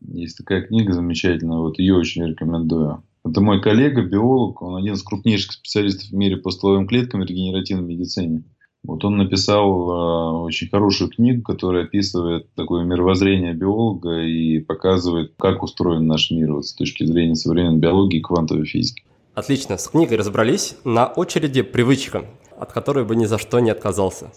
Есть 0.00 0.38
такая 0.38 0.62
книга 0.62 0.92
замечательная, 0.92 1.58
вот 1.58 1.78
ее 1.78 1.94
очень 1.94 2.26
рекомендую. 2.26 3.04
Это 3.24 3.40
мой 3.40 3.62
коллега, 3.62 4.02
биолог, 4.02 4.60
он 4.60 4.74
один 4.74 4.94
из 4.94 5.04
крупнейших 5.04 5.52
специалистов 5.52 6.10
в 6.10 6.14
мире 6.14 6.36
по 6.36 6.50
стволовым 6.50 6.88
клеткам 6.88 7.22
и 7.22 7.26
регенеративной 7.26 7.84
медицине. 7.94 8.42
Вот 8.84 9.02
он 9.02 9.16
написал 9.16 9.66
э, 9.66 10.44
очень 10.44 10.68
хорошую 10.68 11.10
книгу, 11.10 11.42
которая 11.42 11.84
описывает 11.84 12.52
такое 12.54 12.84
мировоззрение 12.84 13.54
биолога 13.54 14.20
и 14.20 14.60
показывает, 14.60 15.32
как 15.38 15.62
устроен 15.62 16.06
наш 16.06 16.30
мир 16.30 16.52
вот, 16.52 16.66
с 16.66 16.74
точки 16.74 17.04
зрения 17.04 17.34
современной 17.34 17.78
биологии 17.78 18.18
и 18.18 18.22
квантовой 18.22 18.66
физики. 18.66 19.02
Отлично, 19.34 19.78
с 19.78 19.88
книгой 19.88 20.18
разобрались. 20.18 20.76
На 20.84 21.06
очереди 21.06 21.62
привычка, 21.62 22.26
от 22.58 22.72
которой 22.72 23.06
бы 23.06 23.16
ни 23.16 23.24
за 23.24 23.38
что 23.38 23.58
не 23.60 23.70
отказался. 23.70 24.32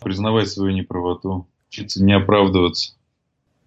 Признавать 0.00 0.48
свою 0.48 0.74
неправоту, 0.74 1.46
учиться 1.68 2.02
не 2.02 2.12
оправдываться. 2.12 2.94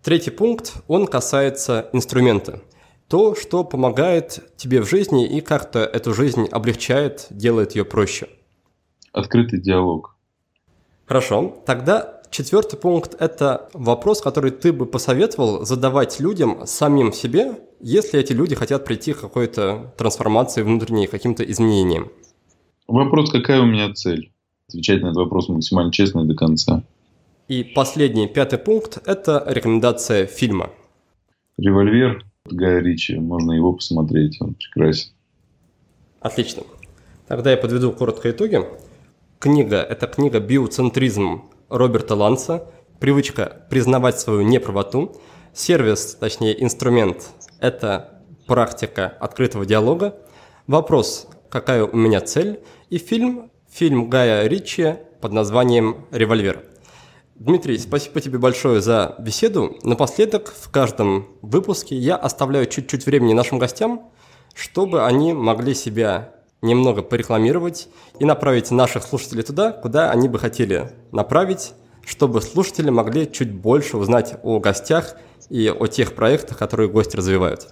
Третий 0.03 0.31
пункт, 0.31 0.83
он 0.89 1.07
касается 1.07 1.89
инструмента. 1.93 2.61
То, 3.07 3.35
что 3.35 3.63
помогает 3.63 4.51
тебе 4.57 4.81
в 4.81 4.89
жизни 4.89 5.25
и 5.25 5.39
как-то 5.39 5.79
эту 5.79 6.13
жизнь 6.13 6.47
облегчает, 6.51 7.27
делает 7.29 7.73
ее 7.75 7.85
проще. 7.85 8.27
Открытый 9.13 9.61
диалог. 9.61 10.15
Хорошо, 11.05 11.63
тогда 11.65 12.21
четвертый 12.29 12.77
пункт– 12.77 13.15
это 13.19 13.69
вопрос, 13.73 14.21
который 14.21 14.51
ты 14.51 14.73
бы 14.73 14.85
посоветовал 14.85 15.65
задавать 15.65 16.19
людям 16.19 16.65
самим 16.65 17.13
себе, 17.13 17.59
если 17.79 18.19
эти 18.19 18.33
люди 18.33 18.55
хотят 18.55 18.83
прийти 18.83 19.13
к 19.13 19.21
какой-то 19.21 19.93
трансформации 19.97 20.63
внутренней, 20.63 21.07
каким-то 21.07 21.43
изменениям. 21.43 22.11
Вопрос, 22.87 23.31
какая 23.31 23.61
у 23.61 23.65
меня 23.65 23.93
цель? 23.93 24.31
Отвечать 24.67 25.01
на 25.01 25.07
этот 25.07 25.17
вопрос 25.17 25.47
максимально 25.47 25.91
честно 25.91 26.21
и 26.21 26.27
до 26.27 26.35
конца. 26.35 26.83
И 27.47 27.63
последний, 27.63 28.27
пятый 28.27 28.59
пункт– 28.59 29.01
это 29.05 29.43
рекомендация 29.47 30.25
фильма. 30.25 30.71
«Револьвер» 31.57 32.25
Гая 32.45 32.81
Ричи. 32.81 33.17
Можно 33.17 33.53
его 33.53 33.73
посмотреть, 33.73 34.41
он 34.41 34.55
прекрасен. 34.55 35.11
Отлично. 36.19 36.63
Тогда 37.27 37.51
я 37.51 37.57
подведу 37.57 37.91
коротко 37.91 38.31
итоги. 38.31 38.61
Книга– 39.43 39.81
это 39.89 40.07
книга 40.07 40.39
«Биоцентризм» 40.39 41.51
Роберта 41.67 42.15
Ланса. 42.15 42.71
Привычка 43.01 43.65
признавать 43.69 44.17
свою 44.17 44.43
неправоту. 44.43 45.17
Сервис, 45.53 46.15
точнее 46.17 46.63
инструмент– 46.63 47.25
это 47.59 48.23
практика 48.47 49.17
открытого 49.19 49.65
диалога. 49.65 50.15
Вопрос– 50.65 51.27
какая 51.49 51.83
у 51.83 51.97
меня 51.97 52.21
цель? 52.21 52.61
И 52.89 52.97
фильм, 52.97 53.51
фильм 53.69 54.09
Гая 54.09 54.47
Ричи 54.47 54.95
под 55.19 55.33
названием 55.33 56.05
«Револьвер». 56.11 56.63
Дмитрий, 57.35 57.77
спасибо 57.79 58.21
тебе 58.21 58.37
большое 58.37 58.79
за 58.79 59.13
беседу. 59.19 59.75
Напоследок, 59.83 60.53
в 60.57 60.71
каждом 60.71 61.27
выпуске 61.41 61.97
я 61.97 62.15
оставляю 62.15 62.65
чуть-чуть 62.65 63.05
времени 63.05 63.33
нашим 63.33 63.59
гостям, 63.59 64.09
чтобы 64.53 65.05
они 65.05 65.33
могли 65.33 65.73
себя 65.73 66.33
немного 66.63 67.03
порекламировать 67.03 67.89
и 68.17 68.25
направить 68.25 68.71
наших 68.71 69.03
слушателей 69.03 69.43
туда, 69.43 69.71
куда 69.71 70.09
они 70.09 70.27
бы 70.27 70.39
хотели 70.39 70.91
направить, 71.11 71.73
чтобы 72.05 72.41
слушатели 72.41 72.89
могли 72.89 73.31
чуть 73.31 73.53
больше 73.53 73.97
узнать 73.97 74.35
о 74.41 74.59
гостях 74.59 75.15
и 75.49 75.69
о 75.69 75.87
тех 75.87 76.15
проектах, 76.15 76.57
которые 76.57 76.89
гости 76.89 77.15
развивают. 77.15 77.67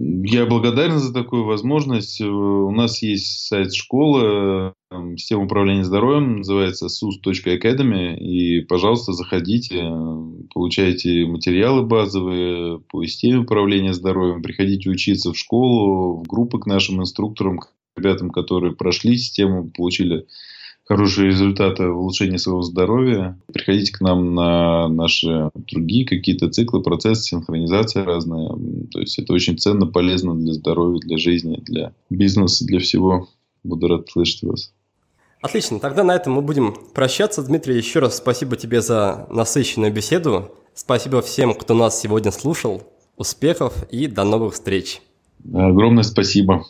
Я 0.00 0.46
благодарен 0.46 0.98
за 0.98 1.12
такую 1.12 1.44
возможность. 1.44 2.20
У 2.20 2.70
нас 2.70 3.02
есть 3.02 3.46
сайт 3.46 3.74
школы, 3.74 4.74
эм, 4.90 5.16
система 5.16 5.44
управления 5.44 5.84
здоровьем, 5.84 6.38
называется 6.38 6.86
sus.academy. 6.86 8.16
И, 8.16 8.60
пожалуйста, 8.60 9.12
заходите, 9.12 9.82
получайте 10.54 11.26
материалы 11.26 11.82
базовые 11.82 12.78
по 12.78 13.04
системе 13.04 13.38
управления 13.38 13.92
здоровьем, 13.92 14.42
приходите 14.42 14.88
учиться 14.88 15.32
в 15.32 15.38
школу, 15.38 16.18
в 16.18 16.28
группы 16.28 16.60
к 16.60 16.66
нашим 16.66 17.00
инструкторам, 17.00 17.58
к 17.58 17.72
ребятам, 17.96 18.30
которые 18.30 18.76
прошли 18.76 19.16
систему, 19.16 19.70
получили 19.70 20.26
хорошие 20.88 21.28
результаты 21.28 21.86
в 21.88 21.98
улучшении 21.98 22.38
своего 22.38 22.62
здоровья. 22.62 23.38
Приходите 23.52 23.92
к 23.92 24.00
нам 24.00 24.34
на 24.34 24.88
наши 24.88 25.50
другие 25.54 26.06
какие-то 26.06 26.48
циклы, 26.48 26.82
процессы, 26.82 27.24
синхронизация 27.24 28.04
разные. 28.04 28.48
То 28.90 29.00
есть 29.00 29.18
это 29.18 29.34
очень 29.34 29.58
ценно, 29.58 29.86
полезно 29.86 30.34
для 30.34 30.54
здоровья, 30.54 30.98
для 31.00 31.18
жизни, 31.18 31.60
для 31.62 31.92
бизнеса, 32.08 32.64
для 32.64 32.80
всего. 32.80 33.28
Буду 33.62 33.86
рад 33.88 34.08
слышать 34.08 34.42
вас. 34.42 34.72
Отлично, 35.42 35.78
тогда 35.78 36.02
на 36.04 36.16
этом 36.16 36.32
мы 36.32 36.42
будем 36.42 36.74
прощаться. 36.94 37.42
Дмитрий, 37.42 37.76
еще 37.76 37.98
раз 37.98 38.16
спасибо 38.16 38.56
тебе 38.56 38.80
за 38.80 39.26
насыщенную 39.30 39.92
беседу. 39.92 40.50
Спасибо 40.74 41.20
всем, 41.20 41.54
кто 41.54 41.74
нас 41.74 42.00
сегодня 42.00 42.32
слушал. 42.32 42.82
Успехов 43.16 43.84
и 43.90 44.06
до 44.06 44.24
новых 44.24 44.54
встреч. 44.54 45.02
Огромное 45.52 46.04
спасибо. 46.04 46.64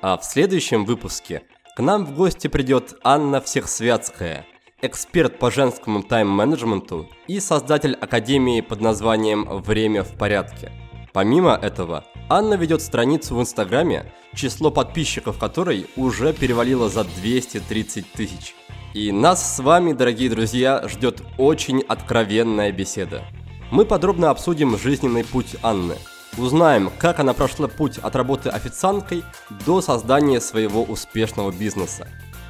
А 0.00 0.16
в 0.16 0.24
следующем 0.24 0.86
выпуске– 0.86 1.42
к 1.74 1.80
нам 1.82 2.06
в 2.06 2.14
гости 2.14 2.46
придет 2.46 2.94
Анна 3.02 3.40
Всехсвятская, 3.40 4.46
эксперт 4.80 5.40
по 5.40 5.50
женскому 5.50 6.04
тайм-менеджменту 6.04 7.08
и 7.26 7.40
создатель 7.40 7.94
академии 7.94 8.60
под 8.60 8.80
названием 8.80 9.44
«Время 9.60 10.04
в 10.04 10.16
порядке». 10.16 10.70
Помимо 11.12 11.58
этого, 11.60 12.04
Анна 12.28 12.54
ведет 12.54 12.80
страницу 12.80 13.34
в 13.34 13.40
Инстаграме, 13.40 14.12
число 14.34 14.70
подписчиков 14.70 15.36
которой 15.38 15.86
уже 15.96 16.32
перевалило 16.32 16.88
за 16.88 17.02
230 17.02 18.12
тысяч. 18.12 18.54
И 18.92 19.10
нас 19.10 19.56
с 19.56 19.58
вами, 19.58 19.92
дорогие 19.92 20.30
друзья, 20.30 20.86
ждет 20.86 21.22
очень 21.38 21.80
откровенная 21.80 22.70
беседа. 22.70 23.24
Мы 23.72 23.84
подробно 23.84 24.30
обсудим 24.30 24.78
жизненный 24.78 25.24
путь 25.24 25.56
Анны– 25.62 25.96
Узнаем, 26.36 26.90
как 26.98 27.20
она 27.20 27.32
прошла 27.32 27.68
путь 27.68 27.98
от 27.98 28.16
работы 28.16 28.48
официанткой 28.48 29.24
до 29.66 29.80
создания 29.80 30.40
своего 30.40 30.82
успешного 30.82 31.52
бизнеса. 31.52 32.08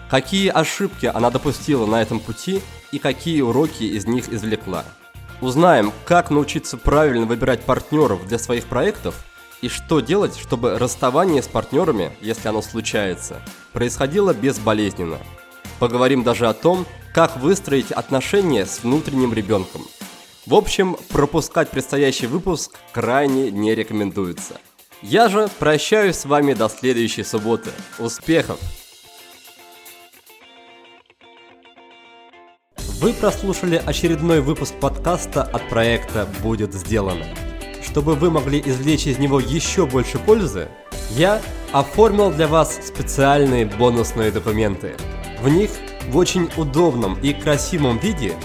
Какие 0.09 0.48
ошибки 0.48 1.06
она 1.06 1.31
допустила 1.31 1.85
на 1.85 2.01
этом 2.01 2.19
пути 2.19 2.62
и 2.93 2.98
какие 2.98 3.43
уроки 3.43 3.82
из 3.82 4.06
них 4.06 4.31
извлекла. 4.31 4.85
Узнаем, 5.40 5.93
как 6.06 6.31
научиться 6.31 6.78
правильно 6.78 7.27
выбирать 7.27 7.62
партнеров 7.62 8.27
для 8.27 8.39
своих 8.39 8.66
проектов 8.66 9.23
и 9.61 9.69
что 9.69 10.01
делать, 10.01 10.39
чтобы 10.39 10.78
расставание 10.78 11.43
с 11.43 11.48
партнерами, 11.48 12.16
если 12.20 12.48
оно 12.48 12.62
случается, 12.62 13.43
происходило 13.73 14.32
безболезненно. 14.32 15.19
Поговорим 15.78 16.23
даже 16.23 16.48
о 16.48 16.55
том, 16.55 16.86
как 17.12 17.36
выстроить 17.36 17.93
отношения 17.93 18.65
с 18.65 18.82
внутренним 18.82 19.35
ребенком– 19.35 19.82
в 20.47 20.55
общем, 20.55 20.97
пропускать 21.09 21.71
предстоящий 21.71 22.27
выпуск 22.27 22.79
крайне 22.93 23.51
не 23.51 23.75
рекомендуется. 23.75 24.61
Я 25.01 25.29
же 25.29 25.49
прощаюсь 25.59 26.16
с 26.16 26.25
вами 26.27 26.53
до 26.53 26.69
следующей 26.69 27.25
субботы. 27.25 27.71
Успехов! 27.99 28.59
Вы 33.01 33.12
прослушали 33.15 33.83
очередной 33.85 34.41
выпуск 34.41 34.75
подкаста 34.81 35.43
от 35.43 35.69
проекта 35.69 36.29
«Будет 36.43 36.75
сделано». 36.75 37.27
Чтобы 37.83 38.15
вы 38.15 38.31
могли 38.31 38.62
извлечь 38.65 39.07
из 39.07 39.19
него 39.19 39.41
еще 39.41 39.87
больше 39.87 40.19
пользы, 40.19 40.69
я 41.11 41.41
оформил 41.73 42.31
для 42.31 42.49
вас 42.49 42.79
специальные 42.87 43.66
бонусные 43.66 44.31
документы. 44.31 44.95
В 45.41 45.49
них 45.49 45.71
в 46.09 46.16
очень 46.16 46.51
удобном 46.57 47.19
и 47.21 47.33
красивом 47.33 47.99
виде– 47.99 48.35